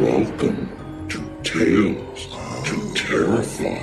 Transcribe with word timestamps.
Welcome 0.00 1.06
to 1.10 1.18
Tales 1.42 2.28
to 2.64 2.94
Terrify. 2.94 3.76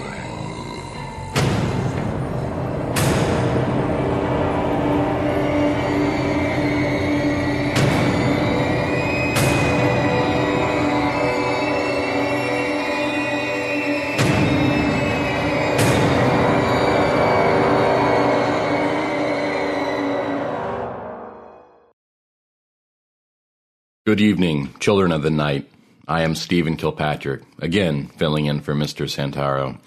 Good 24.08 24.20
evening, 24.20 24.74
children 24.80 25.12
of 25.12 25.22
the 25.22 25.30
night. 25.30 25.70
I 26.09 26.22
am 26.22 26.36
Stephen 26.36 26.77
Kilpatrick, 26.77 27.41
again 27.59 28.08
filling 28.08 28.45
in 28.45 28.61
for 28.61 28.73
Mr. 28.73 29.09
Santoro, 29.09 29.77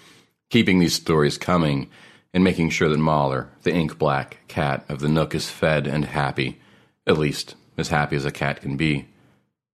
keeping 0.51 0.77
these 0.77 0.93
stories 0.93 1.39
coming 1.39 1.89
and 2.31 2.43
making 2.43 2.69
sure 2.69 2.89
that 2.89 2.99
Mahler, 2.99 3.49
the 3.63 3.73
ink 3.73 3.97
black 3.97 4.37
cat 4.47 4.85
of 4.87 4.99
the 4.99 5.09
Nook, 5.09 5.33
is 5.33 5.49
fed 5.49 5.87
and 5.87 6.05
happy, 6.05 6.61
at 7.07 7.17
least 7.17 7.55
as 7.75 7.87
happy 7.87 8.15
as 8.15 8.25
a 8.25 8.31
cat 8.31 8.61
can 8.61 8.77
be. 8.77 9.07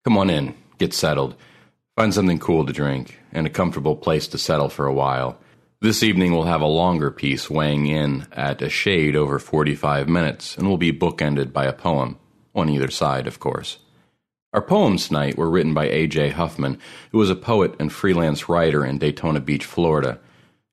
Come 0.06 0.18
on 0.18 0.30
in, 0.30 0.56
get 0.78 0.94
settled, 0.94 1.36
find 1.98 2.14
something 2.14 2.40
cool 2.40 2.66
to 2.66 2.72
drink, 2.72 3.20
and 3.34 3.46
a 3.46 3.50
comfortable 3.50 3.98
place 3.98 4.26
to 4.30 4.38
settle 4.38 4.70
for 4.70 4.86
a 4.86 4.94
while. 4.94 5.38
This 5.82 6.02
evening 6.02 6.32
we'll 6.32 6.44
have 6.44 6.62
a 6.62 6.66
longer 6.66 7.12
piece 7.12 7.50
weighing 7.50 7.88
in 7.88 8.26
at 8.32 8.62
a 8.62 8.70
shade 8.70 9.18
over 9.18 9.38
45 9.38 10.08
minutes 10.08 10.56
and 10.56 10.66
will 10.66 10.78
be 10.78 10.94
bookended 10.94 11.52
by 11.52 11.66
a 11.66 11.74
poem, 11.74 12.18
on 12.56 12.70
either 12.70 12.90
side, 12.90 13.28
of 13.28 13.42
course. 13.42 13.80
Our 14.58 14.64
poems 14.64 15.08
tonight 15.08 15.38
were 15.38 15.52
written 15.52 15.76
by 15.76 15.86
A.J. 15.86 16.32
Huffman, 16.32 16.80
who 17.12 17.22
is 17.22 17.30
a 17.30 17.36
poet 17.36 17.76
and 17.80 17.94
freelance 17.94 18.50
writer 18.50 18.84
in 18.84 18.98
Daytona 18.98 19.40
Beach, 19.40 19.64
Florida. 19.64 20.20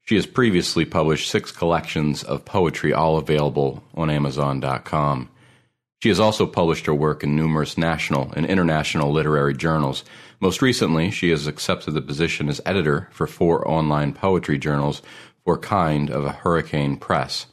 She 0.01 0.15
has 0.15 0.25
previously 0.25 0.87
published 0.87 1.29
six 1.29 1.53
collections 1.53 2.23
of 2.23 2.47
poetry, 2.47 2.95
all 2.95 3.19
available 3.19 3.85
on 3.95 4.09
Amazon.com. 4.09 5.29
She 6.03 6.09
has 6.09 6.19
also 6.19 6.47
published 6.47 6.87
her 6.87 6.95
work 6.95 7.23
in 7.23 7.37
numerous 7.37 7.77
national 7.77 8.33
and 8.33 8.47
international 8.47 9.13
literary 9.13 9.53
journals. 9.53 10.03
Most 10.41 10.63
recently, 10.63 11.11
she 11.11 11.29
has 11.29 11.47
accepted 11.47 11.91
the 11.91 12.01
position 12.01 12.49
as 12.49 12.63
editor 12.65 13.11
for 13.13 13.27
four 13.27 13.69
online 13.69 14.15
poetry 14.15 14.57
journals 14.57 15.03
for 15.45 15.59
Kind 15.59 16.09
of 16.09 16.25
a 16.25 16.33
Hurricane 16.33 16.97
Press. 16.97 17.49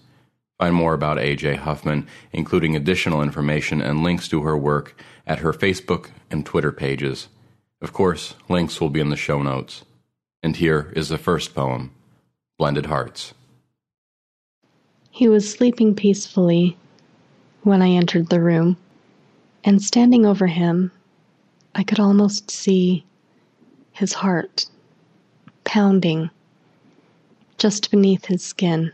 Find 0.58 0.76
more 0.76 0.94
about 0.94 1.20
A.J. 1.20 1.56
Huffman, 1.56 2.08
including 2.32 2.78
additional 2.78 3.22
information 3.22 3.82
and 3.82 4.02
links 4.02 4.30
to 4.30 4.44
her 4.44 4.58
work, 4.58 4.96
at 5.26 5.40
her 5.40 5.54
Facebook 5.54 6.10
and 6.30 6.46
Twitter 6.46 6.72
pages. 6.72 7.28
Of 7.82 7.94
course, 7.94 8.36
links 8.50 8.80
will 8.80 8.90
be 8.90 9.00
in 9.00 9.10
the 9.10 9.16
show 9.16 9.42
notes. 9.42 9.84
And 10.44 10.56
here 10.56 10.92
is 10.96 11.10
the 11.10 11.18
first 11.18 11.54
poem 11.56 11.92
Blended 12.58 12.88
Hearts. 12.88 13.34
He 15.10 15.28
was 15.28 15.52
sleeping 15.52 15.96
peacefully 15.96 16.78
when 17.64 17.82
I 17.82 17.90
entered 17.90 18.30
the 18.30 18.42
room, 18.42 18.78
and 19.64 19.82
standing 19.82 20.26
over 20.26 20.48
him, 20.48 20.92
I 21.76 21.84
could 21.84 22.00
almost 22.00 22.50
see 22.50 23.06
his 23.92 24.14
heart 24.14 24.66
pounding 25.64 26.30
just 27.58 27.92
beneath 27.92 28.26
his 28.26 28.44
skin. 28.44 28.92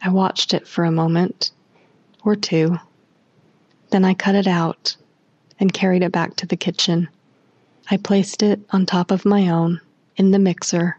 I 0.00 0.08
watched 0.08 0.54
it 0.54 0.66
for 0.66 0.84
a 0.84 0.90
moment 0.90 1.50
or 2.24 2.34
two. 2.34 2.78
Then 3.90 4.04
I 4.04 4.14
cut 4.14 4.34
it 4.34 4.46
out 4.46 4.96
and 5.58 5.72
carried 5.72 6.02
it 6.02 6.12
back 6.12 6.36
to 6.36 6.46
the 6.46 6.56
kitchen. 6.56 7.08
I 7.90 7.96
placed 7.96 8.42
it 8.42 8.60
on 8.70 8.86
top 8.86 9.10
of 9.10 9.24
my 9.24 9.48
own 9.48 9.80
in 10.16 10.30
the 10.30 10.38
mixer 10.38 10.98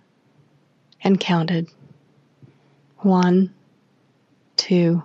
and 1.04 1.20
counted. 1.20 1.70
One, 2.98 3.54
two, 4.58 5.04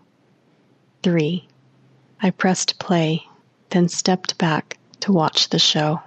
three. 1.03 1.47
I 2.21 2.31
pressed 2.31 2.79
play, 2.79 3.25
then 3.71 3.89
stepped 3.89 4.39
back 4.39 4.79
to 5.01 5.13
watch 5.13 5.51
the 5.51 5.59
show. 5.59 6.01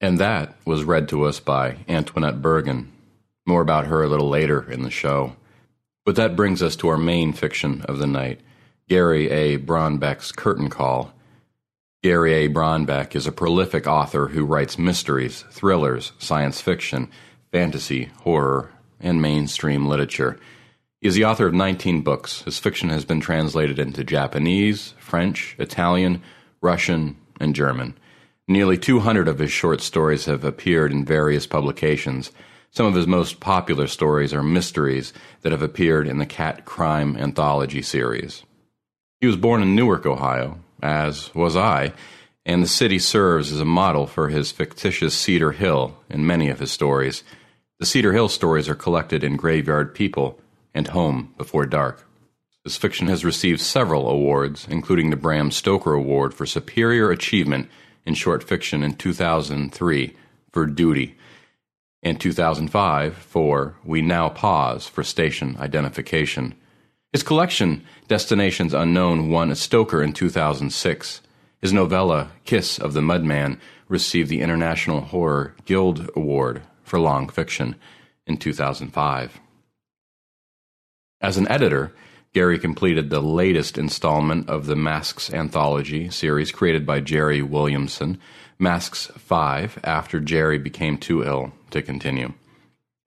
And 0.00 0.18
that 0.18 0.54
was 0.64 0.84
read 0.84 1.08
to 1.08 1.24
us 1.24 1.40
by 1.40 1.78
Antoinette 1.88 2.40
Bergin. 2.40 2.88
More 3.46 3.62
about 3.62 3.86
her 3.86 4.04
a 4.04 4.08
little 4.08 4.28
later 4.28 4.70
in 4.70 4.82
the 4.82 4.90
show. 4.90 5.34
But 6.04 6.16
that 6.16 6.36
brings 6.36 6.62
us 6.62 6.76
to 6.76 6.88
our 6.88 6.98
main 6.98 7.32
fiction 7.32 7.82
of 7.82 7.98
the 7.98 8.06
night 8.06 8.40
Gary 8.88 9.30
A. 9.30 9.58
Braunbeck's 9.58 10.32
Curtain 10.32 10.70
Call. 10.70 11.12
Gary 12.04 12.32
A. 12.32 12.48
Braunbeck 12.48 13.16
is 13.16 13.26
a 13.26 13.32
prolific 13.32 13.88
author 13.88 14.28
who 14.28 14.44
writes 14.44 14.78
mysteries, 14.78 15.44
thrillers, 15.50 16.12
science 16.20 16.60
fiction, 16.60 17.10
fantasy, 17.50 18.10
horror, 18.22 18.70
and 19.00 19.20
mainstream 19.20 19.84
literature. 19.84 20.38
He 21.00 21.08
is 21.08 21.16
the 21.16 21.24
author 21.24 21.48
of 21.48 21.54
19 21.54 22.02
books. 22.02 22.42
His 22.42 22.60
fiction 22.60 22.88
has 22.90 23.04
been 23.04 23.18
translated 23.18 23.80
into 23.80 24.04
Japanese, 24.04 24.94
French, 25.00 25.56
Italian, 25.58 26.22
Russian, 26.60 27.16
and 27.40 27.52
German. 27.52 27.98
Nearly 28.46 28.78
200 28.78 29.26
of 29.26 29.40
his 29.40 29.50
short 29.50 29.80
stories 29.80 30.26
have 30.26 30.44
appeared 30.44 30.92
in 30.92 31.04
various 31.04 31.48
publications. 31.48 32.30
Some 32.70 32.86
of 32.86 32.94
his 32.94 33.08
most 33.08 33.40
popular 33.40 33.88
stories 33.88 34.32
are 34.32 34.44
mysteries 34.44 35.12
that 35.40 35.50
have 35.50 35.62
appeared 35.62 36.06
in 36.06 36.18
the 36.18 36.26
Cat 36.26 36.64
Crime 36.64 37.16
Anthology 37.16 37.82
series. 37.82 38.44
He 39.20 39.26
was 39.26 39.36
born 39.36 39.62
in 39.62 39.74
Newark, 39.74 40.06
Ohio, 40.06 40.60
as 40.82 41.34
was 41.34 41.56
I, 41.56 41.92
and 42.46 42.62
the 42.62 42.68
city 42.68 42.98
serves 42.98 43.52
as 43.52 43.60
a 43.60 43.64
model 43.64 44.06
for 44.06 44.28
his 44.28 44.52
fictitious 44.52 45.14
Cedar 45.14 45.52
Hill 45.52 45.96
in 46.08 46.26
many 46.26 46.48
of 46.48 46.60
his 46.60 46.72
stories. 46.72 47.22
The 47.78 47.86
Cedar 47.86 48.12
Hill 48.12 48.28
stories 48.28 48.68
are 48.68 48.74
collected 48.74 49.22
in 49.22 49.36
Graveyard 49.36 49.94
People 49.94 50.40
and 50.74 50.88
Home 50.88 51.34
Before 51.36 51.66
Dark. 51.66 52.06
His 52.64 52.76
fiction 52.76 53.06
has 53.08 53.24
received 53.24 53.60
several 53.60 54.08
awards, 54.08 54.66
including 54.68 55.10
the 55.10 55.16
Bram 55.16 55.50
Stoker 55.50 55.94
Award 55.94 56.34
for 56.34 56.44
Superior 56.44 57.10
Achievement 57.10 57.68
in 58.04 58.14
Short 58.14 58.42
Fiction 58.42 58.82
in 58.82 58.94
2003 58.94 60.16
for 60.52 60.66
Duty, 60.66 61.16
and 62.02 62.20
2005 62.20 63.14
for 63.14 63.76
We 63.84 64.02
Now 64.02 64.28
Pause 64.28 64.86
for 64.86 65.04
Station 65.04 65.56
Identification. 65.58 66.54
His 67.12 67.22
collection, 67.22 67.84
Destinations 68.06 68.74
Unknown, 68.74 69.30
won 69.30 69.50
a 69.50 69.56
Stoker 69.56 70.02
in 70.02 70.12
2006. 70.12 71.22
His 71.60 71.72
novella, 71.72 72.30
Kiss 72.44 72.78
of 72.78 72.92
the 72.92 73.00
Mudman, 73.00 73.58
received 73.88 74.28
the 74.28 74.42
International 74.42 75.00
Horror 75.00 75.54
Guild 75.64 76.10
Award 76.14 76.62
for 76.82 77.00
Long 77.00 77.28
Fiction 77.30 77.76
in 78.26 78.36
2005. 78.36 79.40
As 81.20 81.38
an 81.38 81.48
editor, 81.48 81.94
Gary 82.34 82.58
completed 82.58 83.08
the 83.08 83.22
latest 83.22 83.78
installment 83.78 84.48
of 84.50 84.66
the 84.66 84.76
Masks 84.76 85.32
anthology 85.32 86.10
series 86.10 86.52
created 86.52 86.84
by 86.84 87.00
Jerry 87.00 87.40
Williamson, 87.40 88.20
Masks 88.58 89.06
5, 89.16 89.80
after 89.82 90.20
Jerry 90.20 90.58
became 90.58 90.98
too 90.98 91.24
ill 91.24 91.52
to 91.70 91.80
continue. 91.80 92.34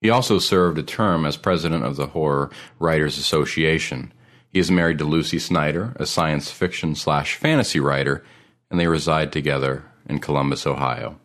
He 0.02 0.10
also 0.10 0.40
served 0.40 0.80
a 0.80 0.84
term 0.84 1.26
as 1.26 1.38
president 1.38 1.86
of 1.86 1.96
the 1.96 2.08
Horror 2.08 2.50
Writers 2.80 3.20
Association. 3.20 4.12
He 4.50 4.60
is 4.60 4.72
married 4.72 4.98
to 4.98 5.06
Lucy 5.06 5.38
Snyder, 5.38 5.94
a 5.98 6.08
science 6.08 6.50
fiction 6.50 6.96
slash 6.96 7.36
fantasy 7.36 7.80
writer, 7.80 8.26
and 8.72 8.80
they 8.80 8.88
reside 8.88 9.32
together 9.32 9.86
in 10.08 10.20
Columbus, 10.20 10.66
Ohio. 10.66 11.20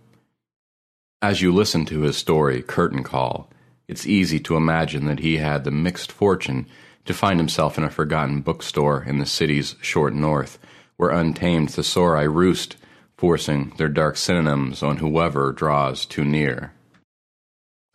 As 1.22 1.40
you 1.40 1.52
listen 1.52 1.86
to 1.86 2.02
his 2.02 2.18
story, 2.18 2.62
Curtain 2.62 3.02
Call, 3.02 3.50
it's 3.88 4.06
easy 4.06 4.38
to 4.40 4.56
imagine 4.56 5.06
that 5.06 5.20
he 5.20 5.38
had 5.38 5.64
the 5.64 5.70
mixed 5.70 6.12
fortune 6.12 6.66
to 7.06 7.14
find 7.14 7.40
himself 7.40 7.78
in 7.78 7.84
a 7.84 7.90
forgotten 7.90 8.42
bookstore 8.42 9.02
in 9.02 9.18
the 9.18 9.26
city's 9.26 9.76
short 9.80 10.12
north, 10.12 10.58
where 10.98 11.10
untamed 11.10 11.70
thesauri 11.70 12.32
roost, 12.32 12.76
forcing 13.16 13.72
their 13.78 13.88
dark 13.88 14.16
synonyms 14.16 14.82
on 14.82 14.98
whoever 14.98 15.52
draws 15.52 16.04
too 16.04 16.24
near. 16.24 16.72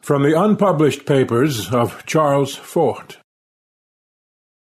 From 0.02 0.24
the 0.24 0.40
unpublished 0.40 1.06
papers 1.06 1.72
of 1.72 2.06
Charles 2.08 2.56
Fort. 2.56 3.18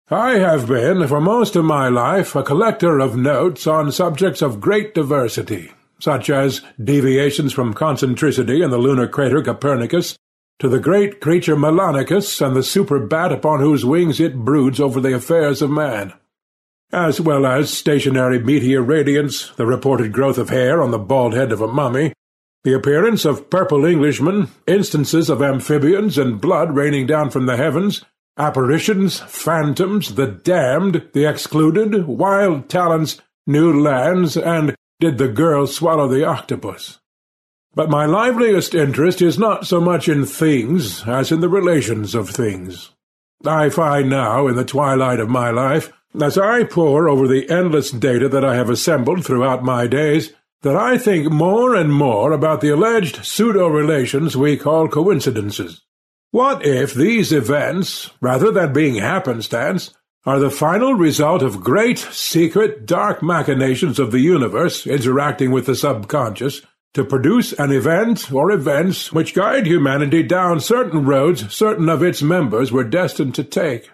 I 0.10 0.40
have 0.40 0.68
been, 0.68 1.08
for 1.08 1.22
most 1.22 1.56
of 1.56 1.64
my 1.64 1.90
life, 1.90 2.36
a 2.36 2.42
collector 2.42 3.00
of 3.00 3.16
notes 3.16 3.68
on 3.68 3.92
subjects 3.92 4.42
of 4.42 4.60
great 4.60 4.96
diversity, 4.96 5.72
such 6.00 6.32
as 6.32 6.62
deviations 6.84 7.54
from 7.54 7.76
concentricity 7.76 8.64
in 8.64 8.72
the 8.72 8.80
lunar 8.80 9.08
crater 9.08 9.44
Copernicus, 9.44 10.18
to 10.58 10.68
the 10.68 10.80
great 10.80 11.22
creature 11.22 11.56
Melanicus 11.56 12.44
and 12.46 12.56
the 12.56 12.64
super 12.64 13.00
bat 13.00 13.32
upon 13.32 13.60
whose 13.60 13.86
wings 13.86 14.20
it 14.20 14.36
broods 14.36 14.80
over 14.80 15.00
the 15.00 15.14
affairs 15.14 15.62
of 15.62 15.70
man, 15.70 16.14
as 16.92 17.22
well 17.22 17.46
as 17.46 17.72
stationary 17.72 18.40
meteor 18.40 18.82
radiants, 18.82 19.56
the 19.56 19.68
reported 19.68 20.12
growth 20.12 20.40
of 20.40 20.50
hair 20.50 20.82
on 20.82 20.90
the 20.90 21.00
bald 21.00 21.36
head 21.36 21.52
of 21.52 21.62
a 21.62 21.68
mummy, 21.68 22.12
the 22.64 22.74
appearance 22.74 23.26
of 23.26 23.50
purple 23.50 23.86
Englishmen, 23.86 24.50
instances 24.68 25.30
of 25.30 25.42
amphibians 25.42 26.18
and 26.18 26.40
blood 26.40 26.76
raining 26.76 27.08
down 27.08 27.30
from 27.30 27.46
the 27.46 27.58
heavens, 27.58 28.04
apparitions, 28.38 29.20
phantoms, 29.20 30.16
the 30.16 30.28
damned, 30.28 31.10
the 31.14 31.26
excluded, 31.26 32.06
wild 32.06 32.70
talents, 32.70 33.20
new 33.48 33.82
lands, 33.82 34.38
and 34.38 34.76
did 35.00 35.18
the 35.18 35.28
girl 35.28 35.66
swallow 35.66 36.08
the 36.08 36.24
octopus? 36.24 37.00
But 37.74 37.90
my 37.90 38.06
liveliest 38.06 38.76
interest 38.76 39.22
is 39.22 39.40
not 39.40 39.66
so 39.66 39.80
much 39.80 40.08
in 40.08 40.26
things 40.26 41.08
as 41.08 41.32
in 41.32 41.40
the 41.40 41.50
relations 41.50 42.14
of 42.14 42.30
things. 42.30 42.92
I 43.46 43.70
find 43.70 44.10
now, 44.10 44.48
in 44.48 44.56
the 44.56 44.66
twilight 44.66 45.20
of 45.20 45.30
my 45.30 45.50
life, 45.50 45.92
as 46.20 46.38
I 46.38 46.66
pore 46.66 47.08
over 47.08 47.28
the 47.28 47.50
endless 47.50 47.90
data 47.90 48.28
that 48.30 48.44
I 48.44 48.56
have 48.56 48.70
assembled 48.70 49.26
throughout 49.26 49.64
my 49.64 49.88
days, 49.88 50.34
that 50.62 50.76
I 50.76 50.98
think 50.98 51.32
more 51.32 51.76
and 51.76 51.94
more 51.94 52.32
about 52.32 52.62
the 52.62 52.70
alleged 52.70 53.26
pseudo-relations 53.26 54.38
we 54.38 54.58
call 54.58 54.88
coincidences. 54.88 55.82
What 56.32 56.66
if 56.66 56.94
these 56.94 57.32
events, 57.32 58.12
rather 58.22 58.52
than 58.52 58.72
being 58.72 58.96
happenstance, 58.96 59.94
are 60.26 60.40
the 60.40 60.52
final 60.52 60.94
result 60.94 61.42
of 61.42 61.64
great, 61.64 61.98
secret, 61.98 62.86
dark 62.86 63.24
machinations 63.24 63.98
of 63.98 64.12
the 64.12 64.20
universe 64.20 64.86
interacting 64.86 65.52
with 65.52 65.66
the 65.66 65.76
subconscious, 65.76 66.62
to 66.94 67.04
produce 67.04 67.54
an 67.54 67.72
event 67.72 68.32
or 68.32 68.52
events 68.52 69.12
which 69.14 69.34
guide 69.34 69.66
humanity 69.66 70.22
down 70.22 70.60
certain 70.60 71.06
roads 71.06 71.54
certain 71.54 71.90
of 71.90 72.04
its 72.04 72.22
members 72.22 72.72
were 72.72 72.84
destined 72.84 73.34
to 73.34 73.44
take. 73.44 73.90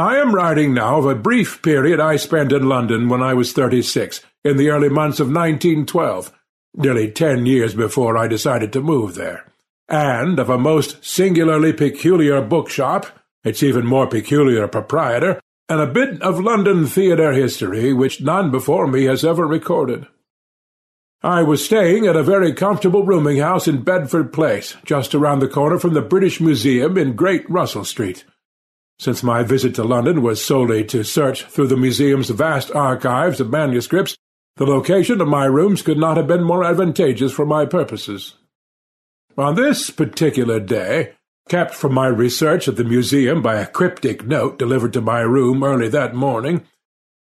I 0.00 0.16
am 0.16 0.34
writing 0.34 0.72
now 0.72 0.96
of 0.96 1.04
a 1.04 1.14
brief 1.14 1.60
period 1.60 2.00
I 2.00 2.16
spent 2.16 2.52
in 2.52 2.66
London 2.66 3.10
when 3.10 3.22
I 3.22 3.34
was 3.34 3.52
thirty-six, 3.52 4.22
in 4.42 4.56
the 4.56 4.70
early 4.70 4.88
months 4.88 5.20
of 5.20 5.26
1912, 5.26 6.32
nearly 6.74 7.10
ten 7.10 7.44
years 7.44 7.74
before 7.74 8.16
I 8.16 8.26
decided 8.26 8.72
to 8.72 8.80
move 8.80 9.14
there, 9.14 9.52
and 9.90 10.38
of 10.38 10.48
a 10.48 10.56
most 10.56 11.04
singularly 11.04 11.74
peculiar 11.74 12.40
bookshop, 12.40 13.08
its 13.44 13.62
even 13.62 13.84
more 13.84 14.06
peculiar 14.06 14.66
proprietor, 14.68 15.38
and 15.68 15.82
a 15.82 15.86
bit 15.86 16.22
of 16.22 16.40
London 16.40 16.86
theatre 16.86 17.32
history 17.32 17.92
which 17.92 18.22
none 18.22 18.50
before 18.50 18.86
me 18.86 19.04
has 19.04 19.22
ever 19.22 19.46
recorded. 19.46 20.06
I 21.22 21.42
was 21.42 21.62
staying 21.62 22.06
at 22.06 22.16
a 22.16 22.22
very 22.22 22.54
comfortable 22.54 23.04
rooming 23.04 23.36
house 23.36 23.68
in 23.68 23.82
Bedford 23.82 24.32
Place, 24.32 24.78
just 24.82 25.14
around 25.14 25.40
the 25.40 25.46
corner 25.46 25.78
from 25.78 25.92
the 25.92 26.00
British 26.00 26.40
Museum 26.40 26.96
in 26.96 27.12
Great 27.12 27.44
Russell 27.50 27.84
Street. 27.84 28.24
Since 29.00 29.22
my 29.22 29.42
visit 29.42 29.74
to 29.76 29.82
London 29.82 30.20
was 30.20 30.44
solely 30.44 30.84
to 30.84 31.04
search 31.04 31.46
through 31.46 31.68
the 31.68 31.76
museum's 31.78 32.28
vast 32.28 32.70
archives 32.72 33.40
of 33.40 33.48
manuscripts, 33.48 34.14
the 34.56 34.66
location 34.66 35.22
of 35.22 35.26
my 35.26 35.46
rooms 35.46 35.80
could 35.80 35.96
not 35.96 36.18
have 36.18 36.26
been 36.26 36.42
more 36.42 36.62
advantageous 36.62 37.32
for 37.32 37.46
my 37.46 37.64
purposes. 37.64 38.34
On 39.38 39.54
this 39.54 39.88
particular 39.88 40.60
day, 40.60 41.14
kept 41.48 41.74
from 41.74 41.94
my 41.94 42.08
research 42.08 42.68
at 42.68 42.76
the 42.76 42.84
museum 42.84 43.40
by 43.40 43.54
a 43.54 43.66
cryptic 43.66 44.26
note 44.26 44.58
delivered 44.58 44.92
to 44.92 45.00
my 45.00 45.20
room 45.20 45.64
early 45.64 45.88
that 45.88 46.14
morning, 46.14 46.66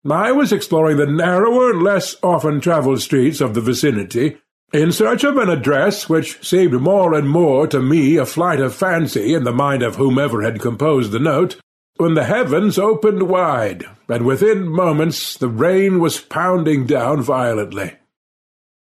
I 0.10 0.32
was 0.32 0.54
exploring 0.54 0.96
the 0.96 1.06
narrower, 1.06 1.74
less 1.74 2.16
often 2.24 2.62
travelled 2.62 3.02
streets 3.02 3.42
of 3.42 3.54
the 3.54 3.60
vicinity, 3.60 4.38
in 4.82 4.92
search 4.92 5.24
of 5.24 5.38
an 5.38 5.50
address 5.50 6.10
which 6.10 6.46
seemed 6.46 6.74
more 6.74 7.14
and 7.14 7.30
more 7.30 7.68
to 7.68 7.82
me 7.82 8.18
a 8.18 8.26
flight 8.26 8.60
of 8.60 8.76
fancy 8.76 9.34
in 9.34 9.44
the 9.44 9.52
mind 9.52 9.82
of 9.82 9.96
whomever 9.96 10.42
had 10.42 10.60
composed 10.60 11.12
the 11.12 11.20
note, 11.20 11.60
when 11.98 12.14
the 12.14 12.26
heavens 12.26 12.78
opened 12.78 13.24
wide, 13.24 13.86
and 14.10 14.26
within 14.26 14.68
moments 14.68 15.38
the 15.38 15.48
rain 15.48 16.00
was 16.00 16.20
pounding 16.20 16.86
down 16.86 17.22
violently. 17.22 17.94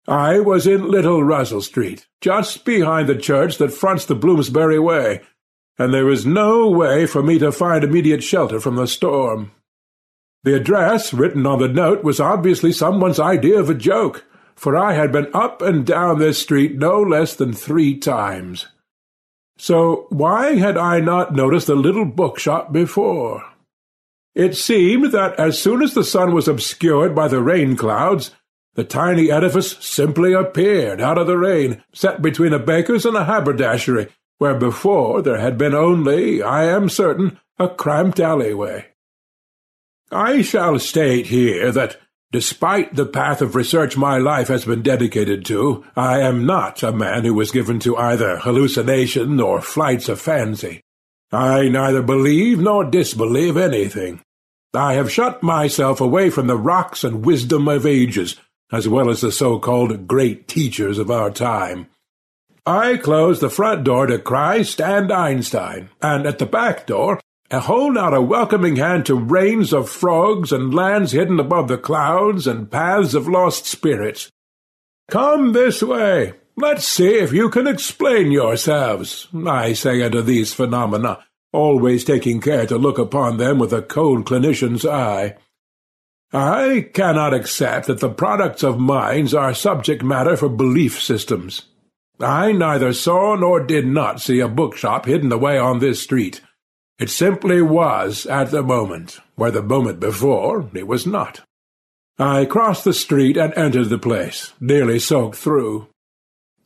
I 0.06 0.40
was 0.40 0.66
in 0.66 0.90
Little 0.90 1.22
Russell 1.22 1.62
Street, 1.62 2.06
just 2.20 2.64
behind 2.64 3.08
the 3.08 3.16
church 3.16 3.58
that 3.58 3.72
fronts 3.72 4.04
the 4.04 4.14
Bloomsbury 4.14 4.78
Way, 4.78 5.22
and 5.78 5.94
there 5.94 6.04
was 6.04 6.26
no 6.26 6.68
way 6.68 7.06
for 7.06 7.22
me 7.22 7.38
to 7.38 7.52
find 7.52 7.84
immediate 7.84 8.22
shelter 8.22 8.60
from 8.60 8.76
the 8.76 8.86
storm. 8.86 9.52
The 10.42 10.56
address 10.56 11.14
written 11.14 11.46
on 11.46 11.58
the 11.58 11.68
note 11.68 12.02
was 12.02 12.20
obviously 12.20 12.72
someone's 12.72 13.20
idea 13.20 13.58
of 13.58 13.70
a 13.70 13.74
joke, 13.74 14.24
for 14.60 14.76
I 14.76 14.92
had 14.92 15.10
been 15.10 15.30
up 15.32 15.62
and 15.62 15.86
down 15.86 16.18
this 16.18 16.38
street 16.38 16.76
no 16.76 17.00
less 17.00 17.34
than 17.34 17.54
three 17.54 17.96
times. 17.96 18.66
So 19.56 20.06
why 20.10 20.56
had 20.56 20.76
I 20.76 21.00
not 21.00 21.34
noticed 21.34 21.66
the 21.66 21.74
little 21.74 22.04
bookshop 22.04 22.70
before? 22.70 23.42
It 24.34 24.54
seemed 24.54 25.12
that 25.12 25.40
as 25.40 25.58
soon 25.58 25.82
as 25.82 25.94
the 25.94 26.04
sun 26.04 26.34
was 26.34 26.46
obscured 26.46 27.14
by 27.14 27.26
the 27.26 27.40
rain 27.40 27.74
clouds, 27.74 28.32
the 28.74 28.84
tiny 28.84 29.30
edifice 29.30 29.78
simply 29.80 30.34
appeared 30.34 31.00
out 31.00 31.16
of 31.16 31.26
the 31.26 31.38
rain, 31.38 31.82
set 31.94 32.20
between 32.20 32.52
a 32.52 32.58
baker's 32.58 33.06
and 33.06 33.16
a 33.16 33.24
haberdashery, 33.24 34.08
where 34.36 34.54
before 34.54 35.22
there 35.22 35.40
had 35.40 35.56
been 35.56 35.74
only, 35.74 36.42
I 36.42 36.64
am 36.64 36.90
certain, 36.90 37.40
a 37.58 37.66
cramped 37.66 38.20
alleyway. 38.20 38.88
I 40.12 40.42
shall 40.42 40.78
state 40.78 41.28
here 41.28 41.72
that, 41.72 41.96
despite 42.32 42.94
the 42.94 43.06
path 43.06 43.42
of 43.42 43.54
research 43.54 43.96
my 43.96 44.18
life 44.18 44.48
has 44.48 44.64
been 44.64 44.82
dedicated 44.82 45.44
to, 45.46 45.84
I 45.96 46.20
am 46.20 46.46
not 46.46 46.82
a 46.82 46.92
man 46.92 47.24
who 47.24 47.40
is 47.40 47.50
given 47.50 47.80
to 47.80 47.96
either 47.96 48.38
hallucination 48.38 49.40
or 49.40 49.60
flights 49.60 50.08
of 50.08 50.20
fancy. 50.20 50.80
I 51.32 51.68
neither 51.68 52.02
believe 52.02 52.60
nor 52.60 52.84
disbelieve 52.84 53.56
anything. 53.56 54.22
I 54.74 54.94
have 54.94 55.10
shut 55.10 55.42
myself 55.42 56.00
away 56.00 56.30
from 56.30 56.46
the 56.46 56.56
rocks 56.56 57.02
and 57.02 57.24
wisdom 57.24 57.66
of 57.66 57.86
ages, 57.86 58.36
as 58.72 58.88
well 58.88 59.10
as 59.10 59.20
the 59.20 59.32
so-called 59.32 60.06
great 60.06 60.46
teachers 60.46 60.98
of 60.98 61.10
our 61.10 61.30
time. 61.30 61.88
I 62.64 62.98
close 62.98 63.40
the 63.40 63.50
front 63.50 63.84
door 63.84 64.06
to 64.06 64.18
Christ 64.18 64.80
and 64.80 65.10
Einstein, 65.10 65.90
and 66.00 66.26
at 66.26 66.38
the 66.38 66.46
back 66.46 66.86
door 66.86 67.20
and 67.50 67.62
hold 67.62 67.98
out 67.98 68.14
a 68.14 68.22
welcoming 68.22 68.76
hand 68.76 69.04
to 69.06 69.14
rains 69.14 69.72
of 69.72 69.90
frogs 69.90 70.52
and 70.52 70.72
lands 70.74 71.12
hidden 71.12 71.40
above 71.40 71.68
the 71.68 71.78
clouds 71.78 72.46
and 72.46 72.70
paths 72.70 73.14
of 73.14 73.26
lost 73.26 73.66
spirits. 73.66 74.30
Come 75.10 75.52
this 75.52 75.82
way. 75.82 76.34
Let's 76.56 76.86
see 76.86 77.14
if 77.14 77.32
you 77.32 77.48
can 77.50 77.66
explain 77.66 78.30
yourselves, 78.30 79.26
I 79.46 79.72
say 79.72 80.02
unto 80.02 80.22
these 80.22 80.52
phenomena, 80.52 81.24
always 81.52 82.04
taking 82.04 82.40
care 82.40 82.66
to 82.66 82.78
look 82.78 82.98
upon 82.98 83.38
them 83.38 83.58
with 83.58 83.72
a 83.72 83.82
cold 83.82 84.26
clinician's 84.26 84.86
eye. 84.86 85.36
I 86.32 86.90
cannot 86.94 87.34
accept 87.34 87.88
that 87.88 87.98
the 87.98 88.10
products 88.10 88.62
of 88.62 88.78
minds 88.78 89.34
are 89.34 89.52
subject 89.54 90.04
matter 90.04 90.36
for 90.36 90.48
belief 90.48 91.00
systems. 91.02 91.62
I 92.20 92.52
neither 92.52 92.92
saw 92.92 93.34
nor 93.34 93.64
did 93.64 93.86
not 93.86 94.20
see 94.20 94.38
a 94.38 94.46
bookshop 94.46 95.06
hidden 95.06 95.32
away 95.32 95.58
on 95.58 95.78
this 95.78 96.02
street. 96.02 96.40
It 97.00 97.08
simply 97.08 97.62
was 97.62 98.26
at 98.26 98.50
the 98.50 98.62
moment, 98.62 99.20
where 99.34 99.50
the 99.50 99.62
moment 99.62 100.00
before 100.00 100.68
it 100.74 100.86
was 100.86 101.06
not. 101.06 101.40
I 102.18 102.44
crossed 102.44 102.84
the 102.84 102.92
street 102.92 103.38
and 103.38 103.54
entered 103.54 103.88
the 103.88 103.98
place, 103.98 104.52
nearly 104.60 104.98
soaked 104.98 105.36
through. 105.36 105.88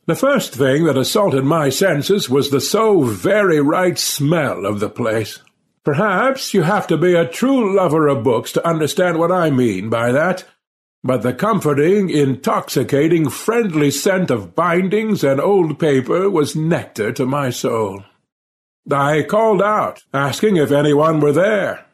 The 0.07 0.15
first 0.15 0.53
thing 0.53 0.83
that 0.83 0.97
assaulted 0.97 1.45
my 1.45 1.69
senses 1.69 2.29
was 2.29 2.49
the 2.49 2.59
so 2.59 3.03
very 3.03 3.61
right 3.61 3.97
smell 3.97 4.65
of 4.65 4.81
the 4.81 4.89
place. 4.89 5.39
Perhaps 5.85 6.53
you 6.53 6.63
have 6.63 6.85
to 6.87 6.97
be 6.97 7.13
a 7.13 7.25
true 7.25 7.73
lover 7.73 8.09
of 8.09 8.25
books 8.25 8.51
to 8.51 8.67
understand 8.67 9.17
what 9.17 9.31
I 9.31 9.51
mean 9.51 9.89
by 9.89 10.11
that, 10.11 10.43
but 11.01 11.21
the 11.21 11.33
comforting, 11.33 12.09
intoxicating, 12.09 13.29
friendly 13.29 13.89
scent 13.89 14.29
of 14.29 14.53
bindings 14.53 15.23
and 15.23 15.39
old 15.39 15.79
paper 15.79 16.29
was 16.29 16.57
nectar 16.57 17.13
to 17.13 17.25
my 17.25 17.51
soul. 17.51 18.03
I 18.91 19.23
called 19.23 19.61
out, 19.61 20.03
asking 20.13 20.57
if 20.57 20.71
anyone 20.71 21.19
were 21.19 21.31
there. 21.31 21.85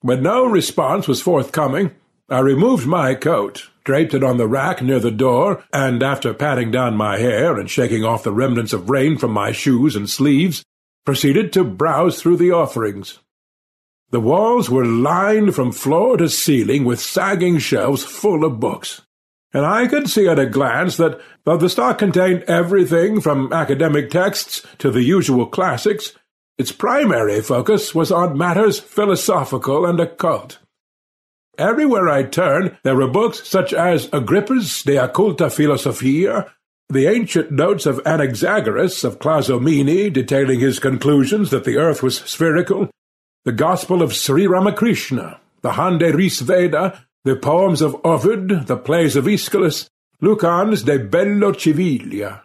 When 0.00 0.22
no 0.22 0.44
response 0.44 1.06
was 1.06 1.22
forthcoming, 1.22 1.92
I 2.28 2.40
removed 2.40 2.86
my 2.86 3.14
coat, 3.14 3.68
draped 3.84 4.14
it 4.14 4.24
on 4.24 4.38
the 4.38 4.48
rack 4.48 4.82
near 4.82 4.98
the 4.98 5.12
door, 5.12 5.62
and 5.72 6.02
after 6.02 6.34
patting 6.34 6.70
down 6.72 6.96
my 6.96 7.18
hair 7.18 7.58
and 7.58 7.70
shaking 7.70 8.04
off 8.04 8.24
the 8.24 8.32
remnants 8.32 8.72
of 8.72 8.90
rain 8.90 9.18
from 9.18 9.30
my 9.30 9.52
shoes 9.52 9.94
and 9.94 10.10
sleeves, 10.10 10.64
proceeded 11.04 11.52
to 11.52 11.64
browse 11.64 12.20
through 12.20 12.36
the 12.36 12.50
offerings. 12.50 13.18
The 14.10 14.20
walls 14.20 14.68
were 14.68 14.84
lined 14.84 15.54
from 15.54 15.72
floor 15.72 16.16
to 16.16 16.28
ceiling 16.28 16.84
with 16.84 17.00
sagging 17.00 17.58
shelves 17.58 18.02
full 18.02 18.44
of 18.44 18.60
books, 18.60 19.02
and 19.52 19.66
I 19.66 19.86
could 19.86 20.08
see 20.08 20.26
at 20.26 20.38
a 20.38 20.46
glance 20.46 20.96
that, 20.96 21.20
though 21.44 21.56
the 21.56 21.68
stock 21.68 21.98
contained 21.98 22.42
everything 22.44 23.20
from 23.20 23.52
academic 23.52 24.10
texts 24.10 24.66
to 24.78 24.90
the 24.90 25.02
usual 25.02 25.46
classics, 25.46 26.12
its 26.58 26.72
primary 26.72 27.40
focus 27.40 27.94
was 27.94 28.12
on 28.12 28.36
matters 28.36 28.78
philosophical 28.78 29.86
and 29.86 29.98
occult. 29.98 30.58
Everywhere 31.58 32.08
I 32.08 32.22
turned, 32.22 32.76
there 32.82 32.96
were 32.96 33.08
books 33.08 33.46
such 33.48 33.72
as 33.74 34.08
Agrippa's 34.12 34.82
De 34.82 34.96
Occulta 34.96 35.50
Philosophia, 35.50 36.52
the 36.88 37.06
ancient 37.06 37.50
notes 37.50 37.86
of 37.86 38.00
Anaxagoras 38.04 39.04
of 39.04 39.18
Clazomenae 39.18 40.12
detailing 40.12 40.60
his 40.60 40.78
conclusions 40.78 41.50
that 41.50 41.64
the 41.64 41.76
earth 41.76 42.02
was 42.02 42.18
spherical, 42.18 42.90
the 43.44 43.52
Gospel 43.52 44.02
of 44.02 44.14
Sri 44.14 44.46
Ramakrishna, 44.46 45.40
the 45.62 45.72
Hande 45.72 46.14
Ris 46.14 46.40
Veda, 46.40 47.04
the 47.24 47.36
poems 47.36 47.80
of 47.80 48.00
Ovid, 48.04 48.66
the 48.66 48.76
plays 48.76 49.16
of 49.16 49.26
Aeschylus, 49.26 49.88
Lucan's 50.20 50.82
De 50.82 50.98
Bello 50.98 51.52
Civilia. 51.52 52.42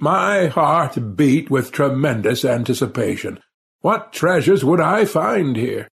My 0.00 0.46
heart 0.46 1.16
beat 1.16 1.50
with 1.50 1.72
tremendous 1.72 2.44
anticipation. 2.44 3.38
What 3.80 4.12
treasures 4.12 4.64
would 4.64 4.80
I 4.80 5.04
find 5.04 5.56
here? 5.56 5.88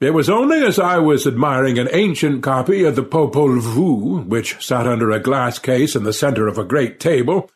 It 0.00 0.12
was 0.12 0.28
only 0.28 0.64
as 0.64 0.80
I 0.80 0.98
was 0.98 1.26
admiring 1.26 1.78
an 1.78 1.88
ancient 1.92 2.42
copy 2.42 2.82
of 2.82 2.96
the 2.96 3.04
Popol 3.04 3.60
Vuh, 3.60 4.26
which 4.26 4.64
sat 4.64 4.86
under 4.86 5.12
a 5.12 5.20
glass 5.20 5.60
case 5.60 5.94
in 5.94 6.02
the 6.02 6.12
centre 6.12 6.48
of 6.48 6.58
a 6.58 6.64
great 6.64 6.98
table, 6.98 7.48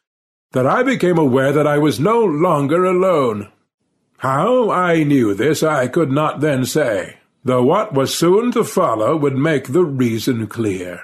that 0.53 0.67
I 0.67 0.85
became 0.85 1.19
aware 1.19 1.53
that 1.53 1.67
I 1.67 1.79
was 1.79 1.99
no 1.99 2.25
longer 2.25 2.85
alone. 2.85 3.51
How 4.19 4.71
I 4.71 5.03
knew 5.03 5.35
this 5.35 5.65
I 5.65 5.89
could 5.89 6.13
not 6.13 6.41
then 6.41 6.65
say, 6.65 7.17
though 7.45 7.65
what 7.65 7.93
was 7.93 8.15
soon 8.15 8.53
to 8.53 8.63
follow 8.63 9.17
would 9.17 9.37
make 9.37 9.73
the 9.73 9.85
reason 9.85 10.47
clear. 10.47 11.03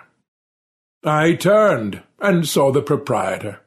I 1.05 1.35
turned 1.35 2.02
and 2.21 2.47
saw 2.47 2.71
the 2.71 2.83
proprietor. 2.83 3.62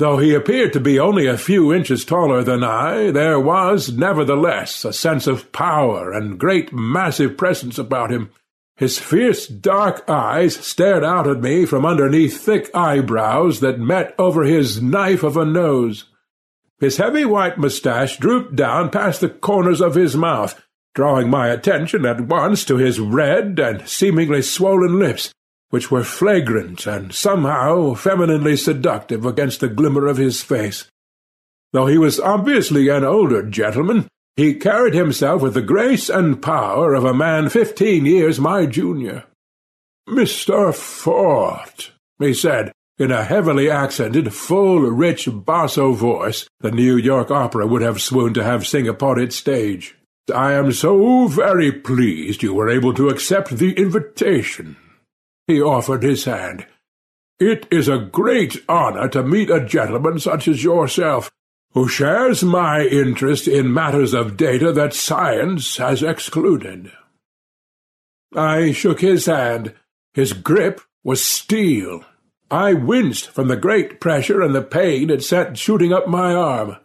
Though 0.00 0.16
he 0.16 0.32
appeared 0.32 0.72
to 0.72 0.80
be 0.80 0.98
only 0.98 1.26
a 1.26 1.36
few 1.36 1.74
inches 1.74 2.06
taller 2.06 2.42
than 2.42 2.64
I, 2.64 3.10
there 3.10 3.38
was, 3.38 3.92
nevertheless, 3.92 4.82
a 4.82 4.94
sense 4.94 5.26
of 5.26 5.52
power 5.52 6.10
and 6.10 6.40
great 6.40 6.72
massive 6.72 7.36
presence 7.36 7.76
about 7.76 8.10
him. 8.10 8.30
His 8.78 8.98
fierce 8.98 9.46
dark 9.46 10.08
eyes 10.08 10.56
stared 10.56 11.04
out 11.04 11.26
at 11.26 11.42
me 11.42 11.66
from 11.66 11.84
underneath 11.84 12.40
thick 12.40 12.74
eyebrows 12.74 13.60
that 13.60 13.78
met 13.78 14.14
over 14.18 14.44
his 14.44 14.80
knife 14.80 15.22
of 15.22 15.36
a 15.36 15.44
nose. 15.44 16.06
His 16.78 16.96
heavy 16.96 17.26
white 17.26 17.58
moustache 17.58 18.16
drooped 18.16 18.56
down 18.56 18.88
past 18.88 19.20
the 19.20 19.28
corners 19.28 19.82
of 19.82 19.96
his 19.96 20.16
mouth, 20.16 20.58
drawing 20.94 21.28
my 21.28 21.48
attention 21.48 22.06
at 22.06 22.22
once 22.22 22.64
to 22.64 22.78
his 22.78 22.98
red 22.98 23.58
and 23.58 23.86
seemingly 23.86 24.40
swollen 24.40 24.98
lips, 24.98 25.34
which 25.70 25.90
were 25.90 26.04
flagrant 26.04 26.86
and 26.86 27.14
somehow 27.14 27.94
femininely 27.94 28.56
seductive 28.56 29.24
against 29.24 29.60
the 29.60 29.68
glimmer 29.68 30.06
of 30.06 30.16
his 30.16 30.42
face. 30.42 30.88
Though 31.72 31.86
he 31.86 31.98
was 31.98 32.20
obviously 32.20 32.88
an 32.88 33.04
older 33.04 33.42
gentleman, 33.42 34.08
he 34.36 34.54
carried 34.54 34.94
himself 34.94 35.42
with 35.42 35.54
the 35.54 35.62
grace 35.62 36.08
and 36.08 36.42
power 36.42 36.94
of 36.94 37.04
a 37.04 37.14
man 37.14 37.48
fifteen 37.48 38.06
years 38.06 38.40
my 38.40 38.66
junior. 38.66 39.24
"'Mr. 40.08 40.74
Fort,' 40.74 41.92
he 42.18 42.34
said, 42.34 42.72
in 43.00 43.10
a 43.10 43.24
heavily 43.24 43.70
accented, 43.70 44.34
full, 44.34 44.80
rich 44.80 45.26
basso 45.32 45.92
voice 45.92 46.46
the 46.60 46.70
New 46.70 46.96
York 46.96 47.30
Opera 47.30 47.66
would 47.66 47.80
have 47.80 48.02
swooned 48.02 48.34
to 48.34 48.44
have 48.44 48.66
sing 48.66 48.86
upon 48.86 49.18
its 49.18 49.36
stage. 49.36 49.96
I 50.34 50.52
am 50.52 50.70
so 50.72 51.26
very 51.26 51.72
pleased 51.72 52.42
you 52.42 52.52
were 52.52 52.68
able 52.68 52.92
to 52.94 53.08
accept 53.08 53.56
the 53.56 53.72
invitation. 53.72 54.76
He 55.50 55.60
offered 55.60 56.04
his 56.04 56.26
hand. 56.26 56.64
It 57.40 57.66
is 57.72 57.88
a 57.88 57.98
great 57.98 58.62
honour 58.68 59.08
to 59.08 59.24
meet 59.24 59.50
a 59.50 59.64
gentleman 59.64 60.20
such 60.20 60.46
as 60.46 60.62
yourself, 60.62 61.28
who 61.72 61.88
shares 61.88 62.44
my 62.44 62.82
interest 62.82 63.48
in 63.48 63.74
matters 63.74 64.14
of 64.14 64.36
data 64.36 64.70
that 64.70 64.94
science 64.94 65.78
has 65.78 66.04
excluded. 66.04 66.92
I 68.32 68.70
shook 68.70 69.00
his 69.00 69.26
hand. 69.26 69.74
His 70.14 70.34
grip 70.34 70.82
was 71.02 71.20
steel. 71.20 72.04
I 72.48 72.74
winced 72.74 73.32
from 73.32 73.48
the 73.48 73.56
great 73.56 74.00
pressure 74.00 74.42
and 74.42 74.54
the 74.54 74.62
pain 74.62 75.10
it 75.10 75.24
sent 75.24 75.58
shooting 75.58 75.92
up 75.92 76.06
my 76.06 76.32
arm. 76.32 76.76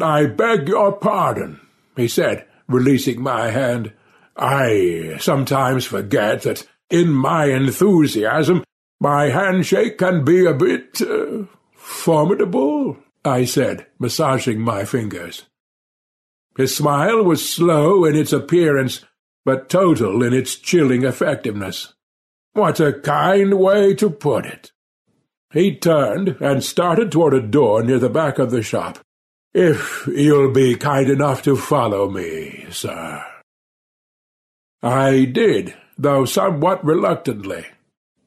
"'I 0.00 0.24
beg 0.26 0.68
your 0.68 0.92
pardon,' 0.92 1.60
he 1.96 2.08
said, 2.08 2.46
releasing 2.66 3.20
my 3.20 3.50
hand. 3.50 3.92
"'I 4.38 5.18
sometimes 5.20 5.84
forget 5.84 6.40
that 6.44 6.66
in 6.90 7.12
my 7.12 7.46
enthusiasm 7.46 8.64
my 9.00 9.30
handshake 9.30 9.96
can 9.96 10.24
be 10.24 10.44
a 10.44 10.52
bit 10.52 11.00
uh, 11.00 11.44
formidable,' 11.74 12.98
I 13.24 13.46
said, 13.46 13.86
massaging 13.98 14.60
my 14.60 14.84
fingers. 14.84 15.46
His 16.56 16.76
smile 16.76 17.22
was 17.24 17.48
slow 17.48 18.04
in 18.04 18.14
its 18.14 18.32
appearance, 18.32 19.02
but 19.46 19.70
total 19.70 20.22
in 20.22 20.34
its 20.34 20.56
chilling 20.56 21.04
effectiveness. 21.04 21.94
What 22.52 22.78
a 22.78 22.92
kind 22.92 23.58
way 23.58 23.94
to 23.94 24.10
put 24.10 24.44
it! 24.44 24.70
He 25.52 25.74
turned 25.76 26.36
and 26.40 26.62
started 26.62 27.10
toward 27.10 27.32
a 27.32 27.40
door 27.40 27.82
near 27.82 27.98
the 27.98 28.10
back 28.10 28.38
of 28.38 28.50
the 28.50 28.62
shop. 28.62 28.98
"'If 29.54 30.06
you'll 30.08 30.52
be 30.52 30.76
kind 30.76 31.08
enough 31.08 31.42
to 31.44 31.56
follow 31.56 32.10
me, 32.10 32.66
sir.' 32.70 33.24
I 34.82 35.24
did, 35.24 35.74
though 36.00 36.24
somewhat 36.24 36.84
reluctantly. 36.84 37.66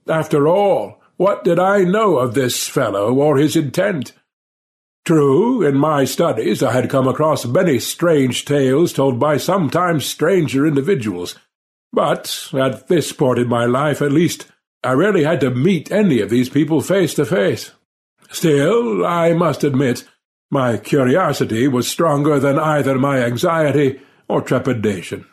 After 0.07 0.47
all, 0.47 1.01
what 1.17 1.43
did 1.43 1.59
I 1.59 1.83
know 1.83 2.17
of 2.17 2.33
this 2.33 2.67
fellow 2.67 3.13
or 3.13 3.37
his 3.37 3.55
intent? 3.55 4.13
True, 5.05 5.61
in 5.61 5.77
my 5.77 6.05
studies 6.05 6.63
I 6.63 6.71
had 6.71 6.89
come 6.89 7.07
across 7.07 7.45
many 7.45 7.79
strange 7.79 8.45
tales 8.45 8.93
told 8.93 9.19
by 9.19 9.37
sometimes 9.37 10.05
stranger 10.05 10.65
individuals, 10.65 11.35
but 11.91 12.49
at 12.53 12.87
this 12.87 13.11
point 13.11 13.39
in 13.39 13.47
my 13.47 13.65
life 13.65 14.01
at 14.01 14.11
least 14.11 14.45
I 14.83 14.93
rarely 14.93 15.23
had 15.23 15.41
to 15.41 15.49
meet 15.49 15.91
any 15.91 16.21
of 16.21 16.29
these 16.29 16.49
people 16.49 16.81
face 16.81 17.13
to 17.15 17.25
face. 17.25 17.71
Still, 18.31 19.05
I 19.05 19.33
must 19.33 19.63
admit, 19.63 20.07
my 20.51 20.77
curiosity 20.77 21.67
was 21.67 21.87
stronger 21.87 22.39
than 22.39 22.59
either 22.59 22.99
my 22.99 23.23
anxiety 23.23 23.99
or 24.27 24.41
trepidation. 24.41 25.25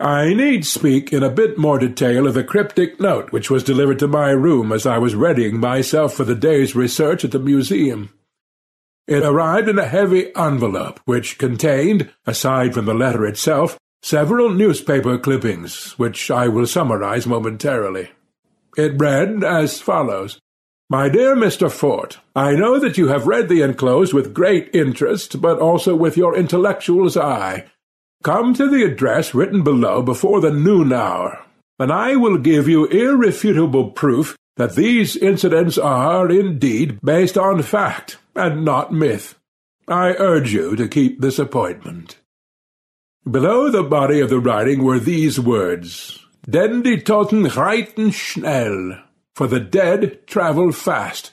I 0.00 0.34
need 0.34 0.66
speak 0.66 1.12
in 1.12 1.22
a 1.22 1.30
bit 1.30 1.56
more 1.56 1.78
detail 1.78 2.26
of 2.26 2.34
the 2.34 2.42
cryptic 2.42 3.00
note 3.00 3.30
which 3.30 3.48
was 3.48 3.62
delivered 3.62 4.00
to 4.00 4.08
my 4.08 4.30
room 4.30 4.72
as 4.72 4.86
I 4.86 4.98
was 4.98 5.14
readying 5.14 5.60
myself 5.60 6.14
for 6.14 6.24
the 6.24 6.34
day's 6.34 6.74
research 6.74 7.24
at 7.24 7.30
the 7.30 7.38
museum. 7.38 8.10
It 9.06 9.22
arrived 9.22 9.68
in 9.68 9.78
a 9.78 9.86
heavy 9.86 10.34
envelope, 10.34 10.98
which 11.04 11.38
contained, 11.38 12.10
aside 12.26 12.74
from 12.74 12.86
the 12.86 12.94
letter 12.94 13.24
itself, 13.24 13.78
several 14.02 14.50
newspaper 14.50 15.16
clippings, 15.16 15.92
which 15.98 16.30
I 16.30 16.48
will 16.48 16.66
summarize 16.66 17.26
momentarily. 17.26 18.10
It 18.76 19.00
read 19.00 19.44
as 19.44 19.80
follows. 19.80 20.40
My 20.90 21.08
dear 21.08 21.36
Mr. 21.36 21.70
Fort, 21.70 22.18
I 22.34 22.56
know 22.56 22.80
that 22.80 22.98
you 22.98 23.08
have 23.08 23.26
read 23.26 23.48
the 23.48 23.62
enclosed 23.62 24.12
with 24.12 24.34
great 24.34 24.74
interest, 24.74 25.40
but 25.40 25.58
also 25.58 25.94
with 25.94 26.16
your 26.16 26.36
intellectual's 26.36 27.16
eye. 27.16 27.66
Come 28.24 28.54
to 28.54 28.70
the 28.70 28.82
address 28.84 29.34
written 29.34 29.62
below 29.62 30.00
before 30.00 30.40
the 30.40 30.50
noon 30.50 30.94
hour, 30.94 31.44
and 31.78 31.92
I 31.92 32.16
will 32.16 32.38
give 32.38 32.66
you 32.66 32.86
irrefutable 32.86 33.90
proof 33.90 34.34
that 34.56 34.76
these 34.76 35.14
incidents 35.14 35.76
are, 35.76 36.30
indeed, 36.30 36.98
based 37.02 37.36
on 37.36 37.60
fact, 37.60 38.16
and 38.34 38.64
not 38.64 38.94
myth. 38.94 39.38
I 39.86 40.14
urge 40.18 40.54
you 40.54 40.74
to 40.74 40.88
keep 40.88 41.20
this 41.20 41.38
appointment. 41.38 42.16
Below 43.30 43.70
the 43.70 43.82
body 43.82 44.20
of 44.20 44.30
the 44.30 44.40
writing 44.40 44.82
were 44.82 44.98
these 44.98 45.38
words, 45.38 46.18
Den 46.48 46.80
die 46.80 46.96
Toten 46.96 47.44
reiten 47.50 48.10
schnell, 48.10 49.02
for 49.34 49.46
the 49.46 49.60
dead 49.60 50.26
travel 50.26 50.72
fast. 50.72 51.32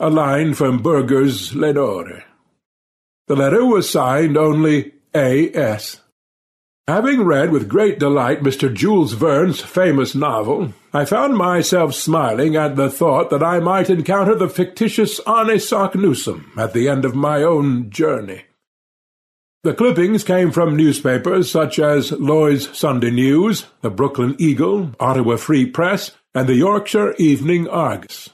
a 0.00 0.10
line 0.10 0.54
from 0.54 0.82
Bürger's 0.82 1.54
Lenore. 1.54 2.24
The 3.28 3.36
letter 3.36 3.64
was 3.64 3.88
signed 3.88 4.36
only 4.36 4.92
A.S. 5.14 6.00
Having 6.88 7.24
read 7.24 7.50
with 7.50 7.68
great 7.68 7.98
delight 7.98 8.44
Mr. 8.44 8.72
Jules 8.72 9.14
Verne's 9.14 9.60
famous 9.60 10.14
novel, 10.14 10.72
I 10.92 11.04
found 11.04 11.36
myself 11.36 11.94
smiling 11.94 12.54
at 12.54 12.76
the 12.76 12.88
thought 12.88 13.28
that 13.30 13.42
I 13.42 13.58
might 13.58 13.90
encounter 13.90 14.36
the 14.36 14.48
fictitious 14.48 15.18
Arne 15.26 15.58
Saknussemm 15.58 16.56
at 16.56 16.74
the 16.74 16.88
end 16.88 17.04
of 17.04 17.16
my 17.16 17.42
own 17.42 17.90
journey. 17.90 18.44
The 19.64 19.74
clippings 19.74 20.22
came 20.22 20.52
from 20.52 20.76
newspapers 20.76 21.50
such 21.50 21.80
as 21.80 22.12
Lloyd's 22.12 22.78
Sunday 22.78 23.10
News, 23.10 23.66
the 23.80 23.90
Brooklyn 23.90 24.36
Eagle, 24.38 24.92
Ottawa 25.00 25.38
Free 25.38 25.66
Press, 25.66 26.12
and 26.36 26.48
the 26.48 26.54
Yorkshire 26.54 27.14
Evening 27.18 27.66
Argus. 27.66 28.30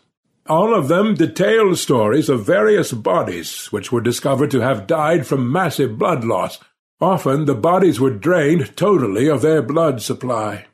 All 0.47 0.75
of 0.75 0.89
them 0.89 1.15
detailed 1.15 1.79
stories 1.79 2.29
of 2.29 2.45
various 2.45 2.93
bodies 2.93 3.69
which 3.73 3.91
were 3.91 4.03
discovered 4.03 4.51
to 4.51 4.61
have 4.61 4.87
died 4.87 5.27
from 5.27 5.51
massive 5.51 5.97
blood 5.97 6.23
loss, 6.23 6.59
Often 7.03 7.47
the 7.47 7.57
bodies 7.57 7.99
were 7.99 8.11
drained 8.11 8.77
totally 8.77 9.27
of 9.27 9.43
their 9.43 9.61
blood 9.61 10.01
supply. 10.01 10.67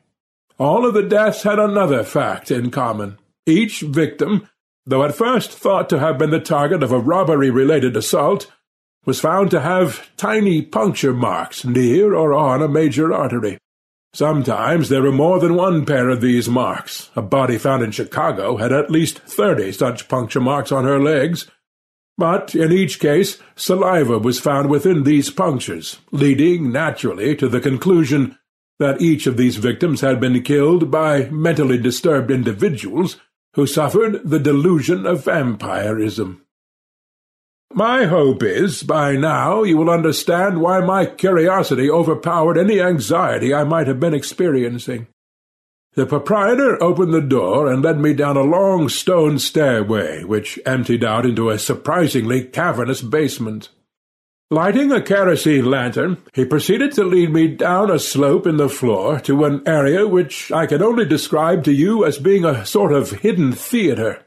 All 0.59 0.85
of 0.85 0.93
the 0.93 1.01
deaths 1.01 1.41
had 1.41 1.57
another 1.57 2.03
fact 2.03 2.51
in 2.51 2.69
common. 2.69 3.17
Each 3.47 3.81
victim, 3.81 4.47
though 4.85 5.03
at 5.03 5.15
first 5.15 5.51
thought 5.51 5.89
to 5.89 5.97
have 5.97 6.19
been 6.19 6.29
the 6.29 6.39
target 6.39 6.83
of 6.83 6.91
a 6.91 6.99
robbery-related 6.99 7.97
assault, 7.97 8.45
was 9.05 9.19
found 9.19 9.49
to 9.49 9.61
have 9.61 10.15
tiny 10.17 10.61
puncture 10.61 11.13
marks 11.13 11.65
near 11.65 12.13
or 12.13 12.35
on 12.35 12.61
a 12.61 12.67
major 12.67 13.11
artery. 13.11 13.57
Sometimes 14.13 14.89
there 14.89 15.01
were 15.01 15.11
more 15.11 15.39
than 15.39 15.55
one 15.55 15.83
pair 15.83 16.09
of 16.09 16.21
these 16.21 16.47
marks. 16.47 17.09
A 17.15 17.23
body 17.23 17.57
found 17.57 17.81
in 17.81 17.89
Chicago 17.89 18.57
had 18.57 18.71
at 18.71 18.91
least 18.91 19.17
thirty 19.17 19.71
such 19.71 20.07
puncture 20.07 20.41
marks 20.41 20.71
on 20.71 20.83
her 20.83 20.99
legs, 20.99 21.49
but 22.19 22.53
in 22.53 22.71
each 22.71 22.99
case 22.99 23.39
saliva 23.55 24.19
was 24.19 24.41
found 24.41 24.69
within 24.69 25.03
these 25.03 25.29
punctures, 25.31 25.99
leading 26.11 26.69
naturally 26.69 27.33
to 27.33 27.47
the 27.47 27.61
conclusion 27.61 28.37
that 28.77 29.01
each 29.01 29.25
of 29.25 29.37
these 29.37 29.55
victims 29.55 30.01
had 30.01 30.19
been 30.19 30.43
killed 30.43 30.91
by 30.91 31.29
mentally 31.29 31.77
disturbed 31.77 32.29
individuals 32.29 33.17
who 33.53 33.65
suffered 33.65 34.21
the 34.23 34.39
delusion 34.39 35.05
of 35.05 35.23
vampirism. 35.23 36.45
My 37.73 38.05
hope 38.05 38.43
is, 38.43 38.83
by 38.83 39.15
now, 39.15 39.63
you 39.63 39.77
will 39.77 39.89
understand 39.89 40.59
why 40.59 40.81
my 40.81 41.05
curiosity 41.05 41.89
overpowered 41.89 42.57
any 42.57 42.81
anxiety 42.81 43.53
I 43.53 43.63
might 43.63 43.87
have 43.87 43.99
been 43.99 44.13
experiencing. 44.13 45.07
The 45.99 46.05
proprietor 46.05 46.81
opened 46.81 47.13
the 47.13 47.19
door 47.19 47.69
and 47.69 47.83
led 47.83 47.99
me 47.99 48.13
down 48.13 48.37
a 48.37 48.41
long 48.41 48.87
stone 48.87 49.37
stairway 49.37 50.23
which 50.23 50.57
emptied 50.65 51.03
out 51.03 51.25
into 51.25 51.49
a 51.49 51.59
surprisingly 51.59 52.41
cavernous 52.45 53.01
basement. 53.01 53.67
Lighting 54.49 54.93
a 54.93 55.01
kerosene 55.01 55.65
lantern, 55.65 56.15
he 56.33 56.45
proceeded 56.45 56.93
to 56.93 57.03
lead 57.03 57.33
me 57.33 57.49
down 57.49 57.91
a 57.91 57.99
slope 57.99 58.47
in 58.47 58.55
the 58.55 58.69
floor 58.69 59.19
to 59.19 59.43
an 59.43 59.61
area 59.65 60.07
which 60.07 60.53
I 60.53 60.67
can 60.67 60.81
only 60.81 61.03
describe 61.03 61.65
to 61.65 61.73
you 61.73 62.05
as 62.05 62.17
being 62.17 62.45
a 62.45 62.65
sort 62.65 62.93
of 62.93 63.19
hidden 63.19 63.51
theatre. 63.51 64.23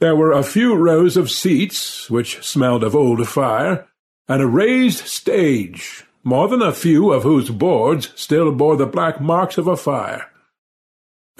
There 0.00 0.16
were 0.16 0.32
a 0.32 0.42
few 0.42 0.74
rows 0.74 1.16
of 1.16 1.30
seats, 1.30 2.10
which 2.10 2.42
smelled 2.42 2.82
of 2.82 2.96
old 2.96 3.28
fire, 3.28 3.86
and 4.26 4.42
a 4.42 4.48
raised 4.48 5.06
stage, 5.06 6.06
more 6.24 6.48
than 6.48 6.60
a 6.60 6.72
few 6.72 7.12
of 7.12 7.22
whose 7.22 7.50
boards 7.50 8.10
still 8.16 8.50
bore 8.50 8.76
the 8.76 8.84
black 8.84 9.20
marks 9.20 9.56
of 9.56 9.68
a 9.68 9.76
fire. 9.76 10.26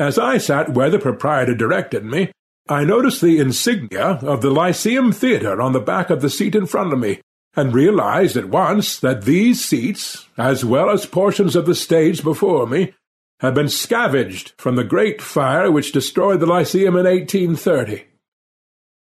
As 0.00 0.18
I 0.18 0.38
sat 0.38 0.72
where 0.72 0.88
the 0.88 0.98
proprietor 0.98 1.54
directed 1.54 2.06
me, 2.06 2.32
I 2.70 2.84
noticed 2.84 3.20
the 3.20 3.38
insignia 3.38 4.18
of 4.22 4.40
the 4.40 4.50
Lyceum 4.50 5.12
Theatre 5.12 5.60
on 5.60 5.74
the 5.74 5.78
back 5.78 6.08
of 6.08 6.22
the 6.22 6.30
seat 6.30 6.54
in 6.54 6.64
front 6.64 6.94
of 6.94 6.98
me, 6.98 7.20
and 7.54 7.74
realized 7.74 8.34
at 8.34 8.48
once 8.48 8.98
that 9.00 9.26
these 9.26 9.62
seats, 9.62 10.24
as 10.38 10.64
well 10.64 10.88
as 10.88 11.04
portions 11.04 11.54
of 11.54 11.66
the 11.66 11.74
stage 11.74 12.24
before 12.24 12.66
me, 12.66 12.94
had 13.40 13.54
been 13.54 13.68
scavenged 13.68 14.54
from 14.56 14.76
the 14.76 14.84
great 14.84 15.20
fire 15.20 15.70
which 15.70 15.92
destroyed 15.92 16.40
the 16.40 16.46
Lyceum 16.46 16.96
in 16.96 17.04
1830. 17.04 18.04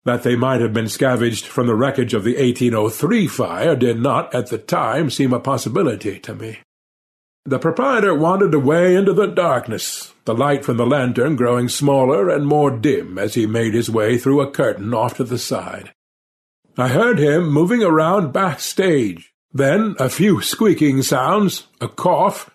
That 0.04 0.24
they 0.24 0.34
might 0.34 0.60
have 0.60 0.72
been 0.72 0.88
scavenged 0.88 1.46
from 1.46 1.68
the 1.68 1.76
wreckage 1.76 2.14
of 2.14 2.24
the 2.24 2.34
1803 2.34 3.28
fire 3.28 3.76
did 3.76 4.00
not, 4.00 4.34
at 4.34 4.48
the 4.48 4.58
time, 4.58 5.08
seem 5.08 5.32
a 5.32 5.38
possibility 5.38 6.18
to 6.18 6.34
me. 6.34 6.58
The 7.44 7.60
proprietor 7.60 8.12
wandered 8.12 8.54
away 8.54 8.96
into 8.96 9.12
the 9.12 9.26
darkness, 9.26 10.09
the 10.24 10.34
light 10.34 10.64
from 10.64 10.76
the 10.76 10.86
lantern 10.86 11.36
growing 11.36 11.68
smaller 11.68 12.28
and 12.28 12.46
more 12.46 12.70
dim 12.70 13.18
as 13.18 13.34
he 13.34 13.46
made 13.46 13.74
his 13.74 13.90
way 13.90 14.18
through 14.18 14.40
a 14.40 14.50
curtain 14.50 14.92
off 14.94 15.16
to 15.16 15.24
the 15.24 15.38
side. 15.38 15.92
I 16.76 16.88
heard 16.88 17.18
him 17.18 17.50
moving 17.50 17.82
around 17.82 18.32
backstage, 18.32 19.32
then 19.52 19.96
a 19.98 20.08
few 20.08 20.40
squeaking 20.40 21.02
sounds, 21.02 21.66
a 21.80 21.88
cough, 21.88 22.50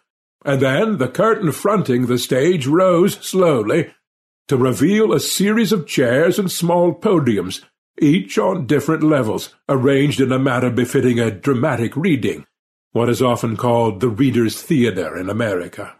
and 0.46 0.62
then 0.62 0.98
the 0.98 1.08
curtain 1.08 1.52
fronting 1.52 2.06
the 2.06 2.18
stage 2.18 2.68
rose 2.68 3.16
slowly 3.16 3.92
to 4.48 4.58
reveal 4.58 5.12
a 5.12 5.20
series 5.20 5.72
of 5.72 5.88
chairs 5.88 6.38
and 6.38 6.52
small 6.52 6.94
podiums, 6.94 7.64
each 8.00 8.38
on 8.38 8.68
different 8.68 9.04
levels, 9.04 9.56
arranged 9.68 10.22
in 10.22 10.32
a 10.32 10.40
manner 10.40 10.70
befitting 10.70 11.20
a 11.20 11.32
dramatic 11.32 11.96
reading, 11.96 12.46
what 12.92 13.10
is 13.10 13.22
often 13.22 13.58
called 13.58 14.00
the 14.00 14.10
Reader's 14.10 14.62
Theatre 14.62 15.18
in 15.18 15.30
America. 15.30 15.96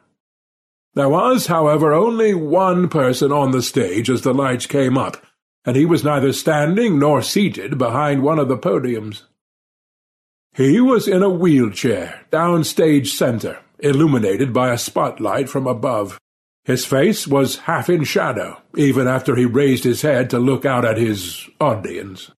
There 0.96 1.10
was, 1.10 1.48
however, 1.48 1.94
only 1.94 2.34
one 2.34 2.88
person 2.88 3.32
on 3.32 3.52
the 3.52 3.62
stage 3.62 4.10
as 4.10 4.22
the 4.22 4.34
lights 4.34 4.66
came 4.66 4.98
up, 4.98 5.18
and 5.66 5.76
he 5.76 5.86
was 5.86 6.06
neither 6.06 6.32
standing 6.32 6.98
nor 6.98 7.22
seated 7.22 7.78
behind 7.78 8.24
one 8.24 8.40
of 8.40 8.48
the 8.48 8.58
podiums. 8.58 9.24
He 10.54 10.80
was 10.80 11.06
in 11.06 11.22
a 11.22 11.30
wheelchair, 11.30 12.22
down 12.32 12.64
stage 12.64 13.12
centre, 13.12 13.60
illuminated 13.80 14.54
by 14.54 14.72
a 14.72 14.78
spotlight 14.78 15.50
from 15.50 15.68
above. 15.68 16.18
His 16.64 16.86
face 16.86 17.28
was 17.28 17.58
half 17.58 17.90
in 17.90 18.06
shadow, 18.06 18.62
even 18.78 19.06
after 19.06 19.36
he 19.36 19.46
raised 19.46 19.84
his 19.84 20.02
head 20.02 20.30
to 20.30 20.40
look 20.40 20.66
out 20.66 20.86
at 20.86 20.98
his 20.98 21.50
audience. 21.60 22.32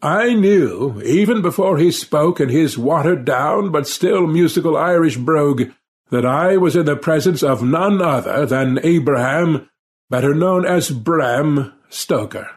I 0.00 0.32
knew, 0.32 1.02
even 1.02 1.42
before 1.42 1.76
he 1.76 1.90
spoke 1.90 2.40
in 2.40 2.48
his 2.48 2.78
watered-down 2.78 3.70
but 3.70 3.86
still 3.86 4.26
musical 4.26 4.76
Irish 4.76 5.18
brogue, 5.18 5.70
that 6.10 6.26
I 6.26 6.56
was 6.56 6.76
in 6.76 6.86
the 6.86 6.96
presence 6.96 7.42
of 7.42 7.62
none 7.62 8.00
other 8.00 8.46
than 8.46 8.78
Abraham, 8.82 9.68
better 10.10 10.34
known 10.34 10.64
as 10.64 10.90
Bram 10.90 11.72
Stoker. 11.88 12.50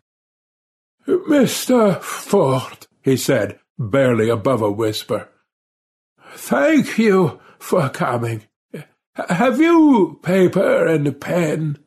"'Mr. 1.07 2.01
Fort,' 2.01 2.87
he 3.01 3.15
said, 3.15 3.59
barely 3.79 4.29
above 4.29 4.61
a 4.61 4.71
whisper, 4.71 5.29
"'thank 6.33 6.97
you 6.97 7.39
for 7.59 7.89
coming. 7.89 8.43
Have 9.15 9.59
you 9.59 10.19
paper 10.21 10.85
and 10.85 11.19
pen?' 11.19 11.79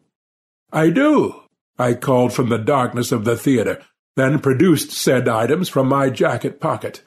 "'I 0.73 0.91
do,' 0.91 1.35
I 1.79 1.95
called 1.95 2.33
from 2.33 2.49
the 2.49 2.59
darkness 2.59 3.13
of 3.13 3.25
the 3.25 3.37
theatre, 3.37 3.83
then 4.17 4.39
produced 4.39 4.91
said 4.91 5.29
items 5.29 5.69
from 5.69 5.89
my 5.89 6.11
jacket 6.11 6.61
pocket. 6.61 7.03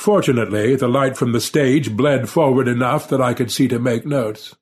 Fortunately, 0.00 0.76
the 0.76 0.88
light 0.88 1.14
from 1.14 1.32
the 1.32 1.42
stage 1.42 1.94
bled 1.94 2.26
forward 2.26 2.66
enough 2.66 3.06
that 3.10 3.20
I 3.20 3.34
could 3.34 3.52
see 3.52 3.68
to 3.68 3.78
make 3.78 4.06
notes. 4.06 4.56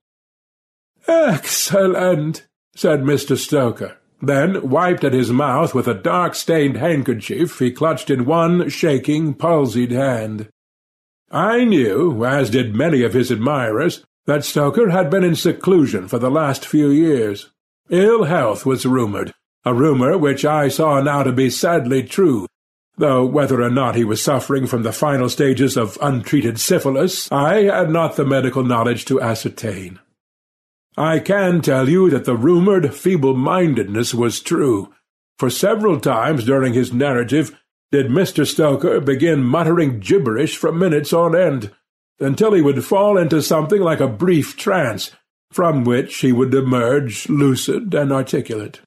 "'Excellent,' 1.07 2.45
said 2.75 3.03
Mr. 3.03 3.39
Stoker, 3.39 3.99
then 4.21 4.69
wiped 4.69 5.05
at 5.05 5.13
his 5.13 5.31
mouth 5.31 5.77
with 5.77 5.87
a 5.87 5.95
dark-stained 5.95 6.77
handkerchief 6.77 7.61
he 7.61 7.71
clutched 7.71 8.11
in 8.11 8.25
one 8.25 8.69
shaking, 8.69 9.33
palsied 9.33 9.93
hand. 9.93 10.49
I 11.31 11.65
knew, 11.65 12.25
as 12.25 12.51
did 12.51 12.75
many 12.75 13.05
of 13.05 13.13
his 13.13 13.31
admirers, 13.31 14.05
that 14.27 14.45
Stoker 14.45 14.91
had 14.91 15.09
been 15.09 15.23
in 15.23 15.37
seclusion 15.37 16.09
for 16.09 16.19
the 16.19 16.33
last 16.33 16.67
few 16.67 16.91
years. 16.91 17.49
Ill 17.91 18.25
health 18.25 18.67
was 18.67 18.85
rumoured, 18.85 19.33
a 19.65 19.73
rumour 19.73 20.19
which 20.19 20.45
I 20.45 20.67
saw 20.67 21.01
now 21.01 21.23
to 21.23 21.31
be 21.31 21.49
sadly 21.49 22.03
true, 22.03 22.49
though 22.99 23.25
whether 23.25 23.63
or 23.63 23.71
not 23.71 23.95
he 23.95 24.05
was 24.05 24.23
suffering 24.23 24.67
from 24.67 24.83
the 24.83 24.93
final 24.93 25.29
stages 25.29 25.77
of 25.77 25.99
untreated 26.03 26.61
syphilis 26.61 27.31
I 27.33 27.63
had 27.63 27.91
not 27.91 28.17
the 28.17 28.25
medical 28.25 28.63
knowledge 28.63 29.05
to 29.07 29.21
ascertain. 29.21 29.99
I 30.97 31.21
can 31.21 31.61
tell 31.61 31.89
you 31.89 32.11
that 32.11 32.25
the 32.25 32.37
rumoured 32.37 32.93
feeble-mindedness 32.93 34.15
was 34.15 34.41
true, 34.41 34.93
for 35.39 35.49
several 35.49 36.01
times 36.01 36.45
during 36.45 36.75
his 36.75 36.93
narrative 36.93 37.57
did 37.93 38.09
Mr. 38.09 38.45
Stoker 38.45 39.01
begin 39.01 39.45
muttering 39.45 40.01
gibberish 40.01 40.57
for 40.57 40.73
minutes 40.73 41.13
on 41.13 41.37
end, 41.37 41.71
until 42.19 42.53
he 42.53 42.61
would 42.61 42.85
fall 42.85 43.17
into 43.17 43.41
something 43.41 43.81
like 43.81 44.01
a 44.01 44.09
brief 44.09 44.57
trance, 44.57 45.13
from 45.53 45.85
which 45.85 46.19
he 46.19 46.33
would 46.33 46.53
emerge 46.53 47.29
lucid 47.29 47.95
and 47.95 48.13
articulate. 48.13 48.81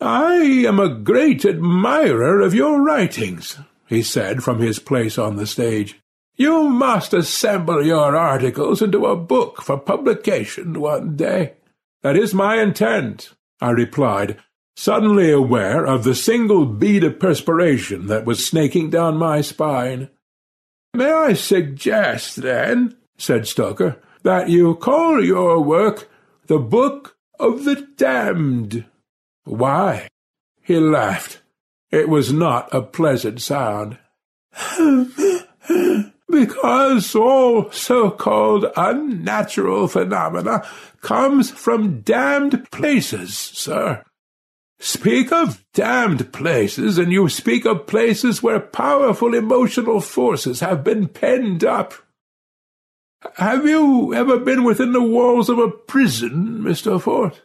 "I 0.00 0.34
am 0.66 0.80
a 0.80 0.94
great 0.94 1.44
admirer 1.44 2.40
of 2.40 2.54
your 2.54 2.82
writings," 2.82 3.58
he 3.86 4.02
said 4.02 4.42
from 4.42 4.58
his 4.58 4.78
place 4.78 5.18
on 5.18 5.36
the 5.36 5.46
stage. 5.46 6.00
"You 6.36 6.68
must 6.68 7.14
assemble 7.14 7.84
your 7.84 8.16
articles 8.16 8.82
into 8.82 9.06
a 9.06 9.16
book 9.16 9.62
for 9.62 9.78
publication 9.78 10.80
one 10.80 11.16
day." 11.16 11.54
"That 12.02 12.16
is 12.16 12.34
my 12.34 12.60
intent," 12.60 13.34
I 13.60 13.70
replied, 13.70 14.38
suddenly 14.76 15.30
aware 15.30 15.86
of 15.86 16.02
the 16.02 16.14
single 16.14 16.66
bead 16.66 17.04
of 17.04 17.20
perspiration 17.20 18.08
that 18.08 18.24
was 18.24 18.44
snaking 18.44 18.90
down 18.90 19.16
my 19.16 19.40
spine. 19.40 20.08
May 20.92 21.12
I 21.12 21.32
suggest, 21.34 22.36
then, 22.42 22.96
said 23.16 23.46
Stoker, 23.46 23.96
that 24.22 24.48
you 24.48 24.74
call 24.74 25.24
your 25.24 25.60
work 25.60 26.08
the 26.46 26.58
Book 26.58 27.16
of 27.38 27.64
the 27.64 27.86
Damned? 27.96 28.84
Why? 29.44 30.08
He 30.62 30.78
laughed. 30.78 31.42
It 31.90 32.08
was 32.08 32.32
not 32.32 32.72
a 32.74 32.82
pleasant 32.82 33.40
sound. 33.40 33.98
because 36.30 37.14
all 37.14 37.70
so-called 37.70 38.66
unnatural 38.76 39.86
phenomena 39.88 40.66
comes 41.00 41.50
from 41.50 42.00
damned 42.00 42.70
places, 42.70 43.36
sir. 43.36 44.02
Speak 44.80 45.32
of 45.32 45.64
damned 45.72 46.32
places, 46.32 46.98
and 46.98 47.12
you 47.12 47.28
speak 47.28 47.64
of 47.64 47.86
places 47.86 48.42
where 48.42 48.60
powerful 48.60 49.34
emotional 49.34 50.00
forces 50.00 50.60
have 50.60 50.82
been 50.82 51.08
penned 51.08 51.64
up. 51.64 51.94
Have 53.36 53.66
you 53.66 54.12
ever 54.12 54.38
been 54.38 54.64
within 54.64 54.92
the 54.92 55.02
walls 55.02 55.48
of 55.48 55.58
a 55.58 55.70
prison, 55.70 56.58
Mr. 56.58 57.00
Fort, 57.00 57.42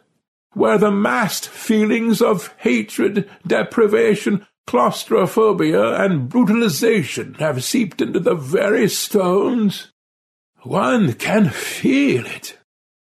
where 0.52 0.78
the 0.78 0.90
massed 0.90 1.48
feelings 1.48 2.20
of 2.20 2.54
hatred, 2.58 3.28
deprivation, 3.46 4.46
claustrophobia, 4.66 6.02
and 6.02 6.28
brutalization 6.28 7.34
have 7.34 7.64
seeped 7.64 8.00
into 8.00 8.20
the 8.20 8.34
very 8.34 8.88
stones? 8.88 9.92
One 10.62 11.14
can 11.14 11.50
feel 11.50 12.26
it. 12.26 12.58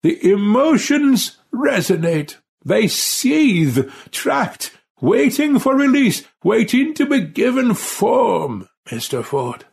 The 0.02 0.32
emotions 0.32 1.38
resonate. 1.54 2.36
They 2.66 2.88
seethe, 2.88 3.90
trapped, 4.12 4.72
waiting 5.02 5.60
for 5.60 5.76
release, 5.76 6.24
waiting 6.44 6.94
to 6.96 7.06
be 7.06 7.22
given 7.22 7.74
form, 7.74 8.70
Mr. 8.88 9.24
Fort. 9.24 9.66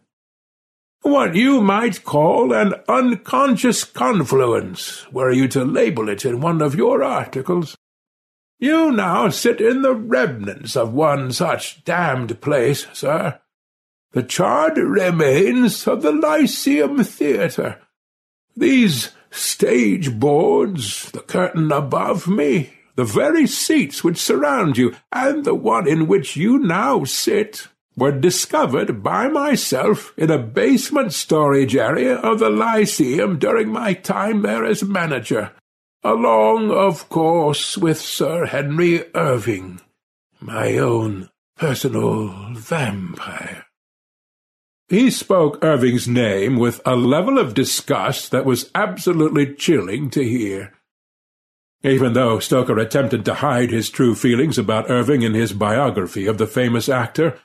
What 1.02 1.34
you 1.34 1.62
might 1.62 2.04
call 2.04 2.52
an 2.52 2.74
unconscious 2.86 3.84
confluence, 3.84 5.10
were 5.10 5.32
you 5.32 5.48
to 5.48 5.64
label 5.64 6.08
it 6.08 6.26
in 6.26 6.40
one 6.40 6.60
of 6.60 6.74
your 6.74 7.02
articles. 7.02 7.76
You 8.58 8.92
now 8.92 9.30
sit 9.30 9.62
in 9.62 9.80
the 9.80 9.94
remnants 9.94 10.76
of 10.76 10.92
one 10.92 11.32
such 11.32 11.82
damned 11.84 12.42
place, 12.42 12.86
sir. 12.92 13.40
The 14.12 14.22
charred 14.22 14.76
remains 14.76 15.88
of 15.88 16.02
the 16.02 16.12
Lyceum 16.12 17.02
Theatre. 17.02 17.80
These 18.54 19.12
stage 19.30 20.18
boards, 20.18 21.10
the 21.12 21.20
curtain 21.20 21.72
above 21.72 22.28
me, 22.28 22.74
the 22.96 23.04
very 23.04 23.46
seats 23.46 24.04
which 24.04 24.18
surround 24.18 24.76
you, 24.76 24.94
and 25.10 25.44
the 25.44 25.54
one 25.54 25.88
in 25.88 26.06
which 26.06 26.36
you 26.36 26.58
now 26.58 27.04
sit, 27.04 27.68
were 28.00 28.10
discovered 28.10 29.02
by 29.02 29.28
myself 29.28 30.14
in 30.16 30.30
a 30.30 30.38
basement 30.38 31.12
storage 31.12 31.76
area 31.76 32.16
of 32.16 32.38
the 32.38 32.48
Lyceum 32.48 33.38
during 33.38 33.68
my 33.68 33.92
time 33.92 34.40
there 34.40 34.64
as 34.64 34.82
manager, 34.82 35.52
along, 36.02 36.70
of 36.70 37.10
course, 37.10 37.76
with 37.76 38.00
Sir 38.00 38.46
Henry 38.46 39.04
Irving, 39.14 39.82
my 40.40 40.78
own 40.78 41.28
personal 41.58 42.54
vampire. 42.54 43.66
He 44.88 45.10
spoke 45.10 45.62
Irving's 45.62 46.08
name 46.08 46.56
with 46.56 46.80
a 46.86 46.96
level 46.96 47.38
of 47.38 47.52
disgust 47.52 48.30
that 48.30 48.46
was 48.46 48.70
absolutely 48.74 49.54
chilling 49.54 50.08
to 50.10 50.24
hear. 50.24 50.72
Even 51.82 52.14
though 52.14 52.38
Stoker 52.38 52.78
attempted 52.78 53.26
to 53.26 53.34
hide 53.34 53.70
his 53.70 53.90
true 53.90 54.14
feelings 54.14 54.56
about 54.56 54.90
Irving 54.90 55.20
in 55.20 55.34
his 55.34 55.52
biography 55.52 56.26
of 56.26 56.38
the 56.38 56.46
famous 56.46 56.88
actor, 56.88 57.38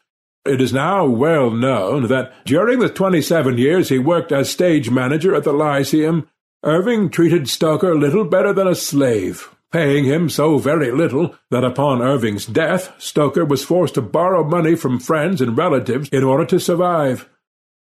it 0.45 0.61
is 0.61 0.73
now 0.73 1.05
well 1.05 1.49
known 1.51 2.07
that 2.07 2.33
during 2.45 2.79
the 2.79 2.89
twenty-seven 2.89 3.57
years 3.57 3.89
he 3.89 3.99
worked 3.99 4.31
as 4.31 4.49
stage 4.49 4.89
manager 4.89 5.35
at 5.35 5.43
the 5.43 5.53
Lyceum, 5.53 6.29
Irving 6.63 7.09
treated 7.09 7.49
Stoker 7.49 7.95
little 7.95 8.25
better 8.25 8.53
than 8.53 8.67
a 8.67 8.75
slave, 8.75 9.49
paying 9.71 10.05
him 10.05 10.29
so 10.29 10.57
very 10.57 10.91
little 10.91 11.35
that 11.51 11.63
upon 11.63 12.01
Irving's 12.01 12.45
death 12.45 12.93
Stoker 12.97 13.45
was 13.45 13.63
forced 13.63 13.95
to 13.95 14.01
borrow 14.01 14.43
money 14.43 14.75
from 14.75 14.99
friends 14.99 15.41
and 15.41 15.57
relatives 15.57 16.09
in 16.09 16.23
order 16.23 16.45
to 16.45 16.59
survive. 16.59 17.29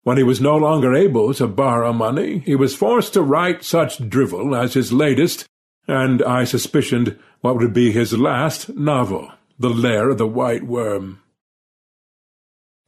When 0.03 0.17
he 0.17 0.23
was 0.23 0.39
no 0.39 0.55
longer 0.55 0.93
able 0.93 1.33
to 1.33 1.47
borrow 1.47 1.91
money, 1.91 2.39
he 2.39 2.55
was 2.55 2.75
forced 2.75 3.13
to 3.13 3.21
write 3.21 3.63
such 3.63 4.07
drivel 4.09 4.55
as 4.55 4.73
his 4.75 4.93
latest 4.93 5.47
and 5.87 6.23
I 6.23 6.45
suspicioned 6.45 7.17
what 7.41 7.57
would 7.57 7.73
be 7.73 7.91
his 7.91 8.17
last 8.17 8.69
novel, 8.69 9.31
The 9.59 9.69
Lair 9.69 10.09
of 10.09 10.17
the 10.17 10.27
White 10.27 10.63
Worm. 10.63 11.21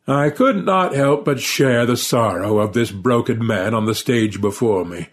I 0.07 0.29
could 0.29 0.65
not 0.65 0.95
help 0.95 1.25
but 1.25 1.41
share 1.41 1.85
the 1.85 1.97
sorrow 1.97 2.59
of 2.59 2.73
this 2.73 2.91
broken 2.91 3.45
man 3.45 3.73
on 3.73 3.85
the 3.85 3.95
stage 3.95 4.39
before 4.39 4.85
me. 4.85 5.09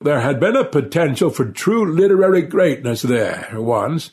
There 0.00 0.20
had 0.20 0.38
been 0.38 0.56
a 0.56 0.64
potential 0.64 1.30
for 1.30 1.46
true 1.46 1.92
literary 1.92 2.42
greatness 2.42 3.02
there 3.02 3.48
once, 3.54 4.12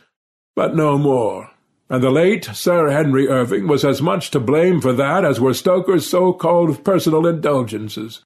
but 0.55 0.75
no 0.75 0.97
more, 0.97 1.51
and 1.89 2.03
the 2.03 2.09
late 2.09 2.45
Sir 2.45 2.89
Henry 2.89 3.29
Irving 3.29 3.67
was 3.67 3.85
as 3.85 4.01
much 4.01 4.31
to 4.31 4.39
blame 4.39 4.81
for 4.81 4.91
that 4.93 5.23
as 5.23 5.39
were 5.39 5.53
Stoker's 5.53 6.09
so-called 6.09 6.83
personal 6.83 7.25
indulgences. 7.25 8.25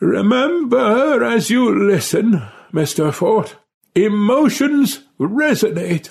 Remember 0.00 1.24
as 1.24 1.50
you 1.50 1.74
listen, 1.74 2.42
Mr. 2.72 3.12
Fort, 3.12 3.56
Emotions 3.94 5.02
resonate. 5.18 6.10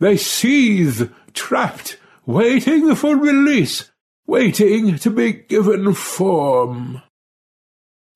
They 0.00 0.16
seethe, 0.16 1.10
trapped, 1.34 1.98
waiting 2.24 2.94
for 2.94 3.16
release, 3.16 3.91
waiting 4.26 4.96
to 4.98 5.10
be 5.10 5.32
given 5.32 5.94
form. 5.94 7.02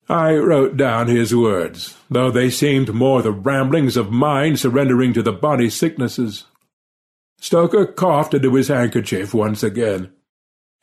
I 0.09 0.35
wrote 0.35 0.77
down 0.77 1.07
his 1.07 1.35
words, 1.35 1.97
though 2.09 2.31
they 2.31 2.49
seemed 2.49 2.93
more 2.93 3.21
the 3.21 3.31
ramblings 3.31 3.97
of 3.97 4.11
mind 4.11 4.59
surrendering 4.59 5.13
to 5.13 5.21
the 5.21 5.33
body 5.33 5.69
sicknesses. 5.69 6.45
Stoker 7.39 7.85
coughed 7.85 8.33
into 8.33 8.53
his 8.55 8.69
handkerchief 8.69 9.33
once 9.33 9.63
again. 9.63 10.13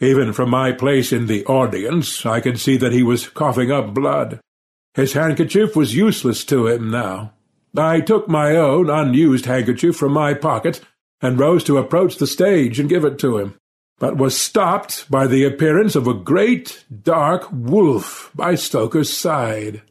Even 0.00 0.32
from 0.32 0.50
my 0.50 0.72
place 0.72 1.12
in 1.12 1.26
the 1.26 1.44
audience, 1.46 2.26
I 2.26 2.40
could 2.40 2.60
see 2.60 2.76
that 2.76 2.92
he 2.92 3.02
was 3.02 3.28
coughing 3.28 3.70
up 3.70 3.94
blood. 3.94 4.40
His 4.94 5.14
handkerchief 5.14 5.74
was 5.74 5.96
useless 5.96 6.44
to 6.46 6.66
him 6.66 6.90
now. 6.90 7.32
I 7.76 8.00
took 8.00 8.28
my 8.28 8.56
own 8.56 8.90
unused 8.90 9.46
handkerchief 9.46 9.96
from 9.96 10.12
my 10.12 10.34
pocket 10.34 10.80
and 11.20 11.38
rose 11.38 11.64
to 11.64 11.78
approach 11.78 12.16
the 12.16 12.26
stage 12.26 12.78
and 12.78 12.88
give 12.88 13.04
it 13.04 13.18
to 13.20 13.38
him, 13.38 13.56
but 13.98 14.16
was 14.16 14.36
stopped 14.36 15.10
by 15.10 15.26
the 15.26 15.44
appearance 15.44 15.94
of 15.94 16.06
a 16.06 16.14
great 16.14 16.84
dark 17.02 17.46
wolf 17.52 18.30
by 18.34 18.54
Stoker's 18.54 19.14
side. 19.14 19.82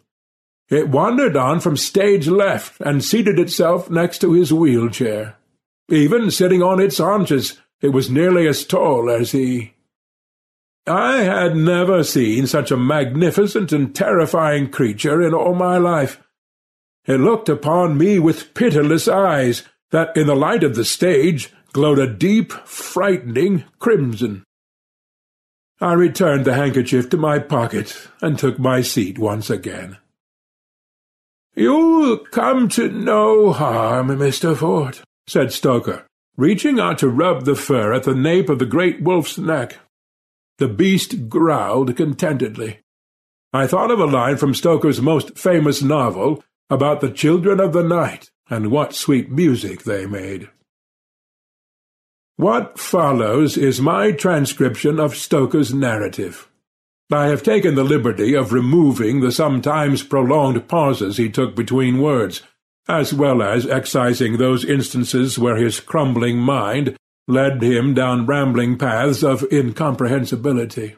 It 0.70 0.90
wandered 0.90 1.36
on 1.36 1.60
from 1.60 1.78
stage 1.78 2.28
left 2.28 2.80
and 2.82 3.04
seated 3.04 3.40
itself 3.40 3.90
next 3.90 4.20
to 4.20 4.34
his 4.34 4.52
wheelchair. 4.52 5.38
Even 5.90 6.32
sitting 6.32 6.62
on 6.62 6.80
its 6.80 6.98
haunches, 6.98 7.60
it 7.82 7.90
was 7.90 8.10
nearly 8.10 8.48
as 8.48 8.66
tall 8.66 9.10
as 9.10 9.32
he. 9.32 9.74
I 10.88 11.18
had 11.24 11.56
never 11.56 12.04
seen 12.04 12.48
such 12.48 12.72
a 12.72 12.78
magnificent 12.78 13.72
and 13.72 13.96
terrifying 13.96 14.70
creature 14.70 15.22
in 15.22 15.34
all 15.34 15.54
my 15.54 15.78
life, 15.78 16.20
it 17.06 17.18
looked 17.18 17.50
upon 17.50 17.98
me 17.98 18.18
with 18.20 18.54
pitiless 18.54 19.08
eyes 19.08 19.64
that 19.92 20.16
in 20.16 20.28
the 20.28 20.36
light 20.36 20.64
of 20.64 20.76
the 20.76 20.86
stage 20.86 21.54
glowed 21.74 22.00
a 22.00 22.08
deep, 22.08 22.52
frightening 22.52 23.66
crimson. 23.80 24.44
I 25.82 25.94
returned 25.94 26.46
the 26.46 26.54
handkerchief 26.54 27.10
to 27.10 27.18
my 27.18 27.40
pocket 27.40 28.08
and 28.22 28.40
took 28.40 28.58
my 28.58 28.82
seat 28.82 29.18
once 29.18 29.50
again. 29.50 29.98
"'You'll 31.56 32.20
come 32.20 32.70
to 32.70 32.88
no 32.88 33.52
harm, 33.52 34.08
Mr. 34.08 34.56
Fort,' 34.56 35.02
said 35.28 35.52
Stoker, 35.52 36.08
reaching 36.38 36.80
out 36.80 37.00
to 37.00 37.10
rub 37.10 37.44
the 37.44 37.56
fur 37.56 37.92
at 37.92 38.04
the 38.04 38.16
nape 38.16 38.50
of 38.50 38.60
the 38.60 38.66
great 38.66 39.02
wolf's 39.02 39.38
neck. 39.38 39.80
The 40.60 40.68
beast 40.68 41.28
growled 41.28 41.96
contentedly. 41.98 42.80
I 43.52 43.68
thought 43.68 43.92
of 43.92 44.00
a 44.00 44.06
line 44.06 44.38
from 44.38 44.54
Stoker's 44.54 45.02
most 45.02 45.38
famous 45.38 45.82
novel, 45.82 46.44
about 46.70 47.02
the 47.02 47.12
children 47.12 47.60
of 47.60 47.74
the 47.74 47.84
night, 47.84 48.32
and 48.50 48.72
what 48.72 48.96
sweet 48.96 49.30
music 49.30 49.84
they 49.84 50.06
made. 50.06 50.50
What 52.38 52.80
follows 52.80 53.58
is 53.58 53.80
my 53.80 54.12
transcription 54.12 55.00
of 55.00 55.16
Stoker's 55.16 55.72
narrative. 55.74 56.50
I 57.12 57.28
have 57.28 57.44
taken 57.44 57.76
the 57.76 57.84
liberty 57.84 58.34
of 58.34 58.52
removing 58.52 59.20
the 59.20 59.32
sometimes 59.32 60.02
prolonged 60.02 60.68
pauses 60.68 61.18
he 61.18 61.30
took 61.30 61.56
between 61.56 62.02
words, 62.02 62.42
as 62.88 63.14
well 63.14 63.44
as 63.44 63.68
excising 63.68 64.38
those 64.38 64.66
instances 64.66 65.38
where 65.38 65.58
his 65.58 65.80
crumbling 65.80 66.40
mind 66.40 66.98
led 67.28 67.62
him 67.62 67.94
down 67.94 68.26
rambling 68.26 68.80
paths 68.80 69.24
of 69.24 69.46
incomprehensibility. 69.52 70.96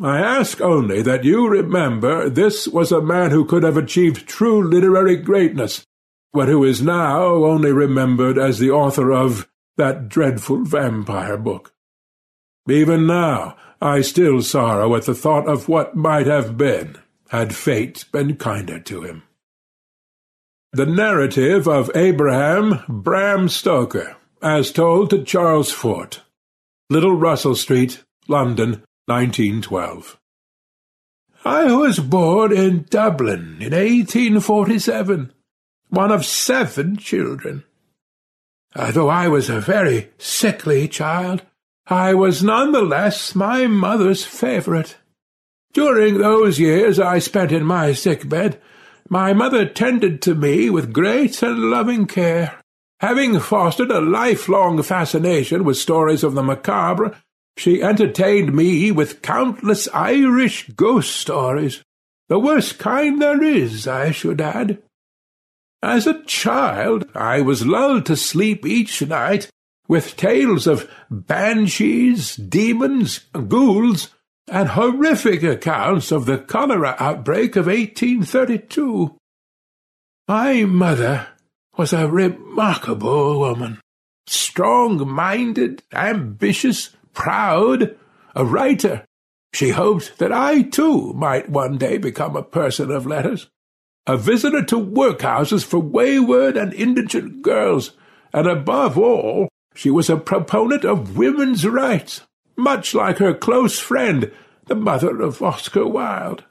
I 0.00 0.18
ask 0.18 0.60
only 0.60 1.02
that 1.02 1.24
you 1.24 1.48
remember 1.48 2.30
this 2.30 2.68
was 2.68 2.92
a 2.92 3.02
man 3.02 3.32
who 3.32 3.44
could 3.44 3.64
have 3.64 3.76
achieved 3.76 4.28
true 4.28 4.62
literary 4.62 5.16
greatness, 5.16 5.84
but 6.32 6.48
who 6.48 6.62
is 6.62 6.80
now 6.80 7.22
only 7.44 7.72
remembered 7.72 8.38
as 8.38 8.60
the 8.60 8.70
author 8.70 9.12
of 9.12 9.49
that 9.80 10.10
dreadful 10.10 10.62
vampire 10.62 11.38
book. 11.38 11.72
Even 12.68 13.06
now, 13.06 13.56
I 13.80 14.02
still 14.02 14.42
sorrow 14.42 14.94
at 14.94 15.06
the 15.06 15.14
thought 15.14 15.48
of 15.48 15.70
what 15.70 15.96
might 15.96 16.26
have 16.26 16.58
been, 16.58 16.98
had 17.30 17.54
fate 17.54 18.04
been 18.12 18.36
kinder 18.36 18.78
to 18.78 19.02
him. 19.02 19.22
The 20.74 20.84
narrative 20.84 21.66
of 21.66 21.90
Abraham 21.94 22.80
Bram 22.90 23.48
Stoker, 23.48 24.16
as 24.42 24.70
told 24.70 25.08
to 25.10 25.24
Charles 25.24 25.72
Fort, 25.72 26.20
Little 26.90 27.16
Russell 27.16 27.54
Street, 27.54 28.04
London, 28.28 28.82
1912. 29.06 30.20
I 31.42 31.72
was 31.72 31.98
born 31.98 32.52
in 32.54 32.84
Dublin 32.90 33.56
in 33.60 33.72
1847, 33.72 35.32
one 35.88 36.12
of 36.12 36.26
seven 36.26 36.98
children. 36.98 37.64
Uh, 38.74 38.86
Although 38.86 39.08
I 39.08 39.28
was 39.28 39.48
a 39.48 39.60
very 39.60 40.10
sickly 40.18 40.88
child, 40.88 41.42
I 41.86 42.14
was 42.14 42.42
none 42.42 42.72
the 42.72 42.82
less 42.82 43.34
my 43.34 43.66
mother's 43.66 44.24
favourite. 44.24 44.96
During 45.72 46.18
those 46.18 46.58
years 46.58 46.98
I 46.98 47.18
spent 47.18 47.52
in 47.52 47.64
my 47.64 47.92
sick 47.92 48.28
bed, 48.28 48.60
my 49.08 49.32
mother 49.32 49.66
tended 49.66 50.22
to 50.22 50.34
me 50.34 50.70
with 50.70 50.92
great 50.92 51.42
and 51.42 51.70
loving 51.70 52.06
care. 52.06 52.60
Having 53.00 53.40
fostered 53.40 53.90
a 53.90 54.00
lifelong 54.00 54.82
fascination 54.82 55.64
with 55.64 55.76
stories 55.76 56.22
of 56.22 56.34
the 56.34 56.42
macabre, 56.42 57.16
she 57.56 57.82
entertained 57.82 58.54
me 58.54 58.92
with 58.92 59.22
countless 59.22 59.88
Irish 59.92 60.68
ghost 60.76 61.16
stories, 61.16 61.82
the 62.28 62.38
worst 62.38 62.78
kind 62.78 63.20
there 63.20 63.42
is, 63.42 63.88
I 63.88 64.12
should 64.12 64.40
add. 64.40 64.80
As 65.82 66.06
a 66.06 66.22
child, 66.24 67.08
I 67.14 67.40
was 67.40 67.66
lulled 67.66 68.04
to 68.06 68.16
sleep 68.16 68.66
each 68.66 69.00
night 69.00 69.48
with 69.88 70.16
tales 70.16 70.66
of 70.66 70.90
banshees, 71.10 72.36
demons, 72.36 73.20
ghouls, 73.48 74.10
and 74.46 74.68
horrific 74.70 75.42
accounts 75.42 76.12
of 76.12 76.26
the 76.26 76.38
cholera 76.38 76.96
outbreak 76.98 77.56
of 77.56 77.66
1832. 77.66 79.16
My 80.28 80.64
mother 80.64 81.28
was 81.76 81.92
a 81.92 82.08
remarkable 82.08 83.40
woman, 83.40 83.80
strong-minded, 84.26 85.82
ambitious, 85.92 86.90
proud, 87.14 87.96
a 88.34 88.44
writer. 88.44 89.04
She 89.54 89.70
hoped 89.70 90.18
that 90.18 90.30
I, 90.30 90.62
too, 90.62 91.14
might 91.14 91.48
one 91.48 91.78
day 91.78 91.96
become 91.96 92.36
a 92.36 92.42
person 92.42 92.90
of 92.90 93.06
letters, 93.06 93.48
a 94.06 94.16
visitor 94.16 94.62
to 94.64 94.76
workhouses 94.76 95.64
for 95.64 95.78
wayward 95.78 96.56
and 96.56 96.72
indigent 96.74 97.42
girls, 97.42 97.92
and 98.32 98.46
above 98.46 98.98
all, 98.98 99.48
she 99.74 99.90
was 99.90 100.10
a 100.10 100.16
proponent 100.16 100.84
of 100.84 101.16
women's 101.16 101.66
rights, 101.66 102.22
much 102.56 102.94
like 102.94 103.18
her 103.18 103.34
close 103.34 103.78
friend, 103.78 104.32
the 104.66 104.74
mother 104.74 105.20
of 105.20 105.42
Oscar 105.42 105.86
Wilde. 105.86 106.44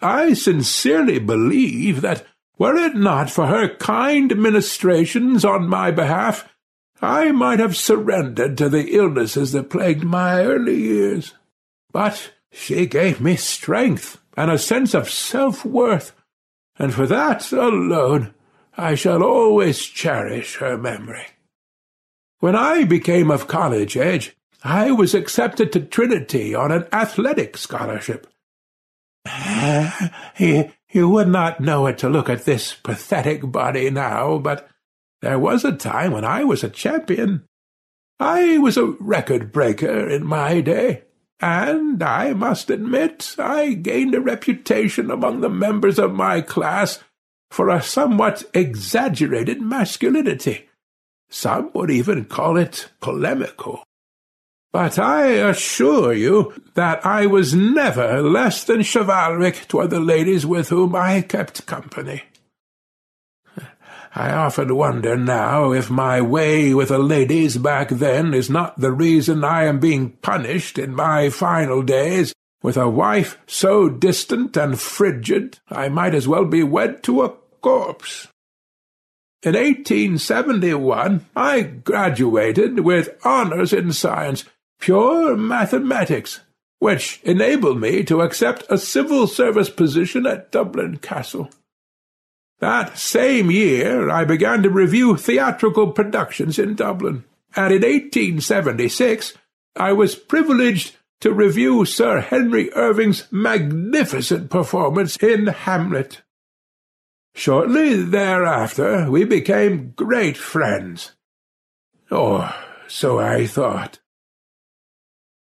I 0.00 0.34
sincerely 0.34 1.18
believe 1.18 2.00
that, 2.00 2.26
were 2.58 2.76
it 2.76 2.94
not 2.94 3.30
for 3.30 3.46
her 3.46 3.74
kind 3.76 4.36
ministrations 4.36 5.44
on 5.44 5.68
my 5.68 5.90
behalf, 5.90 6.48
I 7.00 7.32
might 7.32 7.58
have 7.58 7.76
surrendered 7.76 8.56
to 8.58 8.68
the 8.68 8.94
illnesses 8.94 9.52
that 9.52 9.70
plagued 9.70 10.04
my 10.04 10.42
early 10.42 10.80
years. 10.80 11.34
But 11.92 12.32
she 12.52 12.86
gave 12.86 13.20
me 13.20 13.36
strength 13.36 14.20
and 14.36 14.50
a 14.50 14.58
sense 14.58 14.94
of 14.94 15.10
self-worth, 15.10 16.13
and 16.78 16.92
for 16.92 17.06
that 17.06 17.50
alone 17.52 18.34
I 18.76 18.94
shall 18.94 19.22
always 19.22 19.80
cherish 19.82 20.56
her 20.56 20.76
memory. 20.76 21.26
When 22.40 22.56
I 22.56 22.84
became 22.84 23.30
of 23.30 23.46
college 23.46 23.96
age, 23.96 24.36
I 24.62 24.90
was 24.90 25.14
accepted 25.14 25.72
to 25.72 25.80
Trinity 25.80 26.54
on 26.54 26.72
an 26.72 26.86
athletic 26.92 27.56
scholarship. 27.56 28.26
you, 30.38 31.08
would 31.08 31.28
not 31.28 31.60
know 31.60 31.86
it 31.86 31.98
to 31.98 32.08
look 32.08 32.28
at 32.28 32.44
this 32.44 32.74
pathetic 32.74 33.50
body 33.50 33.90
now, 33.90 34.38
but 34.38 34.68
there 35.22 35.38
was 35.38 35.64
a 35.64 35.72
time 35.72 36.12
when 36.12 36.24
I 36.24 36.44
was 36.44 36.64
a 36.64 36.68
champion. 36.68 37.44
I 38.18 38.58
was 38.58 38.76
a 38.76 38.94
record 39.00 39.52
breaker 39.52 40.08
in 40.08 40.26
my 40.26 40.60
day, 40.60 41.04
and 41.40 42.02
I 42.02 42.32
must 42.32 42.70
admit 42.70 43.34
I 43.38 43.74
gained 43.74 44.14
a 44.14 44.20
reputation 44.20 45.10
among 45.10 45.40
the 45.40 45.50
members 45.50 45.98
of 45.98 46.14
my 46.14 46.40
class 46.40 47.00
for 47.50 47.68
a 47.68 47.82
somewhat 47.82 48.44
exaggerated 48.54 49.60
masculinity. 49.60 50.68
Some 51.28 51.70
would 51.74 51.90
even 51.90 52.24
call 52.26 52.56
it 52.56 52.88
polemical. 53.00 53.84
But 54.72 54.98
I 54.98 55.26
assure 55.26 56.12
you 56.12 56.52
that 56.74 57.06
I 57.06 57.26
was 57.26 57.54
never 57.54 58.20
less 58.20 58.64
than 58.64 58.82
chivalric 58.82 59.68
toward 59.68 59.90
the 59.90 60.00
ladies 60.00 60.44
with 60.44 60.68
whom 60.68 60.96
I 60.96 61.20
kept 61.20 61.66
company. 61.66 62.24
I 64.16 64.30
often 64.30 64.76
wonder 64.76 65.16
now 65.16 65.72
if 65.72 65.90
my 65.90 66.20
way 66.20 66.72
with 66.72 66.90
the 66.90 66.98
ladies 66.98 67.56
back 67.56 67.88
then 67.88 68.32
is 68.32 68.48
not 68.48 68.78
the 68.78 68.92
reason 68.92 69.42
I 69.42 69.64
am 69.64 69.80
being 69.80 70.10
punished 70.10 70.78
in 70.78 70.94
my 70.94 71.30
final 71.30 71.82
days 71.82 72.32
with 72.62 72.76
a 72.76 72.88
wife 72.88 73.38
so 73.48 73.88
distant 73.88 74.56
and 74.56 74.80
frigid 74.80 75.58
I 75.68 75.88
might 75.88 76.14
as 76.14 76.28
well 76.28 76.44
be 76.44 76.62
wed 76.62 77.02
to 77.04 77.22
a 77.22 77.34
corpse. 77.60 78.28
In 79.42 79.54
1871 79.54 81.26
I 81.34 81.62
graduated 81.62 82.80
with 82.80 83.18
honours 83.24 83.72
in 83.72 83.92
science, 83.92 84.44
pure 84.78 85.36
mathematics, 85.36 86.38
which 86.78 87.20
enabled 87.24 87.80
me 87.80 88.04
to 88.04 88.20
accept 88.20 88.62
a 88.70 88.78
civil 88.78 89.26
service 89.26 89.70
position 89.70 90.24
at 90.24 90.52
Dublin 90.52 90.98
Castle. 90.98 91.50
That 92.60 92.98
same 92.98 93.50
year 93.50 94.08
I 94.10 94.24
began 94.24 94.62
to 94.62 94.70
review 94.70 95.16
theatrical 95.16 95.92
productions 95.92 96.58
in 96.58 96.74
Dublin, 96.74 97.24
and 97.56 97.72
in 97.72 97.82
1876 97.82 99.34
I 99.76 99.92
was 99.92 100.14
privileged 100.14 100.96
to 101.20 101.32
review 101.32 101.84
Sir 101.84 102.20
Henry 102.20 102.72
Irving's 102.74 103.26
magnificent 103.32 104.50
performance 104.50 105.16
in 105.16 105.46
Hamlet. 105.46 106.22
Shortly 107.34 108.02
thereafter 108.02 109.10
we 109.10 109.24
became 109.24 109.92
great 109.96 110.36
friends. 110.36 111.12
Or 112.10 112.54
so 112.86 113.18
I 113.18 113.46
thought. 113.46 113.98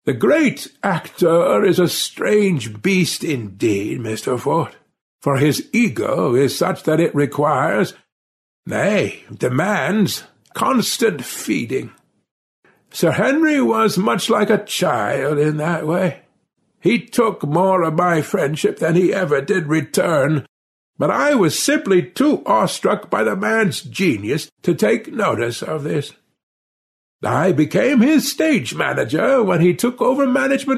The 0.05 0.15
great 0.15 0.69
actor 0.83 1.65
is 1.65 1.79
a 1.79 1.89
strange 1.89 2.83
beast 2.83 3.25
indeed, 3.25 4.01
Mr. 4.01 4.39
Fort 4.39 4.78
for 5.21 5.37
his 5.37 5.69
ego 5.73 6.35
is 6.35 6.57
such 6.57 6.85
that 6.85 7.01
it 7.01 7.15
requires, 7.15 7.95
nay, 8.67 9.25
demands, 9.33 10.25
constant 10.55 11.25
feeding. 11.25 11.93
Sir 12.91 13.13
Henry 13.13 13.61
was 13.61 13.99
much 13.99 14.31
like 14.31 14.51
a 14.51 14.65
child 14.65 15.39
in 15.39 15.57
that 15.59 15.87
way. 15.87 16.23
He 16.81 17.01
took 17.01 17.43
more 17.45 17.83
of 17.83 17.95
my 17.95 18.23
friendship 18.23 18.79
than 18.79 18.95
he 18.95 19.13
ever 19.13 19.41
did 19.41 19.67
return, 19.67 20.47
but 20.97 21.11
I 21.11 21.35
was 21.35 21.59
simply 21.59 22.03
too 22.03 22.43
awestruck 22.47 23.11
by 23.11 23.25
the 23.25 23.37
man's 23.37 23.83
genius 23.83 24.49
to 24.63 24.75
take 24.75 25.13
notice 25.13 25.63
of 25.63 25.83
this. 25.83 26.13
I 27.23 27.53
became 27.53 28.01
his 28.01 28.31
stage 28.31 28.75
manager 28.75 29.43
when 29.43 29.61
he 29.61 29.75
took 29.75 30.01
over 30.01 30.27
management 30.27 30.78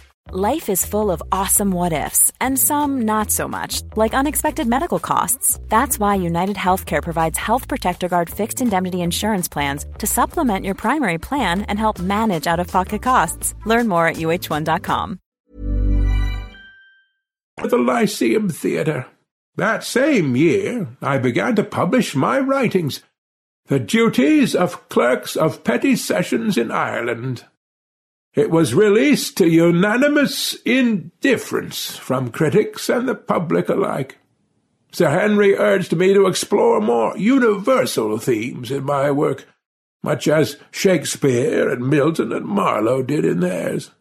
Life 0.29 0.69
is 0.69 0.85
full 0.85 1.11
of 1.11 1.21
awesome 1.31 1.71
what 1.71 1.91
ifs, 1.91 2.31
and 2.39 2.57
some 2.57 3.01
not 3.01 3.31
so 3.31 3.47
much, 3.47 3.81
like 3.95 4.13
unexpected 4.13 4.67
medical 4.67 4.99
costs. 4.99 5.59
That's 5.67 5.99
why 5.99 6.15
United 6.15 6.55
Healthcare 6.55 7.01
provides 7.01 7.37
Health 7.37 7.67
Protector 7.67 8.07
Guard 8.07 8.29
fixed 8.29 8.61
indemnity 8.61 9.01
insurance 9.01 9.49
plans 9.49 9.85
to 9.97 10.07
supplement 10.07 10.65
your 10.65 10.75
primary 10.75 11.17
plan 11.17 11.63
and 11.63 11.77
help 11.77 11.99
manage 11.99 12.47
out 12.47 12.59
of 12.59 12.67
pocket 12.67 13.01
costs. 13.01 13.55
Learn 13.65 13.87
more 13.87 14.07
at 14.07 14.17
uh1.com. 14.17 15.19
The 17.57 17.77
Lyceum 17.77 18.49
Theatre. 18.49 19.07
That 19.57 19.83
same 19.83 20.35
year, 20.37 20.87
I 21.01 21.17
began 21.17 21.55
to 21.57 21.63
publish 21.63 22.15
my 22.15 22.39
writings, 22.39 23.01
The 23.65 23.79
Duties 23.79 24.55
of 24.55 24.87
Clerks 24.87 25.35
of 25.35 25.65
Petty 25.65 25.97
Sessions 25.97 26.57
in 26.57 26.71
Ireland. 26.71 27.45
It 28.33 28.49
was 28.49 28.73
released 28.73 29.37
to 29.37 29.49
unanimous 29.49 30.53
indifference 30.63 31.97
from 31.97 32.31
critics 32.31 32.87
and 32.87 33.07
the 33.07 33.15
public 33.15 33.67
alike. 33.67 34.19
Sir 34.93 35.09
Henry 35.09 35.55
urged 35.55 35.95
me 35.95 36.13
to 36.13 36.27
explore 36.27 36.79
more 36.79 37.17
universal 37.17 38.17
themes 38.17 38.71
in 38.71 38.83
my 38.85 39.11
work, 39.11 39.45
much 40.01 40.27
as 40.27 40.57
Shakespeare 40.71 41.69
and 41.69 41.89
Milton 41.89 42.31
and 42.31 42.45
Marlowe 42.45 43.03
did 43.03 43.25
in 43.25 43.41
theirs. 43.41 43.91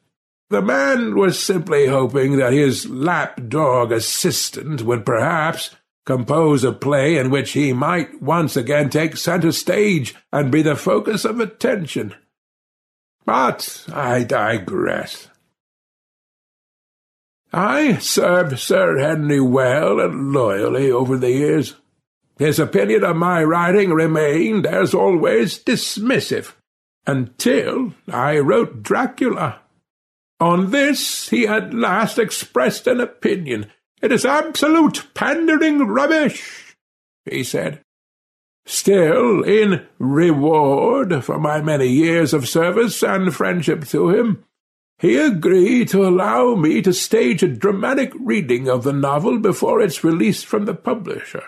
The 0.49 0.62
man 0.62 1.16
was 1.16 1.38
simply 1.38 1.87
hoping 1.87 2.37
that 2.37 2.53
his 2.53 2.88
lapdog 2.88 3.93
assistant 3.93 4.83
would 4.83 5.07
perhaps 5.07 5.71
compose 6.07 6.64
a 6.64 6.73
play 6.73 7.16
in 7.16 7.31
which 7.31 7.53
he 7.53 7.73
might 7.73 8.21
once 8.23 8.57
again 8.57 8.90
take 8.90 9.16
centre 9.16 9.53
stage 9.53 10.14
and 10.33 10.51
be 10.51 10.62
the 10.62 10.75
focus 10.75 11.25
of 11.25 11.38
attention. 11.38 12.14
But 13.31 13.87
I 13.93 14.25
digress. 14.25 15.29
I 17.53 17.99
served 17.99 18.59
Sir 18.59 18.99
Henry 18.99 19.40
well 19.40 20.01
and 20.01 20.33
loyally 20.33 20.90
over 20.90 21.16
the 21.16 21.31
years. 21.31 21.77
His 22.40 22.59
opinion 22.59 23.05
of 23.05 23.14
my 23.14 23.45
writing 23.45 23.90
remained, 23.90 24.66
as 24.66 24.95
always, 24.95 25.62
dismissive, 25.62 26.55
until 27.07 27.95
I 28.09 28.40
wrote 28.40 28.83
Dracula. 28.83 29.61
On 30.40 30.73
this 30.73 31.29
he 31.29 31.47
at 31.47 31.73
last 31.73 32.19
expressed 32.19 32.88
an 32.88 33.01
opinion. 33.01 33.71
It 34.03 34.11
is 34.11 34.25
absolute 34.25 35.07
pandering 35.14 35.87
rubbish, 35.87 36.75
he 37.25 37.45
said. 37.45 37.81
Still, 38.70 39.42
in 39.42 39.85
reward 39.98 41.24
for 41.24 41.40
my 41.40 41.61
many 41.61 41.88
years 41.88 42.33
of 42.33 42.48
service 42.48 43.02
and 43.02 43.35
friendship 43.35 43.85
to 43.88 44.11
him, 44.11 44.44
he 44.96 45.16
agreed 45.16 45.88
to 45.88 46.06
allow 46.06 46.54
me 46.54 46.80
to 46.83 46.92
stage 46.92 47.42
a 47.42 47.48
dramatic 47.48 48.12
reading 48.14 48.68
of 48.68 48.85
the 48.85 48.92
novel 48.92 49.40
before 49.40 49.80
its 49.80 50.04
release 50.04 50.44
from 50.44 50.66
the 50.66 50.74
publisher. 50.74 51.42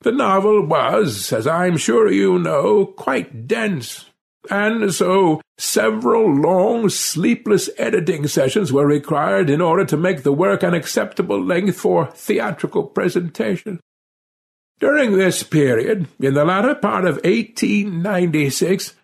The 0.00 0.12
novel 0.12 0.64
was, 0.64 1.30
as 1.30 1.46
I'm 1.46 1.76
sure 1.76 2.10
you 2.10 2.38
know, 2.38 2.86
quite 2.86 3.46
dense, 3.46 4.06
and 4.50 4.94
so 4.94 5.42
several 5.58 6.34
long, 6.34 6.88
sleepless 6.88 7.68
editing 7.76 8.26
sessions 8.26 8.72
were 8.72 8.86
required 8.86 9.50
in 9.50 9.60
order 9.60 9.84
to 9.84 9.96
make 9.98 10.22
the 10.22 10.32
work 10.32 10.62
an 10.62 10.72
acceptable 10.72 11.38
length 11.38 11.76
for 11.76 12.06
theatrical 12.06 12.84
presentation. 12.84 13.78
During 14.80 15.12
this 15.12 15.42
period, 15.42 16.08
in 16.18 16.34
the 16.34 16.44
latter 16.44 16.74
part 16.74 17.04
of 17.04 17.16
1896, 17.16 18.94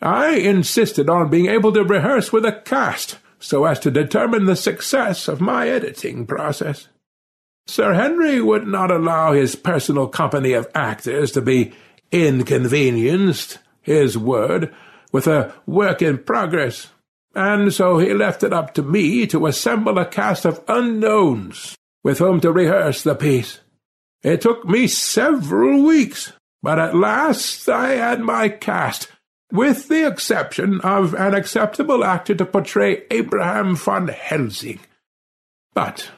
I 0.00 0.30
insisted 0.36 1.10
on 1.10 1.28
being 1.28 1.46
able 1.46 1.72
to 1.72 1.84
rehearse 1.84 2.32
with 2.32 2.46
a 2.46 2.52
cast 2.52 3.18
so 3.38 3.66
as 3.66 3.78
to 3.80 3.90
determine 3.90 4.46
the 4.46 4.56
success 4.56 5.28
of 5.28 5.40
my 5.40 5.68
editing 5.68 6.26
process. 6.26 6.88
Sir 7.66 7.92
Henry 7.92 8.40
would 8.40 8.66
not 8.66 8.90
allow 8.90 9.32
his 9.32 9.54
personal 9.54 10.08
company 10.08 10.54
of 10.54 10.68
actors 10.74 11.30
to 11.32 11.42
be 11.42 11.72
inconvenienced, 12.10 13.58
his 13.82 14.16
word, 14.16 14.74
with 15.12 15.26
a 15.26 15.54
work 15.66 16.00
in 16.00 16.18
progress, 16.18 16.88
and 17.34 17.72
so 17.72 17.98
he 17.98 18.14
left 18.14 18.42
it 18.42 18.52
up 18.52 18.72
to 18.74 18.82
me 18.82 19.26
to 19.26 19.46
assemble 19.46 19.98
a 19.98 20.06
cast 20.06 20.46
of 20.46 20.64
unknowns 20.66 21.76
with 22.02 22.18
whom 22.18 22.40
to 22.40 22.50
rehearse 22.50 23.02
the 23.02 23.14
piece. 23.14 23.60
It 24.22 24.40
took 24.40 24.64
me 24.64 24.88
several 24.88 25.84
weeks, 25.84 26.32
but 26.62 26.78
at 26.78 26.96
last 26.96 27.68
I 27.68 27.90
had 27.90 28.20
my 28.20 28.48
cast, 28.48 29.08
with 29.52 29.88
the 29.88 30.06
exception 30.06 30.80
of 30.80 31.14
an 31.14 31.34
acceptable 31.34 32.04
actor 32.04 32.34
to 32.34 32.44
portray 32.44 33.04
Abraham 33.10 33.76
Van 33.76 34.08
Helsing. 34.08 34.80
But 35.74 36.10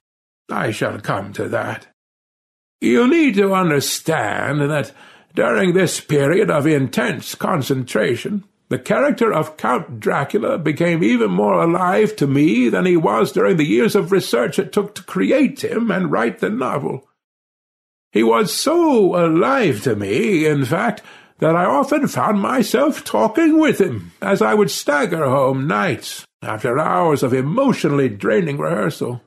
I 0.51 0.71
shall 0.71 1.01
come 1.01 1.33
to 1.35 1.49
that. 1.49 1.89
You 2.81 3.07
need 3.07 3.35
to 3.35 3.53
understand 3.55 4.63
that 4.63 4.93
during 5.35 5.75
this 5.75 6.01
period 6.01 6.51
of 6.51 6.67
intense 6.67 7.35
concentration, 7.35 8.45
the 8.71 8.79
character 8.79 9.33
of 9.33 9.57
Count 9.57 10.01
Dracula 10.01 10.57
became 10.57 11.05
even 11.05 11.31
more 11.31 11.61
alive 11.61 12.17
to 12.17 12.27
me 12.27 12.69
than 12.69 12.87
he 12.87 12.97
was 12.97 13.33
during 13.33 13.59
the 13.59 13.67
years 13.67 13.95
of 13.95 14.13
research 14.13 14.59
it 14.59 14.73
took 14.73 14.95
to 14.95 15.03
create 15.03 15.63
him 15.63 15.91
and 15.91 16.11
write 16.11 16.39
the 16.39 16.49
novel. 16.49 17.07
He 18.13 18.23
was 18.23 18.53
so 18.53 19.15
alive 19.15 19.83
to 19.83 19.95
me, 19.95 20.45
in 20.47 20.65
fact, 20.65 21.03
that 21.39 21.57
I 21.57 21.65
often 21.65 22.09
found 22.09 22.41
myself 22.41 23.05
talking 23.05 23.59
with 23.59 23.81
him 23.81 24.13
as 24.21 24.43
I 24.43 24.55
would 24.55 24.71
stagger 24.71 25.25
home 25.25 25.67
nights 25.67 26.27
after 26.43 26.79
hours 26.79 27.23
of 27.23 27.33
emotionally 27.33 28.09
draining 28.09 28.59
rehearsal. 28.59 29.23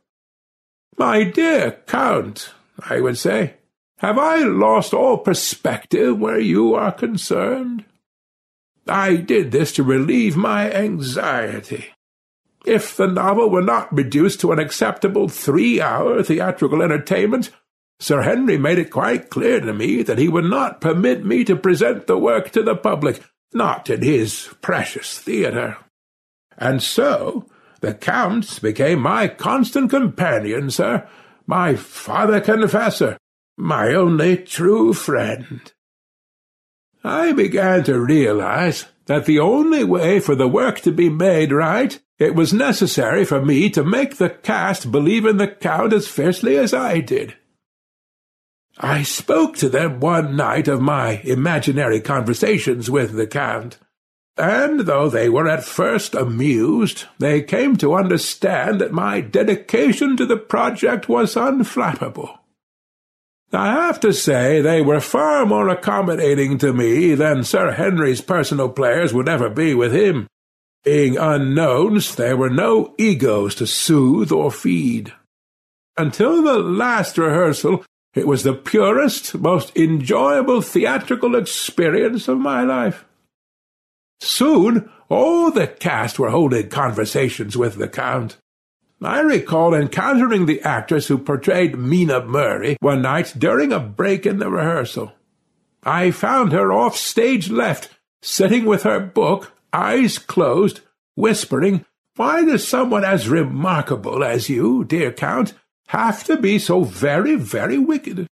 My 0.97 1.23
dear 1.23 1.79
Count, 1.87 2.51
I 2.87 2.99
would 2.99 3.17
say, 3.17 3.55
have 3.97 4.19
I 4.19 4.37
lost 4.39 4.93
all 4.93 5.17
perspective 5.17 6.19
where 6.19 6.39
you 6.39 6.75
are 6.75 6.91
concerned? 6.91 7.85
I 8.87 9.15
did 9.15 9.51
this 9.51 9.71
to 9.73 9.83
relieve 9.83 10.35
my 10.35 10.71
anxiety. 10.71 11.87
If 12.65 12.95
the 12.97 13.07
novel 13.07 13.49
were 13.49 13.61
not 13.61 13.93
reduced 13.93 14.41
to 14.41 14.51
an 14.51 14.59
acceptable 14.59 15.29
three-hour 15.29 16.21
theatrical 16.23 16.81
entertainment, 16.81 17.49
Sir 17.99 18.21
Henry 18.21 18.57
made 18.57 18.79
it 18.79 18.91
quite 18.91 19.29
clear 19.29 19.59
to 19.59 19.73
me 19.73 20.03
that 20.03 20.17
he 20.17 20.27
would 20.27 20.45
not 20.45 20.81
permit 20.81 21.25
me 21.25 21.43
to 21.45 21.55
present 21.55 22.07
the 22.07 22.17
work 22.17 22.51
to 22.51 22.61
the 22.61 22.75
public, 22.75 23.23
not 23.53 23.89
in 23.89 24.01
his 24.01 24.49
precious 24.61 25.17
theatre. 25.19 25.77
And 26.57 26.81
so 26.83 27.47
the 27.81 27.93
Count 27.93 28.61
became 28.61 29.01
my 29.01 29.27
constant 29.27 29.89
companion, 29.89 30.69
sir, 30.69 31.07
my 31.45 31.75
father 31.75 32.39
confessor, 32.41 33.17
my 33.57 33.93
only 33.93 34.37
true 34.37 34.93
friend. 34.93 35.71
I 37.03 37.33
began 37.33 37.83
to 37.83 37.99
realize 37.99 38.85
that 39.05 39.25
the 39.25 39.39
only 39.39 39.83
way 39.83 40.19
for 40.19 40.35
the 40.35 40.47
work 40.47 40.79
to 40.81 40.91
be 40.91 41.09
made 41.09 41.51
right, 41.51 41.99
it 42.17 42.35
was 42.35 42.53
necessary 42.53 43.25
for 43.25 43.43
me 43.43 43.69
to 43.71 43.83
make 43.83 44.15
the 44.15 44.29
cast 44.29 44.91
believe 44.91 45.25
in 45.25 45.37
the 45.37 45.47
Count 45.47 45.91
as 45.91 46.07
fiercely 46.07 46.57
as 46.57 46.73
I 46.73 47.01
did. 47.01 47.35
I 48.79 49.03
spoke 49.03 49.55
to 49.57 49.69
them 49.69 49.99
one 49.99 50.35
night 50.35 50.67
of 50.67 50.81
my 50.81 51.21
imaginary 51.23 52.01
conversations 52.01 52.89
with 52.89 53.13
the 53.13 53.27
Count, 53.27 53.77
and 54.35 54.81
though 54.81 55.09
they 55.09 55.29
were 55.29 55.47
at 55.47 55.63
first 55.63 56.15
amused, 56.15 57.05
they 57.19 57.43
came 57.43 57.75
to 57.77 57.93
understand 57.93 58.81
that 58.81 58.91
my 58.91 59.21
dedication 59.21 60.17
to 60.17 60.25
the 60.25 60.37
project 60.37 61.07
was 61.07 61.35
unflappable. 61.35 62.39
I 63.51 63.73
have 63.73 63.99
to 63.99 64.11
say 64.11 64.61
they 64.61 64.81
were 64.81 64.99
far 64.99 65.45
more 65.45 65.69
accommodating 65.69 66.57
to 66.57 66.73
me 66.73 67.13
than 67.13 67.43
Sir 67.43 67.71
Henry's 67.71 68.21
personal 68.21 68.69
players 68.69 69.13
would 69.13 69.29
ever 69.29 69.51
be 69.51 69.75
with 69.75 69.93
him. 69.93 70.25
Being 70.83 71.17
unknowns, 71.17 72.15
there 72.15 72.35
were 72.35 72.49
no 72.49 72.95
egos 72.97 73.53
to 73.55 73.67
soothe 73.67 74.31
or 74.31 74.49
feed. 74.51 75.13
Until 75.95 76.41
the 76.41 76.57
last 76.57 77.19
rehearsal, 77.19 77.85
it 78.13 78.27
was 78.27 78.43
the 78.43 78.53
purest, 78.53 79.35
most 79.35 79.75
enjoyable 79.75 80.61
theatrical 80.61 81.35
experience 81.35 82.27
of 82.27 82.37
my 82.37 82.63
life. 82.63 83.05
Soon 84.21 84.89
all 85.09 85.51
the 85.51 85.67
cast 85.67 86.19
were 86.19 86.29
holding 86.29 86.69
conversations 86.69 87.57
with 87.57 87.75
the 87.75 87.87
Count. 87.87 88.37
I 89.01 89.19
recall 89.19 89.73
encountering 89.73 90.45
the 90.45 90.61
actress 90.61 91.07
who 91.07 91.17
portrayed 91.17 91.77
Mina 91.77 92.23
Murray 92.25 92.77
one 92.79 93.01
night 93.01 93.33
during 93.37 93.73
a 93.73 93.79
break 93.79 94.25
in 94.25 94.39
the 94.39 94.49
rehearsal. 94.49 95.11
I 95.83 96.11
found 96.11 96.53
her 96.53 96.71
off 96.71 96.95
stage 96.95 97.49
left, 97.49 97.89
sitting 98.21 98.63
with 98.63 98.83
her 98.83 98.99
book 99.01 99.51
eyes 99.73 100.19
closed, 100.19 100.81
whispering, 101.15 101.85
Why 102.15 102.45
does 102.45 102.65
someone 102.65 103.03
as 103.03 103.27
remarkable 103.27 104.23
as 104.23 104.49
you, 104.49 104.85
dear 104.85 105.11
Count, 105.11 105.53
have 105.87 106.23
to 106.25 106.37
be 106.37 106.59
so 106.59 106.83
very, 106.83 107.35
very 107.35 107.77
wicked? 107.77 108.27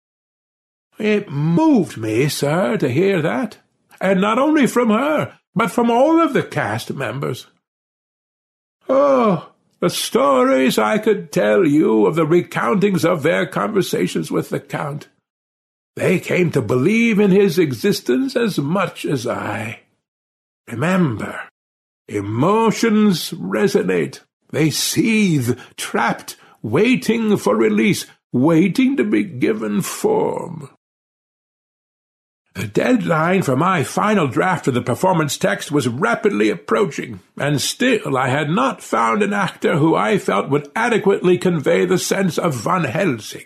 It 0.99 1.29
moved 1.29 1.97
me, 1.97 2.27
sir, 2.27 2.77
to 2.77 2.89
hear 2.89 3.21
that, 3.21 3.57
and 4.01 4.19
not 4.19 4.39
only 4.39 4.67
from 4.67 4.89
her, 4.89 5.37
but 5.55 5.71
from 5.71 5.91
all 5.91 6.19
of 6.19 6.33
the 6.33 6.43
cast 6.43 6.93
members. 6.93 7.47
Oh, 8.89 9.51
the 9.79 9.89
stories 9.89 10.77
I 10.77 10.97
could 10.97 11.31
tell 11.31 11.65
you 11.65 12.05
of 12.05 12.15
the 12.15 12.25
recountings 12.25 13.05
of 13.05 13.23
their 13.23 13.45
conversations 13.45 14.31
with 14.31 14.49
the 14.49 14.59
Count. 14.59 15.07
They 15.95 16.19
came 16.19 16.51
to 16.51 16.61
believe 16.61 17.19
in 17.19 17.31
his 17.31 17.57
existence 17.57 18.35
as 18.35 18.57
much 18.57 19.05
as 19.05 19.25
I. 19.25 19.81
Remember, 20.67 21.41
emotions 22.07 23.31
resonate. 23.31 24.19
They 24.51 24.69
seethe, 24.69 25.59
trapped, 25.75 26.37
waiting 26.71 27.37
for 27.37 27.55
release, 27.55 28.05
waiting 28.31 28.97
to 28.97 29.03
be 29.03 29.23
given 29.23 29.81
form. 29.81 30.69
The 32.55 32.67
deadline 32.67 33.43
for 33.43 33.55
my 33.55 33.83
final 33.83 34.27
draft 34.27 34.67
of 34.67 34.73
the 34.73 34.81
performance 34.81 35.37
text 35.37 35.71
was 35.71 35.87
rapidly 35.87 36.49
approaching, 36.49 37.19
and 37.37 37.61
still 37.61 38.17
I 38.17 38.29
had 38.29 38.49
not 38.49 38.81
found 38.81 39.21
an 39.21 39.31
actor 39.31 39.77
who 39.77 39.95
I 39.95 40.17
felt 40.17 40.49
would 40.49 40.71
adequately 40.75 41.37
convey 41.37 41.85
the 41.85 41.99
sense 41.99 42.39
of 42.39 42.55
Van 42.55 42.83
Helsing. 42.83 43.45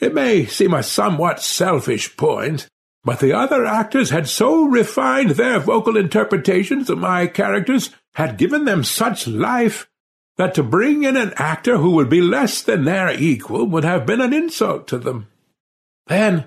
It 0.00 0.14
may 0.14 0.46
seem 0.46 0.72
a 0.72 0.84
somewhat 0.84 1.42
selfish 1.42 2.16
point, 2.16 2.68
but 3.02 3.18
the 3.18 3.32
other 3.32 3.66
actors 3.66 4.10
had 4.10 4.28
so 4.28 4.66
refined 4.66 5.30
their 5.30 5.58
vocal 5.58 5.96
interpretations 5.96 6.88
of 6.88 6.98
my 6.98 7.26
characters, 7.26 7.90
had 8.14 8.38
given 8.38 8.64
them 8.64 8.84
such 8.84 9.26
life, 9.26 9.88
that 10.36 10.54
to 10.54 10.62
bring 10.62 11.04
in 11.04 11.16
an 11.16 11.32
actor 11.36 11.76
who 11.76 11.90
would 11.90 12.08
be 12.08 12.20
less 12.20 12.62
than 12.62 12.84
their 12.84 13.12
equal 13.12 13.66
would 13.66 13.84
have 13.84 14.06
been 14.06 14.20
an 14.20 14.32
insult 14.32 14.88
to 14.88 14.98
them. 14.98 15.28
Then, 16.06 16.46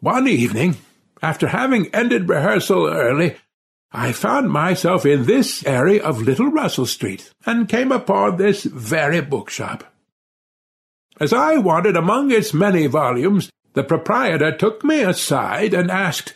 one 0.00 0.28
evening, 0.28 0.76
after 1.22 1.48
having 1.48 1.86
ended 1.94 2.28
rehearsal 2.28 2.86
early, 2.86 3.36
I 3.92 4.12
found 4.12 4.50
myself 4.50 5.04
in 5.04 5.24
this 5.24 5.64
area 5.66 6.02
of 6.02 6.22
Little 6.22 6.50
Russell 6.50 6.86
Street, 6.86 7.30
and 7.44 7.68
came 7.68 7.92
upon 7.92 8.36
this 8.36 8.64
very 8.64 9.20
bookshop. 9.20 9.84
As 11.20 11.32
I 11.32 11.58
wandered 11.58 11.96
among 11.96 12.30
its 12.30 12.54
many 12.54 12.86
volumes, 12.86 13.50
the 13.74 13.84
proprietor 13.84 14.56
took 14.56 14.82
me 14.82 15.02
aside 15.02 15.74
and 15.74 15.90
asked, 15.90 16.34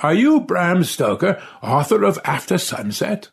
Are 0.00 0.14
you 0.14 0.40
Bram 0.40 0.82
Stoker, 0.82 1.40
author 1.62 2.04
of 2.04 2.18
After 2.24 2.58
Sunset? 2.58 3.30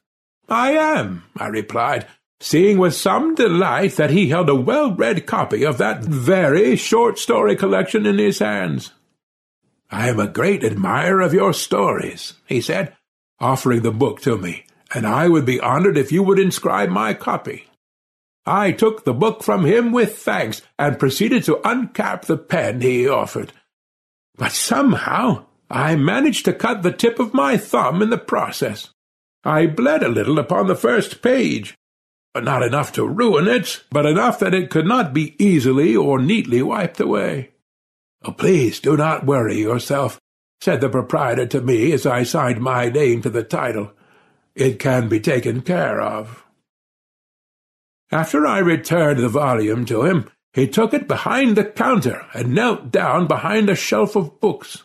I 0.47 0.71
am, 0.73 1.23
I 1.35 1.47
replied, 1.47 2.05
seeing 2.39 2.77
with 2.77 2.93
some 2.93 3.35
delight 3.35 3.95
that 3.95 4.09
he 4.09 4.29
held 4.29 4.49
a 4.49 4.55
well-read 4.55 5.25
copy 5.25 5.63
of 5.63 5.77
that 5.77 6.03
very 6.03 6.75
short 6.75 7.17
story 7.17 7.55
collection 7.55 8.05
in 8.05 8.17
his 8.17 8.39
hands. 8.39 8.91
I 9.89 10.09
am 10.09 10.19
a 10.19 10.27
great 10.27 10.63
admirer 10.63 11.21
of 11.21 11.33
your 11.33 11.53
stories, 11.53 12.33
he 12.45 12.59
said, 12.59 12.93
offering 13.39 13.81
the 13.81 13.91
book 13.91 14.21
to 14.21 14.37
me, 14.37 14.65
and 14.93 15.05
I 15.05 15.29
would 15.29 15.45
be 15.45 15.59
honored 15.59 15.97
if 15.97 16.11
you 16.11 16.23
would 16.23 16.39
inscribe 16.39 16.89
my 16.89 17.13
copy. 17.13 17.67
I 18.45 18.71
took 18.71 19.05
the 19.05 19.13
book 19.13 19.41
from 19.41 19.65
him 19.65 19.91
with 19.91 20.17
thanks, 20.17 20.61
and 20.77 20.99
proceeded 20.99 21.43
to 21.45 21.55
uncap 21.57 22.23
the 22.23 22.37
pen 22.37 22.81
he 22.81 23.07
offered. 23.07 23.51
But 24.35 24.51
somehow 24.51 25.45
I 25.69 25.95
managed 25.95 26.45
to 26.45 26.53
cut 26.53 26.83
the 26.83 26.91
tip 26.91 27.19
of 27.19 27.33
my 27.33 27.57
thumb 27.57 28.01
in 28.01 28.11
the 28.11 28.17
process. 28.17 28.89
I 29.43 29.65
bled 29.65 30.03
a 30.03 30.09
little 30.09 30.37
upon 30.37 30.67
the 30.67 30.75
first 30.75 31.21
page, 31.21 31.75
not 32.43 32.63
enough 32.63 32.91
to 32.93 33.07
ruin 33.07 33.47
it, 33.47 33.83
but 33.91 34.05
enough 34.05 34.39
that 34.39 34.53
it 34.53 34.69
could 34.69 34.85
not 34.85 35.13
be 35.13 35.35
easily 35.43 35.95
or 35.95 36.19
neatly 36.19 36.61
wiped 36.61 36.99
away. 36.99 37.51
Oh, 38.23 38.31
please 38.31 38.79
do 38.79 38.97
not 38.97 39.25
worry 39.25 39.59
yourself, 39.59 40.19
said 40.59 40.81
the 40.81 40.89
proprietor 40.89 41.45
to 41.47 41.61
me 41.61 41.91
as 41.91 42.05
I 42.05 42.23
signed 42.23 42.59
my 42.59 42.89
name 42.89 43.21
to 43.21 43.29
the 43.29 43.43
title. 43.43 43.91
It 44.55 44.79
can 44.79 45.07
be 45.07 45.19
taken 45.19 45.61
care 45.61 46.01
of. 46.01 46.43
After 48.11 48.45
I 48.45 48.59
returned 48.59 49.19
the 49.19 49.29
volume 49.29 49.85
to 49.85 50.03
him, 50.03 50.29
he 50.53 50.67
took 50.67 50.93
it 50.93 51.07
behind 51.07 51.55
the 51.55 51.65
counter 51.65 52.25
and 52.33 52.55
knelt 52.55 52.91
down 52.91 53.27
behind 53.27 53.69
a 53.69 53.75
shelf 53.75 54.15
of 54.15 54.39
books. 54.39 54.83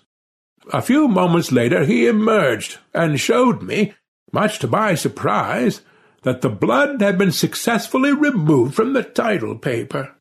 A 0.72 0.82
few 0.82 1.09
moments 1.09 1.53
later 1.53 1.84
he 1.84 2.07
emerged 2.07 2.78
and 2.92 3.20
showed 3.20 3.62
me, 3.62 3.94
much 4.32 4.59
to 4.61 4.68
my 4.68 4.94
surprise, 4.94 5.80
that 6.23 6.41
the 6.41 6.49
blood 6.49 7.01
had 7.01 7.18
been 7.18 7.33
successfully 7.33 8.12
removed 8.12 8.75
from 8.75 8.93
the 8.93 9.03
title 9.03 9.57
paper. 9.57 10.14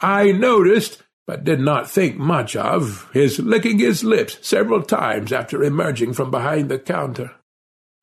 I 0.00 0.32
noticed 0.32 1.02
but 1.26 1.44
did 1.44 1.60
not 1.60 1.88
think 1.88 2.16
much 2.16 2.56
of, 2.56 3.08
his 3.12 3.38
licking 3.38 3.78
his 3.78 4.02
lips 4.02 4.38
several 4.42 4.82
times 4.82 5.32
after 5.32 5.62
emerging 5.62 6.12
from 6.12 6.30
behind 6.30 6.68
the 6.68 6.78
counter. 6.78 7.30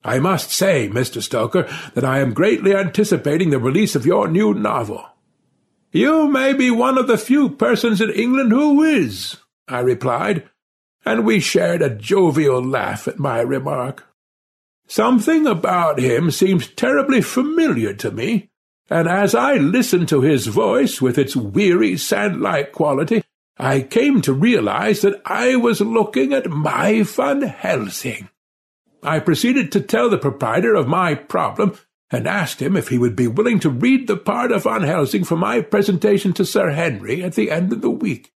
I 0.03 0.19
must 0.19 0.51
say, 0.51 0.89
Mr. 0.89 1.21
Stoker, 1.21 1.67
that 1.93 2.05
I 2.05 2.19
am 2.19 2.33
greatly 2.33 2.73
anticipating 2.73 3.49
the 3.49 3.59
release 3.59 3.95
of 3.95 4.05
your 4.05 4.29
new 4.29 4.53
novel. 4.53 5.05
You 5.91 6.27
may 6.27 6.53
be 6.53 6.71
one 6.71 6.97
of 6.97 7.07
the 7.07 7.17
few 7.17 7.49
persons 7.49 7.99
in 7.99 8.09
England 8.11 8.51
who 8.51 8.81
is, 8.83 9.37
I 9.67 9.79
replied, 9.79 10.49
and 11.03 11.25
we 11.25 11.39
shared 11.39 11.81
a 11.81 11.89
jovial 11.89 12.63
laugh 12.63 13.07
at 13.07 13.19
my 13.19 13.41
remark. 13.41 14.07
Something 14.89 15.45
about 15.45 15.99
him 15.99 16.31
seemed 16.31 16.75
terribly 16.75 17.21
familiar 17.21 17.93
to 17.93 18.09
me, 18.09 18.49
and 18.89 19.07
as 19.07 19.35
I 19.35 19.53
listened 19.53 20.09
to 20.09 20.21
his 20.21 20.47
voice 20.47 20.99
with 20.99 21.19
its 21.19 21.35
weary, 21.35 21.95
sand-like 21.95 22.71
quality, 22.71 23.23
I 23.59 23.81
came 23.81 24.19
to 24.23 24.33
realize 24.33 25.01
that 25.01 25.21
I 25.25 25.57
was 25.57 25.79
looking 25.79 26.33
at 26.33 26.49
my 26.49 27.03
Van 27.03 27.43
Helsing. 27.43 28.29
I 29.03 29.19
proceeded 29.19 29.71
to 29.73 29.81
tell 29.81 30.09
the 30.09 30.17
proprietor 30.17 30.73
of 30.73 30.87
my 30.87 31.13
problem, 31.13 31.77
and 32.09 32.25
asked 32.25 32.59
him 32.59 32.75
if 32.75 32.87
he 32.87 32.97
would 32.97 33.15
be 33.15 33.27
willing 33.27 33.59
to 33.59 33.69
read 33.69 34.07
the 34.07 34.17
part 34.17 34.51
of 34.51 34.63
Van 34.63 34.81
Helsing 34.81 35.23
for 35.23 35.35
my 35.35 35.61
presentation 35.61 36.33
to 36.33 36.43
Sir 36.43 36.71
Henry 36.71 37.21
at 37.21 37.35
the 37.35 37.51
end 37.51 37.71
of 37.71 37.81
the 37.81 37.91
week. 37.91 38.33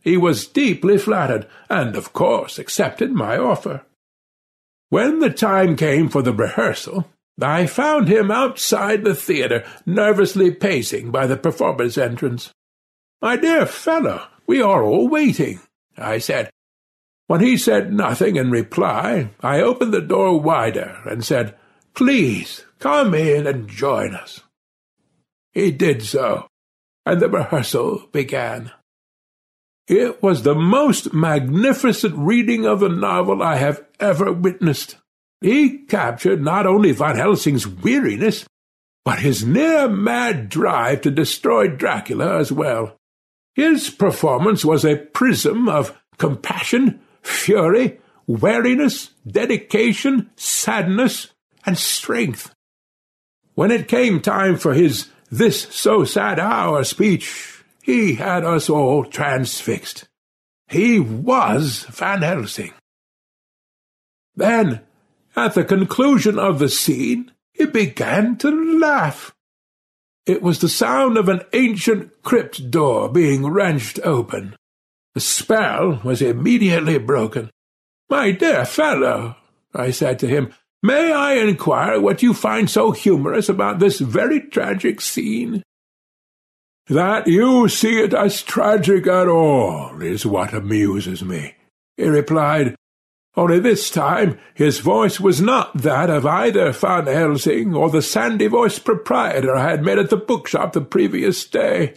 He 0.00 0.16
was 0.16 0.46
deeply 0.46 0.96
flattered, 0.96 1.46
and 1.68 1.94
of 1.94 2.14
course 2.14 2.58
accepted 2.58 3.12
my 3.12 3.36
offer. 3.36 3.84
When 4.90 5.18
the 5.18 5.30
time 5.30 5.76
came 5.76 6.08
for 6.08 6.22
the 6.22 6.32
rehearsal, 6.32 7.08
I 7.40 7.66
found 7.66 8.08
him 8.08 8.30
outside 8.30 9.04
the 9.04 9.14
theatre, 9.14 9.64
nervously 9.86 10.50
pacing 10.50 11.10
by 11.10 11.26
the 11.26 11.36
performer's 11.36 11.98
entrance. 11.98 12.52
My 13.20 13.36
dear 13.36 13.66
fellow, 13.66 14.26
we 14.46 14.62
are 14.62 14.82
all 14.82 15.08
waiting, 15.08 15.60
I 15.96 16.18
said. 16.18 16.50
When 17.26 17.40
he 17.40 17.58
said 17.58 17.92
nothing 17.92 18.36
in 18.36 18.50
reply, 18.50 19.30
I 19.40 19.60
opened 19.60 19.92
the 19.92 20.00
door 20.00 20.40
wider 20.40 21.02
and 21.04 21.24
said, 21.24 21.54
Please, 21.94 22.64
come 22.78 23.12
in 23.12 23.46
and 23.46 23.68
join 23.68 24.14
us. 24.14 24.40
He 25.52 25.70
did 25.70 26.02
so, 26.02 26.46
and 27.04 27.20
the 27.20 27.28
rehearsal 27.28 28.08
began. 28.12 28.72
It 29.88 30.22
was 30.22 30.42
the 30.42 30.54
most 30.54 31.14
magnificent 31.14 32.14
reading 32.14 32.66
of 32.66 32.80
the 32.80 32.90
novel 32.90 33.42
I 33.42 33.56
have 33.56 33.84
ever 33.98 34.30
witnessed. 34.30 34.96
He 35.40 35.78
captured 35.78 36.42
not 36.42 36.66
only 36.66 36.92
Van 36.92 37.16
Helsing's 37.16 37.66
weariness, 37.66 38.44
but 39.04 39.20
his 39.20 39.46
near-mad 39.46 40.50
drive 40.50 41.00
to 41.02 41.10
destroy 41.10 41.68
Dracula 41.68 42.38
as 42.38 42.52
well. 42.52 42.96
His 43.54 43.88
performance 43.88 44.62
was 44.62 44.84
a 44.84 44.96
prism 44.96 45.68
of 45.70 45.98
compassion, 46.18 47.00
fury, 47.22 47.98
wariness, 48.26 49.10
dedication, 49.26 50.30
sadness, 50.36 51.28
and 51.64 51.78
strength. 51.78 52.54
When 53.54 53.70
it 53.70 53.88
came 53.88 54.20
time 54.20 54.58
for 54.58 54.74
his 54.74 55.08
This 55.30 55.62
So 55.74 56.04
Sad 56.04 56.38
Hour 56.38 56.84
speech, 56.84 57.57
he 57.88 58.16
had 58.16 58.44
us 58.44 58.68
all 58.68 59.02
transfixed. 59.02 60.06
He 60.68 61.00
was 61.00 61.86
Van 61.88 62.20
Helsing. 62.20 62.74
Then 64.36 64.82
at 65.34 65.54
the 65.54 65.64
conclusion 65.64 66.38
of 66.38 66.58
the 66.58 66.68
scene, 66.68 67.32
he 67.54 67.64
began 67.64 68.36
to 68.38 68.78
laugh. 68.78 69.34
It 70.26 70.42
was 70.42 70.58
the 70.58 70.68
sound 70.68 71.16
of 71.16 71.30
an 71.30 71.40
ancient 71.54 72.22
crypt 72.22 72.70
door 72.70 73.08
being 73.08 73.46
wrenched 73.46 74.00
open. 74.04 74.54
The 75.14 75.20
spell 75.20 76.02
was 76.04 76.20
immediately 76.20 76.98
broken. 76.98 77.48
My 78.10 78.32
dear 78.32 78.66
fellow, 78.66 79.36
I 79.74 79.92
said 79.92 80.18
to 80.18 80.28
him, 80.28 80.52
may 80.82 81.10
I 81.10 81.36
inquire 81.36 81.98
what 81.98 82.22
you 82.22 82.34
find 82.34 82.68
so 82.68 82.90
humorous 82.92 83.48
about 83.48 83.78
this 83.78 83.98
very 83.98 84.42
tragic 84.42 85.00
scene? 85.00 85.62
That 86.88 87.26
you 87.26 87.68
see 87.68 88.00
it 88.00 88.14
as 88.14 88.42
tragic 88.42 89.06
at 89.06 89.28
all 89.28 90.00
is 90.00 90.24
what 90.24 90.54
amuses 90.54 91.22
me, 91.22 91.54
he 91.96 92.08
replied, 92.08 92.74
only 93.36 93.60
this 93.60 93.88
time 93.88 94.38
his 94.54 94.80
voice 94.80 95.20
was 95.20 95.40
not 95.40 95.72
that 95.76 96.10
of 96.10 96.26
either 96.26 96.72
Van 96.72 97.06
Helsing 97.06 97.72
or 97.72 97.88
the 97.88 98.02
sandy-voiced 98.02 98.84
proprietor 98.84 99.54
I 99.54 99.70
had 99.70 99.84
met 99.84 99.98
at 99.98 100.10
the 100.10 100.16
bookshop 100.16 100.72
the 100.72 100.80
previous 100.80 101.44
day. 101.44 101.94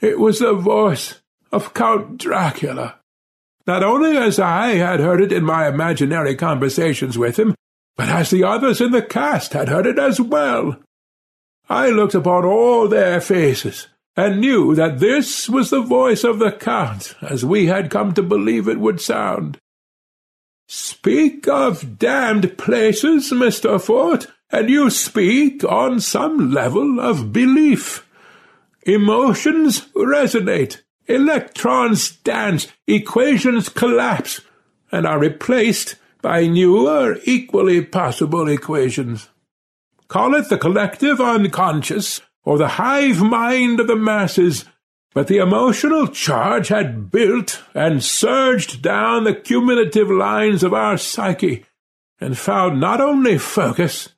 It 0.00 0.20
was 0.20 0.38
the 0.38 0.54
voice 0.54 1.20
of 1.50 1.74
Count 1.74 2.18
Dracula. 2.18 3.00
Not 3.66 3.82
only 3.82 4.16
as 4.16 4.38
I 4.38 4.74
had 4.74 5.00
heard 5.00 5.20
it 5.20 5.32
in 5.32 5.44
my 5.44 5.66
imaginary 5.66 6.36
conversations 6.36 7.18
with 7.18 7.36
him, 7.36 7.56
but 7.96 8.08
as 8.08 8.30
the 8.30 8.44
others 8.44 8.80
in 8.80 8.92
the 8.92 9.02
cast 9.02 9.52
had 9.52 9.68
heard 9.68 9.86
it 9.86 9.98
as 9.98 10.20
well. 10.20 10.78
I 11.70 11.90
looked 11.90 12.16
upon 12.16 12.44
all 12.44 12.88
their 12.88 13.20
faces, 13.20 13.86
and 14.16 14.40
knew 14.40 14.74
that 14.74 14.98
this 14.98 15.48
was 15.48 15.70
the 15.70 15.80
voice 15.80 16.24
of 16.24 16.40
the 16.40 16.50
Count, 16.50 17.14
as 17.22 17.44
we 17.44 17.66
had 17.66 17.90
come 17.90 18.12
to 18.14 18.24
believe 18.24 18.66
it 18.66 18.80
would 18.80 19.00
sound. 19.00 19.56
Speak 20.66 21.46
of 21.46 21.96
damned 21.96 22.58
places, 22.58 23.30
Mr. 23.30 23.80
Fort, 23.80 24.26
and 24.50 24.68
you 24.68 24.90
speak 24.90 25.62
on 25.62 26.00
some 26.00 26.50
level 26.50 26.98
of 26.98 27.32
belief. 27.32 28.04
Emotions 28.82 29.82
resonate, 29.94 30.80
electrons 31.06 32.10
dance, 32.10 32.66
equations 32.88 33.68
collapse, 33.68 34.40
and 34.90 35.06
are 35.06 35.20
replaced 35.20 35.94
by 36.20 36.48
newer, 36.48 37.18
equally 37.24 37.80
possible 37.80 38.48
equations. 38.48 39.28
Call 40.10 40.34
it 40.34 40.48
the 40.48 40.58
collective 40.58 41.20
unconscious, 41.20 42.20
or 42.42 42.58
the 42.58 42.66
hive 42.66 43.22
mind 43.22 43.78
of 43.78 43.86
the 43.86 43.94
masses, 43.94 44.64
but 45.14 45.28
the 45.28 45.36
emotional 45.36 46.08
charge 46.08 46.66
had 46.66 47.12
built 47.12 47.62
and 47.74 48.02
surged 48.02 48.82
down 48.82 49.22
the 49.22 49.32
cumulative 49.32 50.10
lines 50.10 50.64
of 50.64 50.74
our 50.74 50.98
psyche, 50.98 51.64
and 52.20 52.36
found 52.36 52.80
not 52.80 53.00
only 53.00 53.38
focus, 53.38 54.08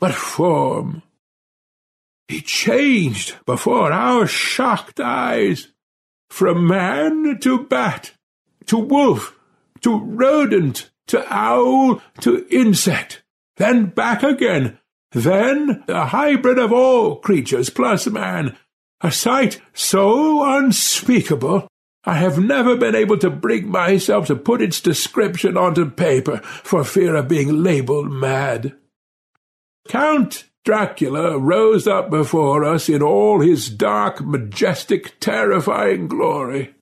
but 0.00 0.12
form. 0.12 1.02
He 2.26 2.40
changed 2.40 3.36
before 3.46 3.92
our 3.92 4.26
shocked 4.26 4.98
eyes, 4.98 5.68
from 6.30 6.66
man 6.66 7.38
to 7.42 7.62
bat, 7.62 8.10
to 8.66 8.76
wolf, 8.76 9.38
to 9.82 10.00
rodent, 10.00 10.90
to 11.06 11.24
owl, 11.32 12.02
to 12.22 12.44
insect, 12.50 13.22
then 13.56 13.86
back 13.86 14.24
again, 14.24 14.78
then 15.12 15.84
the 15.86 16.06
hybrid 16.06 16.58
of 16.58 16.72
all 16.72 17.16
creatures 17.16 17.70
plus 17.70 18.06
man, 18.06 18.56
a 19.00 19.10
sight 19.10 19.60
so 19.72 20.44
unspeakable 20.44 21.68
I 22.04 22.14
have 22.14 22.38
never 22.38 22.76
been 22.76 22.96
able 22.96 23.18
to 23.18 23.30
bring 23.30 23.68
myself 23.68 24.26
to 24.26 24.34
put 24.34 24.60
its 24.60 24.80
description 24.80 25.56
onto 25.56 25.88
paper 25.88 26.38
for 26.38 26.82
fear 26.82 27.14
of 27.14 27.28
being 27.28 27.62
labelled 27.62 28.10
mad. 28.10 28.74
Count 29.88 30.44
Dracula 30.64 31.38
rose 31.38 31.86
up 31.86 32.10
before 32.10 32.64
us 32.64 32.88
in 32.88 33.02
all 33.02 33.40
his 33.40 33.68
dark, 33.68 34.20
majestic, 34.24 35.18
terrifying 35.20 36.08
glory. 36.08 36.74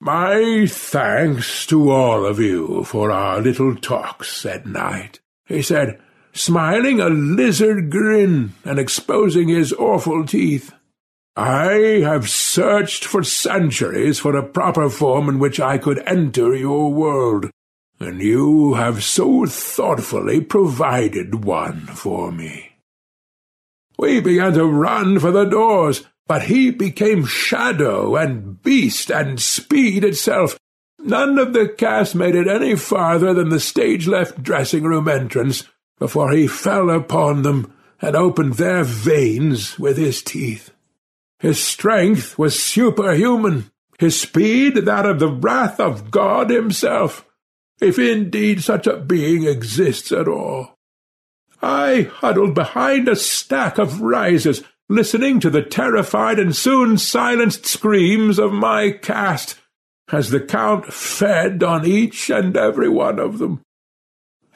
My 0.00 0.66
thanks 0.66 1.66
to 1.66 1.90
all 1.90 2.24
of 2.26 2.40
you 2.40 2.84
for 2.84 3.10
our 3.10 3.40
little 3.40 3.76
talks 3.76 4.44
at 4.44 4.66
night, 4.66 5.20
he 5.46 5.62
said 5.62 6.00
smiling 6.32 7.00
a 7.00 7.08
lizard 7.08 7.90
grin 7.90 8.52
and 8.64 8.78
exposing 8.78 9.48
his 9.48 9.72
awful 9.72 10.24
teeth. 10.26 10.72
I 11.36 12.00
have 12.04 12.28
searched 12.28 13.04
for 13.04 13.22
centuries 13.22 14.18
for 14.18 14.36
a 14.36 14.46
proper 14.46 14.90
form 14.90 15.28
in 15.28 15.38
which 15.38 15.60
I 15.60 15.78
could 15.78 16.02
enter 16.06 16.54
your 16.54 16.92
world, 16.92 17.50
and 17.98 18.20
you 18.20 18.74
have 18.74 19.02
so 19.02 19.46
thoughtfully 19.46 20.40
provided 20.40 21.44
one 21.44 21.86
for 21.86 22.30
me. 22.30 22.72
We 23.98 24.20
began 24.20 24.54
to 24.54 24.66
run 24.66 25.18
for 25.20 25.30
the 25.30 25.44
doors, 25.44 26.04
but 26.26 26.42
he 26.42 26.70
became 26.70 27.24
shadow 27.24 28.16
and 28.16 28.62
beast 28.62 29.10
and 29.10 29.40
speed 29.40 30.04
itself. 30.04 30.58
None 30.98 31.38
of 31.38 31.52
the 31.52 31.68
cast 31.68 32.14
made 32.14 32.34
it 32.34 32.46
any 32.46 32.76
farther 32.76 33.32
than 33.32 33.48
the 33.48 33.60
stage-left 33.60 34.42
dressing-room 34.42 35.08
entrance, 35.08 35.68
before 36.02 36.32
he 36.32 36.48
fell 36.48 36.90
upon 36.90 37.42
them 37.42 37.72
and 38.00 38.16
opened 38.16 38.54
their 38.54 38.82
veins 38.82 39.78
with 39.78 39.96
his 39.96 40.20
teeth. 40.20 40.72
His 41.38 41.62
strength 41.62 42.36
was 42.36 42.60
superhuman, 42.60 43.70
his 44.00 44.20
speed 44.20 44.74
that 44.74 45.06
of 45.06 45.20
the 45.20 45.28
wrath 45.28 45.78
of 45.78 46.10
God 46.10 46.50
himself, 46.50 47.24
if 47.80 48.00
indeed 48.00 48.64
such 48.64 48.88
a 48.88 48.96
being 48.96 49.46
exists 49.46 50.10
at 50.10 50.26
all. 50.26 50.76
I 51.62 52.10
huddled 52.12 52.56
behind 52.56 53.06
a 53.06 53.14
stack 53.14 53.78
of 53.78 54.00
risers, 54.00 54.64
listening 54.88 55.38
to 55.38 55.50
the 55.50 55.62
terrified 55.62 56.40
and 56.40 56.56
soon 56.56 56.98
silenced 56.98 57.64
screams 57.64 58.40
of 58.40 58.52
my 58.52 58.90
cast, 58.90 59.54
as 60.10 60.30
the 60.30 60.40
Count 60.40 60.92
fed 60.92 61.62
on 61.62 61.86
each 61.86 62.28
and 62.28 62.56
every 62.56 62.88
one 62.88 63.20
of 63.20 63.38
them. 63.38 63.62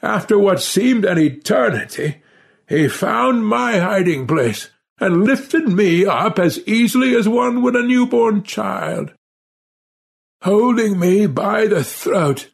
After 0.01 0.37
what 0.37 0.61
seemed 0.61 1.05
an 1.05 1.17
eternity, 1.17 2.21
he 2.67 2.87
found 2.87 3.45
my 3.45 3.79
hiding 3.79 4.27
place 4.27 4.69
and 4.99 5.23
lifted 5.23 5.67
me 5.67 6.05
up 6.05 6.39
as 6.39 6.59
easily 6.67 7.15
as 7.15 7.27
one 7.27 7.61
would 7.61 7.75
a 7.75 7.83
newborn 7.83 8.43
child. 8.43 9.13
Holding 10.41 10.99
me 10.99 11.25
by 11.27 11.67
the 11.67 11.83
throat, 11.83 12.49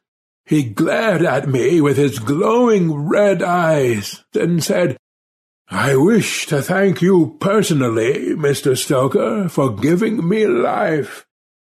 he 0.45 0.63
glared 0.63 1.23
at 1.23 1.47
me 1.47 1.81
with 1.81 1.97
his 1.97 2.19
glowing 2.19 2.93
red 2.93 3.41
eyes, 3.41 4.23
then 4.33 4.59
said, 4.61 4.97
I 5.69 5.95
wish 5.95 6.45
to 6.47 6.61
thank 6.61 7.01
you 7.01 7.37
personally, 7.39 8.35
Mr. 8.35 8.77
Stoker, 8.77 9.49
for 9.49 9.73
giving 9.73 10.27
me 10.27 10.45
life. 10.45 11.25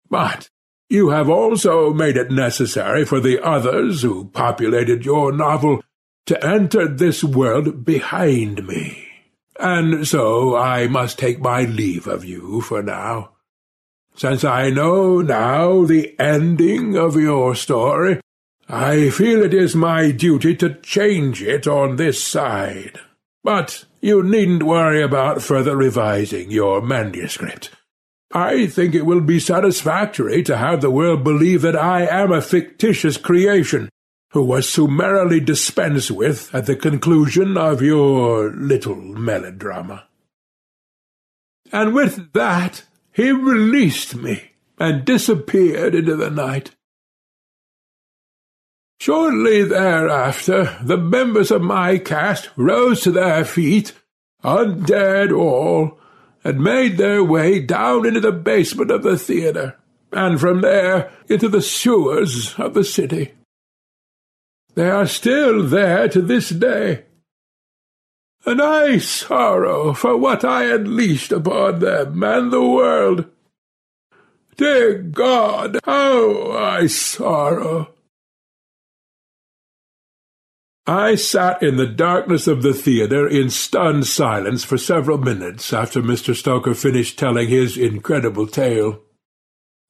But 0.09 0.49
you 0.89 1.09
have 1.09 1.29
also 1.29 1.93
made 1.93 2.17
it 2.17 2.31
necessary 2.31 3.05
for 3.05 3.19
the 3.19 3.43
others 3.43 4.01
who 4.01 4.25
populated 4.25 5.05
your 5.05 5.31
novel 5.31 5.81
to 6.25 6.45
enter 6.45 6.87
this 6.87 7.23
world 7.23 7.85
behind 7.85 8.67
me, 8.67 9.07
and 9.59 10.07
so 10.07 10.55
I 10.55 10.87
must 10.87 11.19
take 11.19 11.39
my 11.39 11.63
leave 11.63 12.07
of 12.07 12.25
you 12.25 12.61
for 12.61 12.81
now. 12.81 13.31
Since 14.15 14.43
I 14.43 14.69
know 14.69 15.21
now 15.21 15.83
the 15.83 16.15
ending 16.19 16.95
of 16.95 17.15
your 17.15 17.53
story, 17.53 18.21
I 18.69 19.09
feel 19.09 19.43
it 19.43 19.53
is 19.53 19.75
my 19.75 20.11
duty 20.11 20.55
to 20.55 20.75
change 20.75 21.43
it 21.43 21.67
on 21.67 21.97
this 21.97 22.23
side. 22.23 22.99
But 23.43 23.85
you 24.01 24.23
needn't 24.23 24.63
worry 24.63 25.03
about 25.03 25.41
further 25.41 25.75
revising 25.75 26.49
your 26.49 26.81
manuscript. 26.81 27.71
I 28.35 28.67
think 28.67 28.93
it 28.93 29.05
will 29.05 29.21
be 29.21 29.39
satisfactory 29.39 30.43
to 30.43 30.57
have 30.57 30.81
the 30.81 30.91
world 30.91 31.23
believe 31.23 31.61
that 31.61 31.77
I 31.77 32.05
am 32.05 32.33
a 32.33 32.41
fictitious 32.41 33.15
creation, 33.15 33.87
who 34.31 34.43
was 34.43 34.67
summarily 34.67 35.39
dispensed 35.39 36.11
with 36.11 36.53
at 36.53 36.65
the 36.65 36.75
conclusion 36.75 37.55
of 37.55 37.81
your 37.81 38.51
little 38.51 38.97
melodrama. 38.97 40.09
And 41.71 41.95
with 41.95 42.33
that 42.33 42.83
he 43.13 43.31
released 43.31 44.15
me, 44.15 44.51
and 44.77 45.05
disappeared 45.05 45.95
into 45.95 46.17
the 46.17 46.29
night. 46.29 46.71
Shortly 48.99 49.63
thereafter, 49.63 50.77
the 50.83 50.97
members 50.97 51.51
of 51.51 51.61
my 51.61 51.99
cast 51.99 52.49
rose 52.57 52.99
to 53.03 53.11
their 53.11 53.45
feet, 53.45 53.93
undead 54.43 55.33
all, 55.33 55.97
and 56.45 56.63
made 56.63 56.97
their 56.97 57.23
way 57.23 57.59
down 57.59 58.05
into 58.05 58.19
the 58.19 58.31
basement 58.31 58.91
of 58.91 59.01
the 59.01 59.17
theatre, 59.17 59.75
and 60.11 60.39
from 60.39 60.61
there 60.61 61.11
into 61.27 61.49
the 61.49 61.61
sewers 61.61 62.53
of 62.59 62.75
the 62.75 62.83
city. 62.83 63.33
They 64.75 64.87
are 64.87 65.07
still 65.07 65.63
there 65.63 66.07
to 66.09 66.21
this 66.21 66.49
day. 66.49 67.05
And 68.45 68.61
I 68.61 68.99
sorrow 68.99 69.93
for 69.93 70.15
what 70.15 70.45
I 70.45 70.65
unleashed 70.65 71.31
upon 71.31 71.79
them 71.79 72.21
and 72.23 72.53
the 72.53 72.61
world. 72.61 73.25
Dear 74.55 74.99
God, 74.99 75.79
how 75.83 76.51
I 76.51 76.85
sorrow! 76.85 77.94
I 80.87 81.15
sat 81.15 81.63
in 81.63 81.77
the 81.77 81.87
darkness 81.87 82.45
of 82.45 82.61
the 82.61 82.73
theatre 82.73 83.27
in 83.27 83.49
stunned 83.49 84.05
silence 84.05 84.63
for 84.63 84.77
several 84.77 85.17
minutes 85.17 85.73
after 85.73 85.99
Mr. 85.99 86.35
Stoker 86.35 86.75
finished 86.75 87.17
telling 87.17 87.49
his 87.49 87.75
incredible 87.75 88.45
tale. 88.45 89.01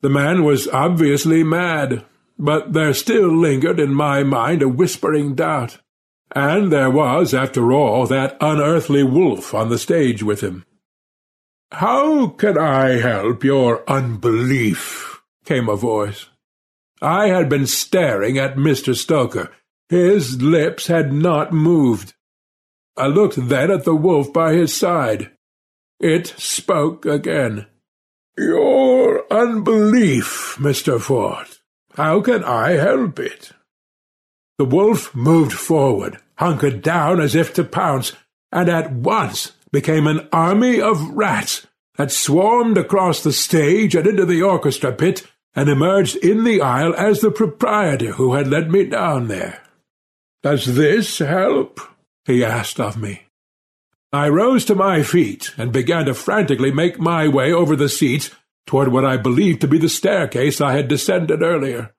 The 0.02 0.10
man 0.10 0.46
was 0.46 0.70
obviously 0.70 1.44
mad, 1.44 2.06
but 2.40 2.72
there 2.72 2.94
still 2.94 3.28
lingered 3.28 3.78
in 3.78 3.94
my 3.94 4.24
mind 4.24 4.62
a 4.62 4.70
whispering 4.70 5.36
doubt. 5.36 5.80
And 6.34 6.72
there 6.72 6.90
was, 6.90 7.34
after 7.34 7.74
all, 7.74 8.08
that 8.08 8.38
unearthly 8.40 9.04
wolf 9.04 9.54
on 9.54 9.70
the 9.70 9.78
stage 9.78 10.24
with 10.24 10.42
him. 10.42 10.66
"'How 11.72 12.28
can 12.28 12.58
I 12.58 13.00
help 13.00 13.44
your 13.44 13.84
unbelief?' 13.90 15.22
came 15.44 15.68
a 15.68 15.76
voice. 15.76 16.30
I 17.02 17.28
had 17.28 17.50
been 17.50 17.68
staring 17.68 18.38
at 18.38 18.56
Mr. 18.56 18.96
Stoker. 18.96 19.52
His 19.90 20.42
lips 20.42 20.88
had 20.88 21.14
not 21.14 21.54
moved. 21.54 22.14
I 22.98 23.08
looked 23.08 23.50
then 23.50 23.70
at 23.70 23.84
the 23.84 23.96
wolf 23.96 24.34
by 24.34 24.54
his 24.54 24.76
side. 24.76 25.32
It 26.00 26.28
spoke 26.38 27.06
again. 27.06 27.68
Your 28.38 29.32
unbelief, 29.32 30.58
Mr. 30.60 31.00
Fort. 31.00 31.60
How 31.96 32.22
can 32.22 32.44
I 32.44 32.72
help 32.72 33.20
it? 33.20 33.52
The 34.58 34.66
wolf 34.66 35.14
moved 35.14 35.54
forward, 35.54 36.18
hunkered 36.38 36.82
down 36.82 37.20
as 37.20 37.36
if 37.36 37.54
to 37.54 37.64
pounce, 37.64 38.14
and 38.52 38.70
at 38.70 38.92
once 38.92 39.52
became 39.72 40.08
an 40.08 40.28
army 40.32 40.82
of 40.82 41.10
rats 41.12 41.68
that 41.98 42.12
swarmed 42.12 42.78
across 42.78 43.22
the 43.22 43.34
stage 43.34 43.96
and 43.96 44.08
into 44.08 44.26
the 44.26 44.42
orchestra 44.42 44.92
pit 44.92 45.28
and 45.56 45.70
emerged 45.70 46.18
in 46.18 46.44
the 46.44 46.62
aisle 46.62 46.94
as 46.96 47.22
the 47.22 47.32
proprietor 47.32 48.14
who 48.14 48.34
had 48.34 48.48
led 48.48 48.72
me 48.72 48.86
down 48.86 49.28
there. 49.28 49.65
Does 50.46 50.76
this 50.76 51.18
help? 51.18 51.80
he 52.26 52.46
asked 52.46 52.80
of 52.80 52.98
me. 52.98 53.24
I 54.14 54.30
rose 54.30 54.64
to 54.66 54.76
my 54.76 55.02
feet 55.02 55.52
and 55.58 55.72
began 55.72 56.06
to 56.06 56.14
frantically 56.14 56.70
make 56.70 57.00
my 57.00 57.28
way 57.28 57.52
over 57.52 57.76
the 57.76 57.90
seats 57.90 58.30
toward 58.68 58.90
what 58.90 59.04
I 59.04 59.18
believed 59.18 59.62
to 59.62 59.68
be 59.68 59.80
the 59.80 59.90
staircase 59.90 60.62
I 60.62 60.74
had 60.74 60.88
descended 60.88 61.42
earlier. 61.42 61.96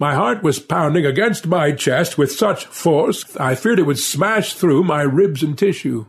My 0.00 0.16
heart 0.16 0.42
was 0.42 0.58
pounding 0.58 1.06
against 1.06 1.46
my 1.46 1.70
chest 1.70 2.18
with 2.18 2.32
such 2.32 2.66
force 2.66 3.36
I 3.36 3.54
feared 3.54 3.78
it 3.78 3.86
would 3.86 4.00
smash 4.00 4.54
through 4.54 4.82
my 4.82 5.02
ribs 5.02 5.44
and 5.44 5.56
tissue. 5.56 6.06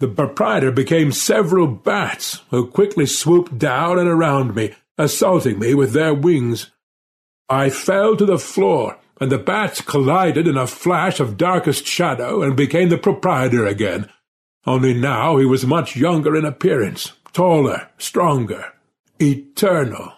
The 0.00 0.08
proprietor 0.08 0.72
became 0.72 1.12
several 1.12 1.66
bats, 1.66 2.40
who 2.48 2.66
quickly 2.66 3.04
swooped 3.04 3.58
down 3.58 3.98
and 3.98 4.08
around 4.08 4.54
me, 4.54 4.72
assaulting 4.96 5.58
me 5.58 5.74
with 5.74 5.92
their 5.92 6.14
wings. 6.14 6.70
I 7.50 7.68
fell 7.68 8.16
to 8.16 8.24
the 8.24 8.38
floor, 8.38 8.96
and 9.22 9.30
the 9.30 9.38
bats 9.38 9.80
collided 9.80 10.48
in 10.48 10.56
a 10.56 10.66
flash 10.66 11.20
of 11.20 11.36
darkest 11.36 11.86
shadow 11.86 12.42
and 12.42 12.56
became 12.56 12.88
the 12.88 12.98
proprietor 12.98 13.64
again, 13.64 14.10
only 14.66 14.92
now 14.92 15.36
he 15.36 15.46
was 15.46 15.64
much 15.64 15.94
younger 15.94 16.34
in 16.34 16.44
appearance, 16.44 17.12
taller, 17.32 17.88
stronger, 17.98 18.72
eternal. 19.20 20.12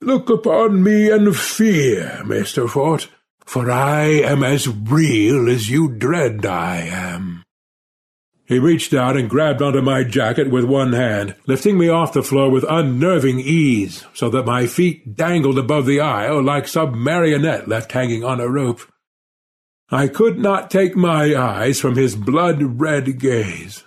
Look 0.00 0.30
upon 0.30 0.82
me 0.82 1.10
and 1.10 1.36
fear, 1.36 2.22
Mr. 2.24 2.66
Fort, 2.66 3.08
for 3.44 3.70
I 3.70 4.04
am 4.04 4.42
as 4.42 4.66
real 4.66 5.46
as 5.46 5.68
you 5.68 5.90
dread 5.90 6.46
I 6.46 6.78
am. 6.78 7.44
He 8.48 8.58
reached 8.58 8.94
out 8.94 9.14
and 9.14 9.28
grabbed 9.28 9.60
onto 9.60 9.82
my 9.82 10.04
jacket 10.04 10.50
with 10.50 10.64
one 10.64 10.94
hand, 10.94 11.34
lifting 11.46 11.76
me 11.76 11.90
off 11.90 12.14
the 12.14 12.22
floor 12.22 12.50
with 12.50 12.64
unnerving 12.66 13.40
ease, 13.40 14.06
so 14.14 14.30
that 14.30 14.46
my 14.46 14.66
feet 14.66 15.14
dangled 15.14 15.58
above 15.58 15.84
the 15.84 16.00
aisle 16.00 16.42
like 16.42 16.66
some 16.66 17.04
marionette 17.04 17.68
left 17.68 17.92
hanging 17.92 18.24
on 18.24 18.40
a 18.40 18.48
rope. 18.48 18.80
I 19.90 20.08
could 20.08 20.38
not 20.38 20.70
take 20.70 20.96
my 20.96 21.36
eyes 21.36 21.78
from 21.78 21.96
his 21.96 22.16
blood-red 22.16 23.20
gaze. 23.20 23.84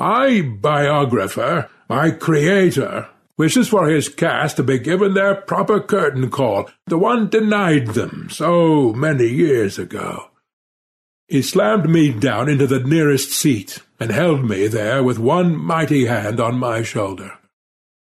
My 0.00 0.40
biographer, 0.40 1.70
my 1.88 2.10
creator, 2.10 3.08
wishes 3.36 3.68
for 3.68 3.86
his 3.86 4.08
cast 4.08 4.56
to 4.56 4.64
be 4.64 4.80
given 4.80 5.14
their 5.14 5.36
proper 5.36 5.78
curtain 5.78 6.28
call, 6.28 6.68
the 6.86 6.98
one 6.98 7.28
denied 7.28 7.88
them 7.88 8.28
so 8.30 8.92
many 8.94 9.28
years 9.28 9.78
ago. 9.78 10.29
He 11.30 11.42
slammed 11.42 11.88
me 11.88 12.10
down 12.10 12.48
into 12.48 12.66
the 12.66 12.80
nearest 12.80 13.30
seat, 13.30 13.78
and 14.00 14.10
held 14.10 14.44
me 14.44 14.66
there 14.66 15.00
with 15.00 15.20
one 15.20 15.56
mighty 15.56 16.06
hand 16.06 16.40
on 16.40 16.58
my 16.58 16.82
shoulder. 16.82 17.38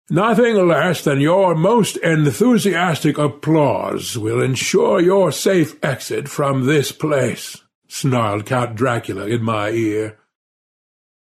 Nothing 0.09 0.68
less 0.68 1.03
than 1.03 1.22
your 1.22 1.53
most 1.53 1.97
enthusiastic 1.97 3.20
applause 3.20 4.18
will 4.18 4.41
ensure 4.41 4.99
your 4.99 5.32
safe 5.32 5.76
exit 5.86 6.28
from 6.28 6.66
this 6.66 6.91
place, 6.91 7.61
snarled 7.88 8.47
Count 8.47 8.76
Dracula 8.76 9.28
in 9.28 9.43
my 9.43 9.70
ear. 9.70 10.18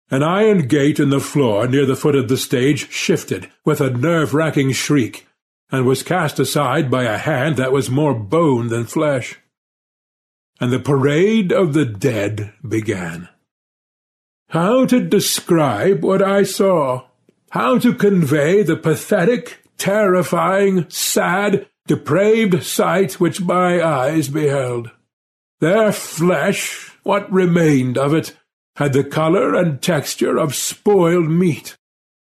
An 0.10 0.24
iron 0.24 0.68
gate 0.70 1.02
in 1.02 1.10
the 1.10 1.20
floor 1.20 1.68
near 1.68 1.86
the 1.86 1.98
foot 1.98 2.16
of 2.16 2.30
the 2.30 2.38
stage 2.38 2.90
shifted 2.92 3.52
with 3.66 3.82
a 3.82 3.90
nerve-racking 3.90 4.72
shriek, 4.72 5.28
and 5.70 5.86
was 5.86 6.02
cast 6.02 6.40
aside 6.40 6.90
by 6.90 7.04
a 7.04 7.18
hand 7.18 7.58
that 7.58 7.74
was 7.74 7.90
more 7.90 8.14
bone 8.14 8.70
than 8.70 8.86
flesh 8.86 9.38
and 10.64 10.72
the 10.72 10.80
parade 10.80 11.52
of 11.52 11.74
the 11.74 11.84
dead 11.84 12.54
began. 12.66 13.28
How 14.48 14.86
to 14.86 15.02
describe 15.02 16.06
what 16.06 16.22
I 16.22 16.44
saw? 16.44 17.08
How 17.50 17.78
to 17.80 17.94
convey 17.94 18.64
the 18.64 18.78
pathetic, 18.78 19.60
terrifying, 19.78 20.90
sad, 20.90 21.68
depraved 21.86 22.64
sight 22.64 23.20
which 23.20 23.42
my 23.42 23.84
eyes 23.84 24.30
beheld? 24.30 24.90
Their 25.60 25.92
flesh, 25.92 26.92
what 27.04 27.30
remained 27.30 27.98
of 27.98 28.14
it, 28.14 28.34
had 28.78 28.94
the 28.94 29.04
colour 29.04 29.54
and 29.56 29.82
texture 29.82 30.38
of 30.38 30.56
spoiled 30.56 31.30
meat. 31.30 31.76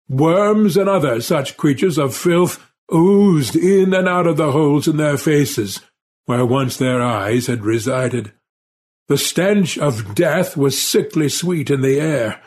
Worms 0.09 0.79
and 0.79 0.89
other 0.89 1.21
such 1.21 1.59
creatures 1.59 1.99
of 1.99 2.17
filth 2.17 2.59
oozed 2.91 3.55
in 3.55 3.93
and 3.93 4.09
out 4.09 4.27
of 4.27 4.39
the 4.39 4.53
holes 4.53 4.89
in 4.89 4.97
their 4.97 5.19
faces, 5.19 5.83
where 6.31 6.47
once 6.47 6.77
their 6.77 7.03
eyes 7.03 7.49
had 7.49 7.65
resided. 7.65 8.31
The 9.09 9.19
stench 9.19 9.77
of 9.77 10.15
death 10.15 10.57
was 10.57 10.81
sickly 10.81 11.29
sweet 11.29 11.71
in 11.71 11.81
the 11.81 11.99
air. 11.99 12.41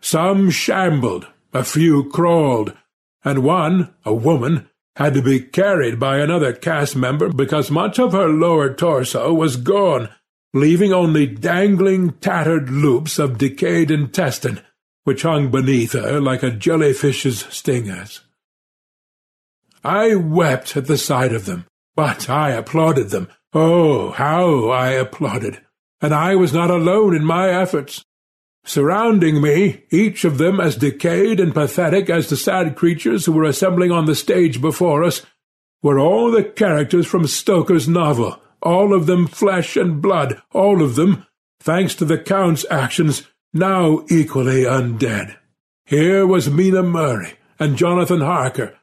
Some 0.00 0.50
shambled, 0.50 1.28
a 1.52 1.62
few 1.62 2.10
crawled, 2.10 2.76
and 3.24 3.44
one, 3.44 3.94
a 4.04 4.12
woman, 4.12 4.68
had 4.96 5.14
to 5.14 5.22
be 5.22 5.38
carried 5.38 6.00
by 6.00 6.18
another 6.18 6.52
cast 6.52 6.96
member 6.96 7.28
because 7.28 7.70
much 7.70 8.00
of 8.00 8.10
her 8.10 8.26
lower 8.26 8.74
torso 8.74 9.32
was 9.32 9.56
gone, 9.56 10.08
leaving 10.52 10.92
only 10.92 11.24
dangling, 11.24 12.14
tattered 12.14 12.68
loops 12.68 13.20
of 13.20 13.38
decayed 13.38 13.92
intestine, 13.92 14.62
which 15.04 15.22
hung 15.22 15.48
beneath 15.48 15.92
her 15.92 16.20
like 16.20 16.42
a 16.42 16.50
jellyfish's 16.50 17.46
stingers. 17.50 18.22
I 19.84 20.16
wept 20.16 20.76
at 20.76 20.86
the 20.86 20.98
sight 20.98 21.32
of 21.32 21.44
them, 21.44 21.66
but 21.98 22.30
I 22.30 22.50
applauded 22.50 23.10
them. 23.10 23.26
Oh, 23.52 24.12
how 24.12 24.68
I 24.68 24.90
applauded! 24.90 25.60
And 26.00 26.14
I 26.14 26.36
was 26.36 26.52
not 26.52 26.70
alone 26.70 27.12
in 27.12 27.24
my 27.24 27.48
efforts. 27.50 28.04
Surrounding 28.64 29.42
me, 29.42 29.82
each 29.90 30.24
of 30.24 30.38
them 30.38 30.60
as 30.60 30.76
decayed 30.76 31.40
and 31.40 31.52
pathetic 31.52 32.08
as 32.08 32.28
the 32.28 32.36
sad 32.36 32.76
creatures 32.76 33.26
who 33.26 33.32
were 33.32 33.42
assembling 33.42 33.90
on 33.90 34.04
the 34.04 34.14
stage 34.14 34.60
before 34.60 35.02
us, 35.02 35.26
were 35.82 35.98
all 35.98 36.30
the 36.30 36.44
characters 36.44 37.04
from 37.04 37.26
Stoker's 37.26 37.88
novel, 37.88 38.40
all 38.62 38.94
of 38.94 39.06
them 39.06 39.26
flesh 39.26 39.76
and 39.76 40.00
blood, 40.00 40.40
all 40.52 40.84
of 40.84 40.94
them, 40.94 41.26
thanks 41.58 41.96
to 41.96 42.04
the 42.04 42.16
Count's 42.16 42.64
actions, 42.70 43.24
now 43.52 44.04
equally 44.08 44.62
undead. 44.62 45.36
Here 45.84 46.24
was 46.24 46.48
Mina 46.48 46.84
Murray 46.84 47.32
and 47.58 47.76
Jonathan 47.76 48.20
Harker. 48.20 48.78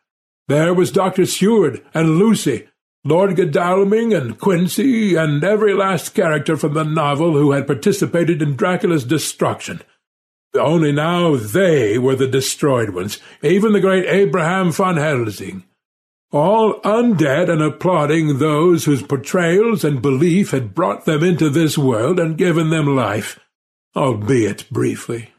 There 0.50 0.74
was 0.74 0.92
Dr. 0.92 1.26
Seward 1.26 1.82
and 1.94 2.20
Lucy, 2.20 2.68
Lord 3.08 3.36
Godalming 3.36 4.16
and 4.16 4.40
Quincey 4.40 5.14
and 5.14 5.44
every 5.44 5.76
last 5.76 6.16
character 6.16 6.58
from 6.58 6.74
the 6.74 6.84
novel 6.84 7.34
who 7.34 7.52
had 7.52 7.68
participated 7.68 8.42
in 8.42 8.56
Dracula's 8.56 9.04
destruction. 9.04 9.82
Only 10.56 10.92
now 10.92 11.36
they 11.36 12.00
were 12.00 12.16
the 12.16 12.28
destroyed 12.28 12.90
ones, 12.90 13.20
even 13.44 13.74
the 13.74 13.80
great 13.80 14.08
Abraham 14.08 14.72
Van 14.72 14.98
Helsing. 14.98 15.66
All 16.32 16.82
undead 16.82 17.48
and 17.48 17.62
applauding 17.62 18.40
those 18.40 18.86
whose 18.86 19.04
portrayals 19.04 19.84
and 19.84 20.02
belief 20.02 20.50
had 20.50 20.74
brought 20.74 21.06
them 21.06 21.24
into 21.24 21.52
this 21.52 21.78
world 21.78 22.20
and 22.20 22.40
given 22.40 22.72
them 22.72 22.96
life, 22.96 23.40
albeit 23.96 24.68
briefly. 24.72 25.30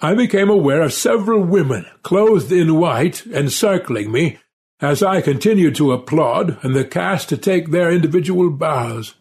I 0.00 0.14
became 0.14 0.48
aware 0.48 0.80
of 0.80 0.94
several 0.94 1.42
women, 1.42 1.84
clothed 2.02 2.50
in 2.50 2.76
white, 2.76 3.26
encircling 3.26 4.10
me, 4.10 4.38
as 4.84 5.02
I 5.02 5.22
continued 5.22 5.74
to 5.76 5.92
applaud 5.92 6.58
and 6.62 6.76
the 6.76 6.84
cast 6.84 7.30
to 7.30 7.38
take 7.38 7.70
their 7.70 7.90
individual 7.90 8.50
bows. 8.50 9.14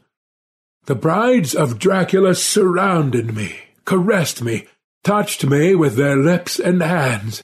The 0.85 0.95
brides 0.95 1.55
of 1.55 1.79
Dracula 1.79 2.35
surrounded 2.35 3.33
me, 3.33 3.55
caressed 3.85 4.41
me, 4.41 4.67
touched 5.03 5.45
me 5.45 5.73
with 5.73 5.95
their 5.95 6.17
lips 6.17 6.59
and 6.59 6.83
hands. 6.83 7.41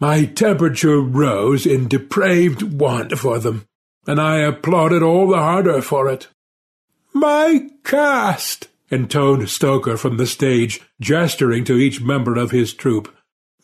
My 0.00 0.24
temperature 0.24 0.98
rose 0.98 1.66
in 1.66 1.88
depraved 1.88 2.80
want 2.80 3.18
for 3.18 3.38
them, 3.38 3.66
and 4.06 4.18
I 4.18 4.38
applauded 4.38 5.02
all 5.02 5.28
the 5.28 5.36
harder 5.36 5.82
for 5.82 6.08
it. 6.08 6.28
My 7.12 7.68
cast! 7.84 8.68
intoned 8.90 9.50
Stoker 9.50 9.98
from 9.98 10.16
the 10.16 10.26
stage, 10.26 10.80
gesturing 11.00 11.64
to 11.64 11.76
each 11.76 12.00
member 12.00 12.36
of 12.36 12.50
his 12.50 12.72
troupe. 12.72 13.14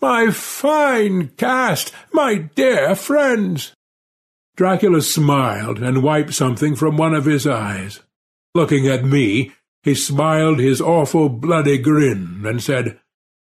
My 0.00 0.30
fine 0.30 1.28
cast, 1.36 1.92
my 2.12 2.36
dear 2.36 2.94
friends! 2.94 3.72
Dracula 4.58 5.02
smiled 5.02 5.78
and 5.78 6.02
wiped 6.02 6.34
something 6.34 6.74
from 6.74 6.96
one 6.96 7.14
of 7.14 7.26
his 7.26 7.46
eyes. 7.46 8.00
Looking 8.56 8.88
at 8.88 9.04
me, 9.04 9.52
he 9.84 9.94
smiled 9.94 10.58
his 10.58 10.80
awful 10.80 11.28
bloody 11.28 11.78
grin 11.78 12.42
and 12.44 12.60
said, 12.60 12.98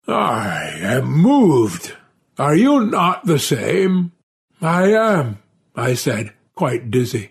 I 0.06 0.74
am 0.82 1.06
moved. 1.10 1.96
Are 2.38 2.54
you 2.54 2.84
not 2.84 3.24
the 3.24 3.38
same? 3.38 4.12
I 4.60 4.92
am, 4.92 5.38
I 5.74 5.94
said, 5.94 6.34
quite 6.54 6.90
dizzy. 6.90 7.30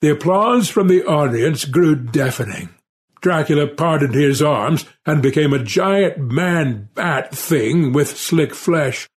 The 0.00 0.10
applause 0.10 0.68
from 0.68 0.88
the 0.88 1.04
audience 1.04 1.66
grew 1.66 1.94
deafening. 1.94 2.70
Dracula 3.20 3.68
parted 3.68 4.12
his 4.12 4.42
arms 4.42 4.86
and 5.06 5.22
became 5.22 5.52
a 5.52 5.62
giant 5.62 6.18
man-bat 6.18 7.32
thing 7.32 7.92
with 7.92 8.18
slick 8.18 8.56
flesh. 8.56 9.08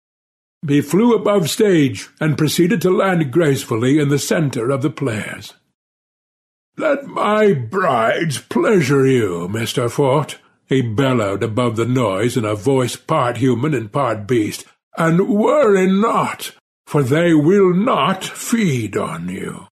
He 0.67 0.81
flew 0.81 1.15
above 1.15 1.49
stage 1.49 2.09
and 2.19 2.37
proceeded 2.37 2.81
to 2.83 2.91
land 2.91 3.31
gracefully 3.31 3.97
in 3.97 4.09
the 4.09 4.19
centre 4.19 4.69
of 4.69 4.83
the 4.83 4.91
players. 4.91 5.53
"'Let 6.77 7.07
my 7.07 7.53
brides 7.53 8.37
pleasure 8.39 9.05
you, 9.07 9.47
Mr. 9.51 9.89
Fort,' 9.89 10.37
he 10.67 10.81
bellowed 10.81 11.41
above 11.43 11.75
the 11.75 11.85
noise 11.85 12.37
in 12.37 12.45
a 12.45 12.55
voice 12.55 12.95
part 12.95 13.37
human 13.37 13.73
and 13.73 13.91
part 13.91 14.27
beast, 14.27 14.65
"'and 14.97 15.27
worry 15.27 15.87
not, 15.87 16.51
for 16.85 17.01
they 17.01 17.33
will 17.33 17.73
not 17.73 18.23
feed 18.23 18.95
on 18.95 19.29
you. 19.29 19.67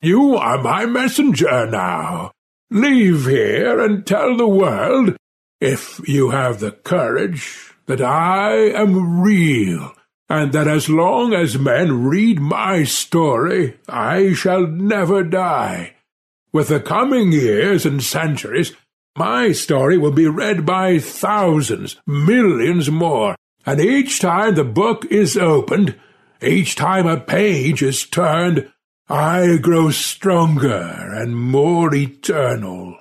You 0.00 0.36
are 0.36 0.62
my 0.62 0.86
messenger 0.86 1.66
now. 1.66 2.32
Leave 2.70 3.26
here 3.26 3.78
and 3.78 4.06
tell 4.06 4.36
the 4.36 4.48
world, 4.48 5.16
if 5.60 6.00
you 6.08 6.30
have 6.30 6.60
the 6.60 6.72
courage, 6.72 7.74
that 7.86 8.00
I 8.00 8.54
am 8.70 9.20
real, 9.20 9.92
and 10.30 10.52
that 10.52 10.68
as 10.68 10.88
long 10.88 11.34
as 11.34 11.58
men 11.58 12.04
read 12.04 12.38
my 12.40 12.84
story, 12.84 13.76
I 13.88 14.32
shall 14.32 14.64
never 14.64 15.24
die. 15.24 15.94
With 16.52 16.68
the 16.68 16.78
coming 16.78 17.32
years 17.32 17.84
and 17.84 18.00
centuries, 18.00 18.72
my 19.18 19.50
story 19.50 19.98
will 19.98 20.12
be 20.12 20.28
read 20.28 20.64
by 20.64 21.00
thousands, 21.00 21.96
millions 22.06 22.88
more, 22.88 23.34
and 23.66 23.80
each 23.80 24.20
time 24.20 24.54
the 24.54 24.64
book 24.64 25.04
is 25.06 25.36
opened, 25.36 25.96
each 26.40 26.76
time 26.76 27.08
a 27.08 27.18
page 27.18 27.82
is 27.82 28.06
turned, 28.06 28.70
I 29.08 29.56
grow 29.56 29.90
stronger 29.90 31.10
and 31.12 31.36
more 31.36 31.92
eternal. 31.92 32.96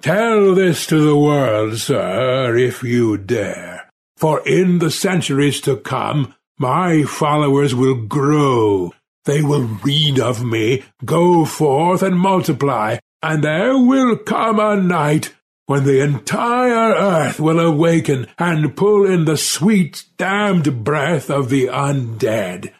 Tell 0.00 0.54
this 0.54 0.86
to 0.86 1.00
the 1.00 1.16
world, 1.16 1.78
sir, 1.78 2.56
if 2.56 2.84
you 2.84 3.18
dare, 3.18 3.81
for 4.22 4.40
in 4.46 4.78
the 4.78 4.88
centuries 4.88 5.60
to 5.60 5.76
come 5.76 6.32
my 6.56 7.02
followers 7.02 7.74
will 7.74 7.96
grow, 8.06 8.92
they 9.24 9.42
will 9.42 9.64
read 9.82 10.20
of 10.20 10.44
me, 10.44 10.84
go 11.04 11.44
forth 11.44 12.04
and 12.04 12.16
multiply, 12.16 12.98
and 13.20 13.42
there 13.42 13.76
will 13.76 14.16
come 14.16 14.60
a 14.60 14.76
night 14.76 15.34
when 15.66 15.82
the 15.82 16.00
entire 16.00 16.94
earth 16.94 17.40
will 17.40 17.58
awaken 17.58 18.28
and 18.38 18.76
pull 18.76 19.04
in 19.04 19.24
the 19.24 19.36
sweet 19.36 20.04
damned 20.18 20.84
breath 20.84 21.28
of 21.28 21.48
the 21.48 21.66
undead. 21.66 22.72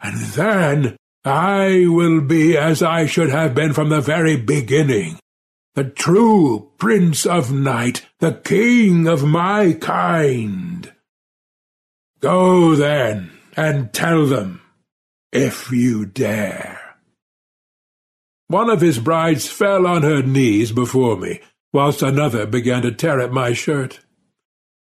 And 0.00 0.20
then 0.20 0.96
I 1.24 1.86
will 1.88 2.20
be 2.20 2.56
as 2.56 2.80
I 2.80 3.06
should 3.06 3.30
have 3.30 3.56
been 3.56 3.72
from 3.72 3.88
the 3.88 4.00
very 4.00 4.36
beginning, 4.36 5.18
the 5.76 5.84
true 5.84 6.70
Prince 6.78 7.26
of 7.26 7.52
Night, 7.52 8.06
the 8.18 8.32
King 8.32 9.06
of 9.06 9.24
my 9.24 9.74
kind. 9.74 10.90
Go 12.20 12.74
then, 12.74 13.30
and 13.58 13.92
tell 13.92 14.24
them, 14.24 14.62
if 15.32 15.70
you 15.70 16.06
dare. 16.06 16.80
One 18.48 18.70
of 18.70 18.80
his 18.80 18.98
brides 18.98 19.48
fell 19.48 19.86
on 19.86 20.02
her 20.02 20.22
knees 20.22 20.72
before 20.72 21.18
me, 21.18 21.40
whilst 21.74 22.00
another 22.00 22.46
began 22.46 22.80
to 22.80 22.90
tear 22.90 23.20
at 23.20 23.30
my 23.30 23.52
shirt. 23.52 24.00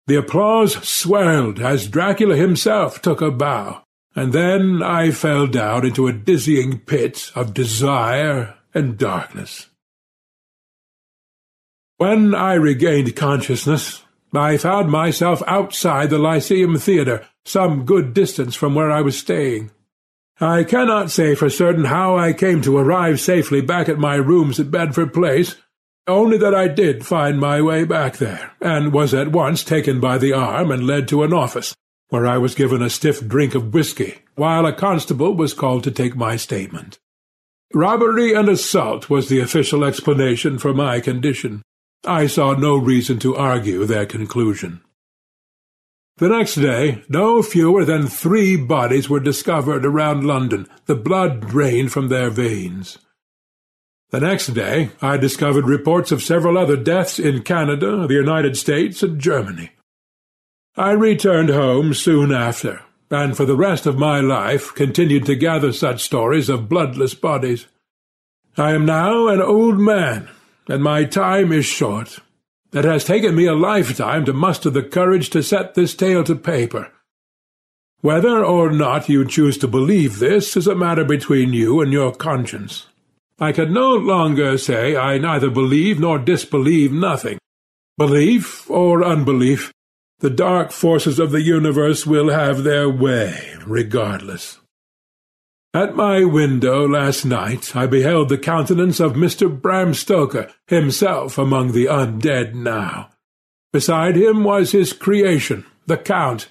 The 0.07 0.17
applause 0.17 0.77
swelled 0.89 1.61
as 1.61 1.89
Dracula 1.89 2.37
himself 2.37 3.03
took 3.03 3.21
a 3.21 3.31
bow, 3.31 3.83
and 4.17 4.33
then 4.33 4.83
I 4.83 5.11
fell 5.11 5.47
down 5.47 5.85
into 5.85 6.09
a 6.09 6.15
dizzying 6.15 6.79
pit 6.79 7.31
of 7.35 7.53
desire 7.53 8.55
and 8.73 8.97
darkness. 8.97 9.70
When 12.01 12.35
I 12.35 12.55
regained 12.55 13.15
consciousness, 13.15 14.03
I 14.33 14.57
found 14.57 14.91
myself 14.91 15.43
outside 15.47 16.09
the 16.09 16.17
Lyceum 16.17 16.79
Theatre, 16.79 17.27
some 17.45 17.85
good 17.85 18.15
distance 18.15 18.57
from 18.57 18.75
where 18.75 18.91
I 18.91 19.03
was 19.03 19.19
staying. 19.19 19.71
I 20.41 20.65
cannot 20.65 21.11
say 21.11 21.35
for 21.35 21.51
certain 21.51 21.85
how 21.85 22.17
I 22.17 22.33
came 22.33 22.63
to 22.63 22.79
arrive 22.79 23.21
safely 23.21 23.61
back 23.61 23.87
at 23.91 23.99
my 23.99 24.15
rooms 24.15 24.59
at 24.59 24.71
Bedford 24.71 25.13
Place, 25.13 25.57
only 26.07 26.39
that 26.39 26.55
I 26.55 26.69
did 26.69 27.05
find 27.05 27.39
my 27.39 27.61
way 27.61 27.85
back 27.85 28.17
there, 28.17 28.53
and 28.63 28.95
was 28.95 29.13
at 29.13 29.33
once 29.33 29.63
taken 29.63 30.01
by 30.01 30.17
the 30.17 30.33
arm 30.33 30.71
and 30.71 30.87
led 30.87 31.07
to 31.09 31.23
an 31.23 31.35
office, 31.35 31.77
where 32.09 32.27
I 32.27 32.39
was 32.39 32.55
given 32.55 32.81
a 32.81 32.89
stiff 32.89 33.29
drink 33.29 33.55
of 33.55 33.75
whisky, 33.75 34.23
while 34.37 34.65
a 34.65 34.73
constable 34.73 35.35
was 35.35 35.53
called 35.53 35.85
to 35.85 35.91
take 35.91 36.17
my 36.17 36.37
statement. 36.37 36.99
Robbery 37.75 38.33
and 38.33 38.49
assault 38.49 39.11
was 39.11 39.29
the 39.29 39.41
official 39.41 39.85
explanation 39.85 40.59
for 40.59 40.73
my 40.73 41.01
condition. 41.01 41.61
I 42.05 42.27
saw 42.27 42.55
no 42.55 42.77
reason 42.77 43.19
to 43.21 43.37
argue 43.37 43.85
their 43.85 44.07
conclusion. 44.07 44.81
The 46.17 46.29
next 46.29 46.57
day, 46.57 47.03
no 47.09 47.43
fewer 47.43 47.85
than 47.85 48.07
three 48.07 48.57
bodies 48.57 49.09
were 49.09 49.21
discovered 49.21 49.87
around 49.87 50.27
London, 50.27 50.69
the 50.87 50.95
blood 50.95 51.41
drained 51.41 51.93
from 51.93 52.09
their 52.09 52.31
veins. 52.31 52.99
The 54.11 54.21
next 54.21 54.49
day, 54.49 54.91
I 55.01 55.17
discovered 55.17 55.67
reports 55.67 56.11
of 56.11 56.23
several 56.23 56.59
other 56.59 56.77
deaths 56.77 57.19
in 57.19 57.43
Canada, 57.43 58.07
the 58.07 58.15
United 58.15 58.57
States, 58.57 59.03
and 59.03 59.21
Germany. 59.21 59.71
I 60.77 60.93
returned 60.93 61.49
home 61.49 61.95
soon 61.95 62.33
after, 62.33 62.83
and 63.11 63.37
for 63.37 63.45
the 63.45 63.57
rest 63.57 63.87
of 63.87 63.99
my 63.99 64.21
life 64.21 64.75
continued 64.75 65.27
to 65.27 65.37
gather 65.37 65.73
such 65.73 66.03
stories 66.03 66.49
of 66.49 66.69
bloodless 66.69 67.15
bodies. 67.15 67.67
I 68.57 68.73
am 68.73 68.85
now 68.85 69.29
an 69.29 69.41
old 69.41 69.79
man, 69.79 70.29
and 70.71 70.85
my 70.85 71.03
time 71.03 71.51
is 71.51 71.67
short. 71.67 72.21
It 72.73 72.85
has 72.85 73.05
taken 73.05 73.35
me 73.35 73.47
a 73.47 73.55
lifetime 73.55 74.25
to 74.27 74.33
muster 74.33 74.71
the 74.71 74.85
courage 74.85 75.29
to 75.31 75.43
set 75.43 75.75
this 75.75 75.97
tale 75.97 76.23
to 76.23 76.37
paper. 76.37 76.93
Whether 78.03 78.45
or 78.45 78.71
not 78.71 79.09
you 79.09 79.27
choose 79.27 79.59
to 79.59 79.67
believe 79.67 80.21
this 80.21 80.57
is 80.57 80.69
a 80.69 80.77
matter 80.77 81.05
between 81.05 81.53
you 81.53 81.81
and 81.81 81.93
your 81.93 82.13
conscience. 82.13 82.87
I 83.41 83.51
can 83.51 83.73
no 83.73 83.97
longer 83.97 84.57
say 84.59 84.97
I 84.97 85.19
neither 85.19 85.51
believe 85.51 85.99
nor 85.99 86.21
disbelieve 86.21 86.93
nothing. 86.93 87.39
Belief 87.99 88.71
or 88.71 89.05
unbelief, 89.05 89.73
the 90.21 90.31
dark 90.31 90.71
forces 90.71 91.19
of 91.19 91.33
the 91.33 91.43
universe 91.43 92.07
will 92.07 92.31
have 92.31 92.63
their 92.63 92.89
way, 92.89 93.55
regardless. 93.67 94.60
At 95.73 95.95
my 95.95 96.25
window 96.25 96.87
last 96.87 97.25
night 97.25 97.77
I 97.77 97.87
beheld 97.87 98.29
the 98.29 98.39
countenance 98.39 98.99
of 98.99 99.13
Mr. 99.13 99.49
Bram 99.49 99.95
Stoker, 99.95 100.51
himself 100.67 101.39
among 101.39 101.73
the 101.73 101.87
undead 101.87 102.55
now. 102.55 103.11
Beside 103.73 104.17
him 104.17 104.43
was 104.43 104.73
his 104.73 104.93
creation, 104.93 105.65
the 105.87 105.97
Count, 105.97 106.49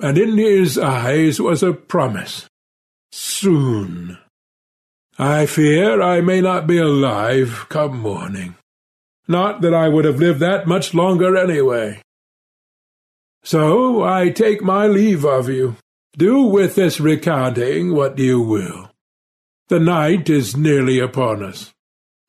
and 0.00 0.16
in 0.16 0.38
his 0.38 0.78
eyes 0.78 1.40
was 1.40 1.64
a 1.64 1.72
promise. 1.72 2.48
Soon. 3.10 4.18
I 5.18 5.46
fear 5.46 6.00
I 6.00 6.20
may 6.20 6.40
not 6.40 6.68
be 6.68 6.78
alive 6.78 7.66
come 7.68 7.98
morning. 7.98 8.54
Not 9.26 9.62
that 9.62 9.74
I 9.74 9.88
would 9.88 10.04
have 10.04 10.20
lived 10.20 10.38
that 10.40 10.68
much 10.68 10.94
longer 10.94 11.36
anyway. 11.36 12.02
So 13.42 14.04
I 14.04 14.30
take 14.30 14.62
my 14.62 14.86
leave 14.86 15.24
of 15.24 15.48
you. 15.48 15.76
Do 16.16 16.42
with 16.42 16.74
this 16.74 17.00
recounting 17.00 17.94
what 17.94 18.18
you 18.18 18.40
will. 18.40 18.90
The 19.68 19.80
night 19.80 20.28
is 20.28 20.56
nearly 20.56 20.98
upon 20.98 21.42
us. 21.42 21.72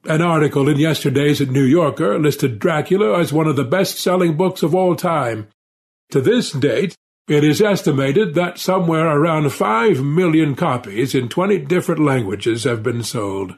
An 0.05 0.21
article 0.21 0.67
in 0.67 0.77
yesterday's 0.77 1.41
New 1.41 1.63
Yorker 1.63 2.19
listed 2.19 2.59
Dracula 2.59 3.19
as 3.19 3.33
one 3.33 3.47
of 3.47 3.55
the 3.55 3.63
best-selling 3.63 4.37
books 4.37 4.63
of 4.63 4.75
all 4.75 4.95
time. 4.95 5.47
To 6.11 6.21
this 6.21 6.51
date, 6.51 6.95
it 7.27 7.43
is 7.43 7.61
estimated 7.61 8.33
that 8.35 8.59
somewhere 8.59 9.07
around 9.07 9.51
five 9.51 10.03
million 10.03 10.55
copies 10.55 11.15
in 11.15 11.29
twenty 11.29 11.57
different 11.57 12.01
languages 12.01 12.63
have 12.63 12.83
been 12.83 13.03
sold. 13.03 13.55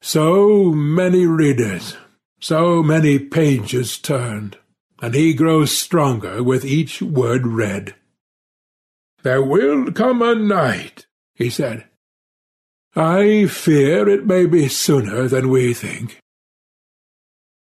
So 0.00 0.72
many 0.72 1.26
readers, 1.26 1.96
so 2.40 2.82
many 2.82 3.18
pages 3.18 3.98
turned 3.98 4.58
and 5.00 5.14
he 5.14 5.32
grows 5.34 5.76
stronger 5.76 6.42
with 6.42 6.64
each 6.64 7.00
word 7.00 7.46
read. 7.46 7.94
There 9.22 9.42
will 9.42 9.92
come 9.92 10.22
a 10.22 10.34
night, 10.34 11.06
he 11.34 11.50
said. 11.50 11.84
I 12.94 13.46
fear 13.46 14.08
it 14.08 14.26
may 14.26 14.46
be 14.46 14.68
sooner 14.68 15.28
than 15.28 15.48
we 15.48 15.74
think. 15.74 16.18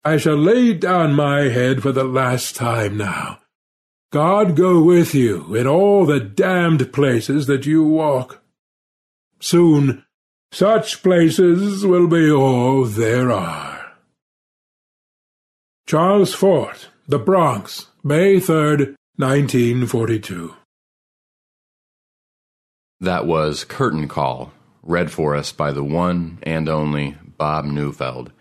I 0.04 0.18
shall 0.18 0.38
lay 0.38 0.74
down 0.74 1.14
my 1.14 1.50
head 1.50 1.82
for 1.82 1.92
the 1.92 2.04
last 2.04 2.56
time 2.56 2.98
now. 2.98 3.40
God 4.12 4.56
go 4.56 4.82
with 4.82 5.14
you 5.14 5.54
in 5.54 5.68
all 5.68 6.06
the 6.06 6.20
damned 6.20 6.94
places 6.94 7.46
that 7.48 7.66
you 7.66 7.84
walk. 7.84 8.42
Soon 9.40 10.06
such 10.52 11.04
places 11.04 11.86
will 11.86 12.08
be 12.08 12.32
all 12.32 12.86
there 12.86 13.32
are. 13.32 13.94
Charles 15.86 16.34
Fort, 16.34 16.88
the 17.08 17.20
Bronx, 17.20 17.88
May 18.04 18.38
3rd, 18.38 18.96
1942. 19.18 20.56
That 23.00 23.28
was 23.28 23.64
Curtain 23.64 24.08
Call, 24.08 24.52
read 24.82 25.12
for 25.12 25.36
us 25.36 25.52
by 25.52 25.72
the 25.72 25.84
one 25.84 26.40
and 26.42 26.68
only 26.68 27.16
Bob 27.38 27.64
Neufeld. 27.66 28.32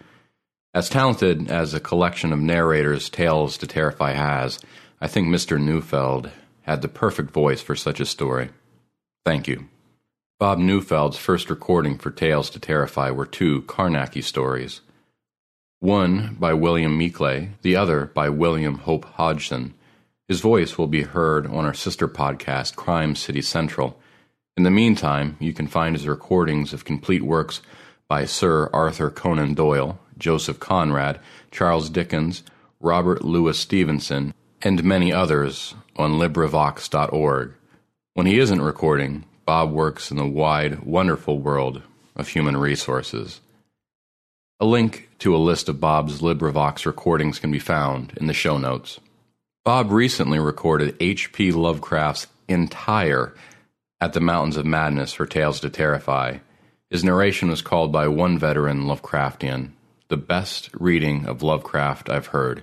As 0.72 0.88
talented 0.88 1.50
as 1.50 1.74
a 1.74 1.80
collection 1.80 2.32
of 2.32 2.38
narrators 2.38 3.10
Tales 3.10 3.58
to 3.58 3.66
Terrify 3.66 4.12
has, 4.12 4.58
I 4.98 5.08
think 5.08 5.28
Mr. 5.28 5.60
Neufeld 5.60 6.30
had 6.62 6.80
the 6.80 6.88
perfect 6.88 7.32
voice 7.32 7.60
for 7.60 7.76
such 7.76 8.00
a 8.00 8.06
story. 8.06 8.48
Thank 9.26 9.46
you. 9.46 9.68
Bob 10.38 10.58
Neufeld's 10.58 11.18
first 11.18 11.50
recording 11.50 11.98
for 11.98 12.10
Tales 12.10 12.48
to 12.50 12.58
Terrify 12.58 13.10
were 13.10 13.26
two 13.26 13.60
Carnacki 13.62 14.24
stories. 14.24 14.80
One 15.80 16.34
by 16.40 16.54
William 16.54 16.96
Meikle, 16.96 17.48
the 17.60 17.76
other 17.76 18.06
by 18.06 18.30
William 18.30 18.78
Hope 18.78 19.04
Hodgson. 19.04 19.74
His 20.28 20.40
voice 20.40 20.78
will 20.78 20.86
be 20.86 21.02
heard 21.02 21.46
on 21.46 21.66
our 21.66 21.74
sister 21.74 22.08
podcast, 22.08 22.74
Crime 22.74 23.14
City 23.14 23.42
Central. 23.42 24.00
In 24.56 24.62
the 24.62 24.70
meantime, 24.70 25.36
you 25.38 25.52
can 25.52 25.66
find 25.66 25.94
his 25.94 26.08
recordings 26.08 26.72
of 26.72 26.86
complete 26.86 27.22
works 27.22 27.60
by 28.08 28.24
Sir 28.24 28.70
Arthur 28.72 29.10
Conan 29.10 29.52
Doyle, 29.52 29.98
Joseph 30.16 30.58
Conrad, 30.58 31.20
Charles 31.50 31.90
Dickens, 31.90 32.42
Robert 32.80 33.22
Louis 33.22 33.58
Stevenson, 33.58 34.32
and 34.62 34.82
many 34.82 35.12
others 35.12 35.74
on 35.96 36.12
LibriVox.org. 36.12 37.52
When 38.14 38.26
he 38.26 38.38
isn't 38.38 38.62
recording, 38.62 39.26
Bob 39.44 39.72
works 39.72 40.10
in 40.10 40.16
the 40.16 40.26
wide, 40.26 40.82
wonderful 40.84 41.38
world 41.38 41.82
of 42.14 42.28
human 42.28 42.56
resources. 42.56 43.40
A 44.58 44.64
link 44.64 45.10
to 45.18 45.36
a 45.36 45.38
list 45.38 45.68
of 45.68 45.80
Bob's 45.80 46.22
LibriVox 46.22 46.86
recordings 46.86 47.38
can 47.38 47.50
be 47.50 47.58
found 47.58 48.14
in 48.16 48.26
the 48.26 48.32
show 48.32 48.56
notes. 48.56 49.00
Bob 49.64 49.90
recently 49.90 50.38
recorded 50.38 50.96
H.P. 50.98 51.52
Lovecraft's 51.52 52.26
entire 52.48 53.34
At 54.00 54.12
the 54.12 54.20
Mountains 54.20 54.56
of 54.56 54.66
Madness 54.66 55.12
for 55.12 55.26
Tales 55.26 55.60
to 55.60 55.70
Terrify. 55.70 56.38
His 56.90 57.02
narration 57.02 57.48
was 57.48 57.62
called 57.62 57.92
by 57.92 58.08
one 58.08 58.38
veteran 58.38 58.84
Lovecraftian 58.84 59.72
the 60.08 60.16
best 60.16 60.70
reading 60.74 61.26
of 61.26 61.42
Lovecraft 61.42 62.08
I've 62.08 62.28
heard, 62.28 62.62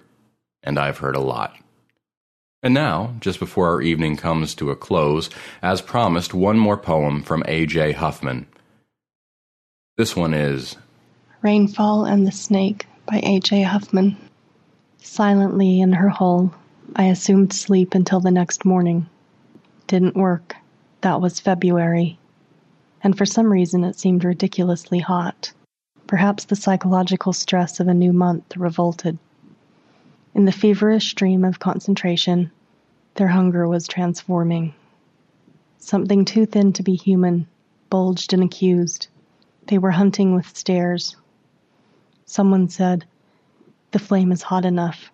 and 0.64 0.80
I've 0.80 1.00
heard 1.00 1.16
a 1.16 1.22
lot. 1.22 1.58
And 2.62 2.74
now, 2.74 3.16
just 3.20 3.40
before 3.40 3.68
our 3.70 3.82
evening 3.82 4.16
comes 4.16 4.56
to 4.56 4.72
a 4.72 4.76
close, 4.76 5.30
as 5.62 5.82
promised, 5.82 6.34
one 6.34 6.58
more 6.58 6.78
poem 6.78 7.22
from 7.22 7.44
A.J. 7.48 7.92
Huffman. 7.94 8.48
This 9.98 10.16
one 10.16 10.34
is 10.34 10.78
Rainfall 11.42 12.06
and 12.06 12.26
the 12.26 12.32
Snake 12.32 12.88
by 13.06 13.20
A.J. 13.22 13.64
Huffman. 13.64 14.16
Silently 15.00 15.82
in 15.82 15.92
her 15.92 16.10
hole, 16.10 16.54
I 16.96 17.06
assumed 17.06 17.52
sleep 17.52 17.94
until 17.94 18.22
the 18.22 18.32
next 18.32 18.64
morning. 18.64 19.10
Didn't 19.88 20.16
work. 20.16 20.56
That 21.04 21.20
was 21.20 21.42
February. 21.42 22.18
And 23.04 23.18
for 23.18 23.26
some 23.26 23.52
reason, 23.52 23.84
it 23.84 24.00
seemed 24.00 24.24
ridiculously 24.24 25.00
hot. 25.00 25.52
Perhaps 26.08 26.46
the 26.46 26.56
psychological 26.56 27.34
stress 27.34 27.82
of 27.82 27.90
a 27.90 27.94
new 27.94 28.14
month 28.14 28.56
revolted. 28.56 29.18
In 30.34 30.46
the 30.46 30.54
feverish 30.54 31.12
stream 31.12 31.44
of 31.44 31.60
concentration, 31.60 32.52
their 33.16 33.28
hunger 33.28 33.68
was 33.68 33.86
transforming. 33.86 34.74
Something 35.78 36.24
too 36.24 36.46
thin 36.46 36.72
to 36.72 36.84
be 36.84 36.96
human 36.96 37.48
bulged 37.90 38.32
and 38.32 38.42
accused. 38.42 39.10
They 39.68 39.80
were 39.80 39.92
hunting 39.92 40.34
with 40.34 40.56
stares. 40.56 41.18
Someone 42.26 42.70
said, 42.70 43.04
The 43.92 44.00
flame 44.00 44.32
is 44.32 44.42
hot 44.42 44.64
enough. 44.64 45.12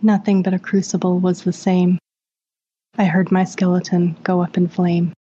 Nothing 0.00 0.44
but 0.44 0.54
a 0.54 0.60
crucible 0.60 1.18
was 1.18 1.42
the 1.42 1.52
same. 1.52 1.98
I 2.96 3.04
heard 3.04 3.32
my 3.32 3.44
skeleton 3.44 4.16
go 4.22 4.42
up 4.42 4.56
in 4.58 4.68
flame. 4.68 5.14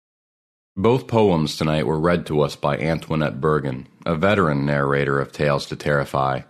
Both 0.75 1.07
poems 1.07 1.55
tonight 1.55 1.87
were 1.87 1.99
read 1.99 2.25
to 2.25 2.41
us 2.41 2.55
by 2.55 2.77
Antoinette 2.77 3.39
Bergin, 3.39 3.87
a 4.05 4.15
veteran 4.15 4.65
narrator 4.65 5.19
of 5.19 5.31
Tales 5.31 5.65
to 5.67 5.75
Terrify. 5.75 6.41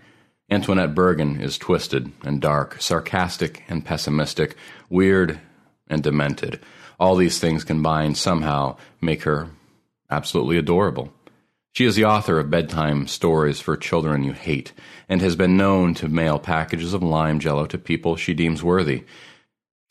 Antoinette 0.49 0.95
Bergin 0.95 1.39
is 1.39 1.57
twisted 1.57 2.11
and 2.23 2.41
dark, 2.41 2.81
sarcastic 2.81 3.63
and 3.69 3.85
pessimistic, 3.85 4.55
weird 4.89 5.39
and 5.87 6.01
demented. 6.01 6.59
All 6.99 7.15
these 7.15 7.39
things 7.39 7.63
combined 7.63 8.17
somehow 8.17 8.77
make 8.99 9.23
her 9.23 9.49
absolutely 10.09 10.57
adorable. 10.57 11.13
She 11.73 11.85
is 11.85 11.95
the 11.95 12.05
author 12.05 12.37
of 12.39 12.49
bedtime 12.49 13.07
stories 13.07 13.59
for 13.61 13.77
children 13.77 14.23
you 14.23 14.33
hate 14.33 14.73
and 15.07 15.21
has 15.21 15.35
been 15.35 15.55
known 15.55 15.93
to 15.95 16.09
mail 16.09 16.37
packages 16.37 16.93
of 16.93 17.01
lime 17.01 17.39
jello 17.39 17.65
to 17.67 17.77
people 17.77 18.15
she 18.15 18.33
deems 18.33 18.61
worthy. 18.61 19.03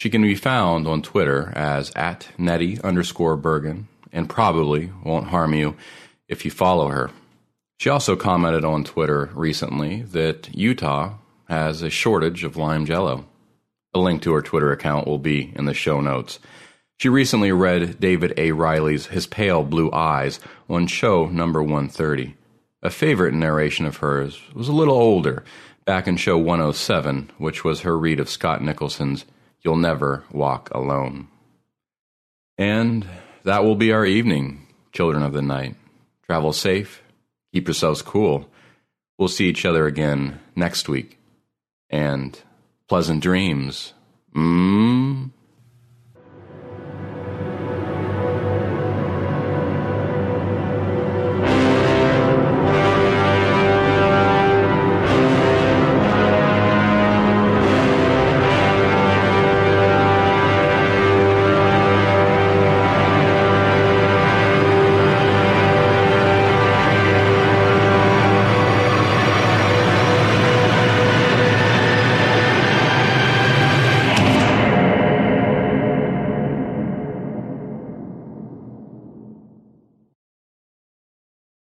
She 0.01 0.09
can 0.09 0.23
be 0.23 0.35
found 0.35 0.89
on 0.89 1.03
Twitter 1.03 1.53
as 1.55 1.93
at 1.95 2.29
Nettie 2.39 2.81
underscore 2.81 3.37
Bergin 3.37 3.85
and 4.11 4.31
probably 4.31 4.91
won't 5.05 5.27
harm 5.27 5.53
you 5.53 5.77
if 6.27 6.43
you 6.47 6.51
follow 6.51 6.89
her. 6.89 7.11
She 7.79 7.91
also 7.91 8.17
commented 8.17 8.65
on 8.65 8.83
Twitter 8.83 9.29
recently 9.35 10.01
that 10.03 10.49
Utah 10.57 11.17
has 11.51 11.83
a 11.83 11.91
shortage 11.91 12.45
of 12.45 12.57
lime 12.57 12.87
jello. 12.87 13.27
A 13.93 13.99
link 13.99 14.23
to 14.23 14.33
her 14.33 14.41
Twitter 14.41 14.73
account 14.73 15.07
will 15.07 15.19
be 15.19 15.53
in 15.55 15.67
the 15.67 15.75
show 15.75 16.01
notes. 16.01 16.39
She 16.97 17.11
recently 17.11 17.53
read 17.53 18.01
David 18.01 18.33
A. 18.39 18.53
Riley's 18.53 19.09
His 19.09 19.27
Pale 19.27 19.65
Blue 19.65 19.93
Eyes 19.93 20.41
on 20.67 20.87
show 20.87 21.27
number 21.27 21.63
130. 21.63 22.37
A 22.83 22.89
favorite 22.89 23.35
narration 23.35 23.85
of 23.85 23.99
hers 23.99 24.41
was 24.55 24.69
a 24.69 24.73
little 24.73 24.97
older, 24.97 25.45
back 25.85 26.09
in 26.09 26.17
show 26.17 26.39
107, 26.39 27.33
which 27.37 27.65
was 27.65 27.81
her 27.81 27.99
read 27.99 28.19
of 28.19 28.31
Scott 28.31 28.63
Nicholson's 28.63 29.27
You'll 29.63 29.77
Never 29.77 30.25
Walk 30.33 30.71
Alone. 30.73 31.29
And 32.59 33.07
that 33.45 33.65
will 33.65 33.77
be 33.77 33.93
our 33.93 34.05
evening, 34.05 34.67
children 34.93 35.23
of 35.23 35.33
the 35.33 35.43
night. 35.43 35.77
Travel 36.27 36.53
safe 36.53 37.03
Keep 37.53 37.67
yourselves 37.67 38.03
cool. 38.03 38.49
We'll 39.19 39.29
see 39.29 39.49
each 39.49 39.65
other 39.65 39.87
again 39.87 40.41
next 40.55 40.89
week. 40.89 41.19
And 41.89 42.39
pleasant 42.89 43.23
dreams. 43.23 43.93
Mmm. 44.35 45.31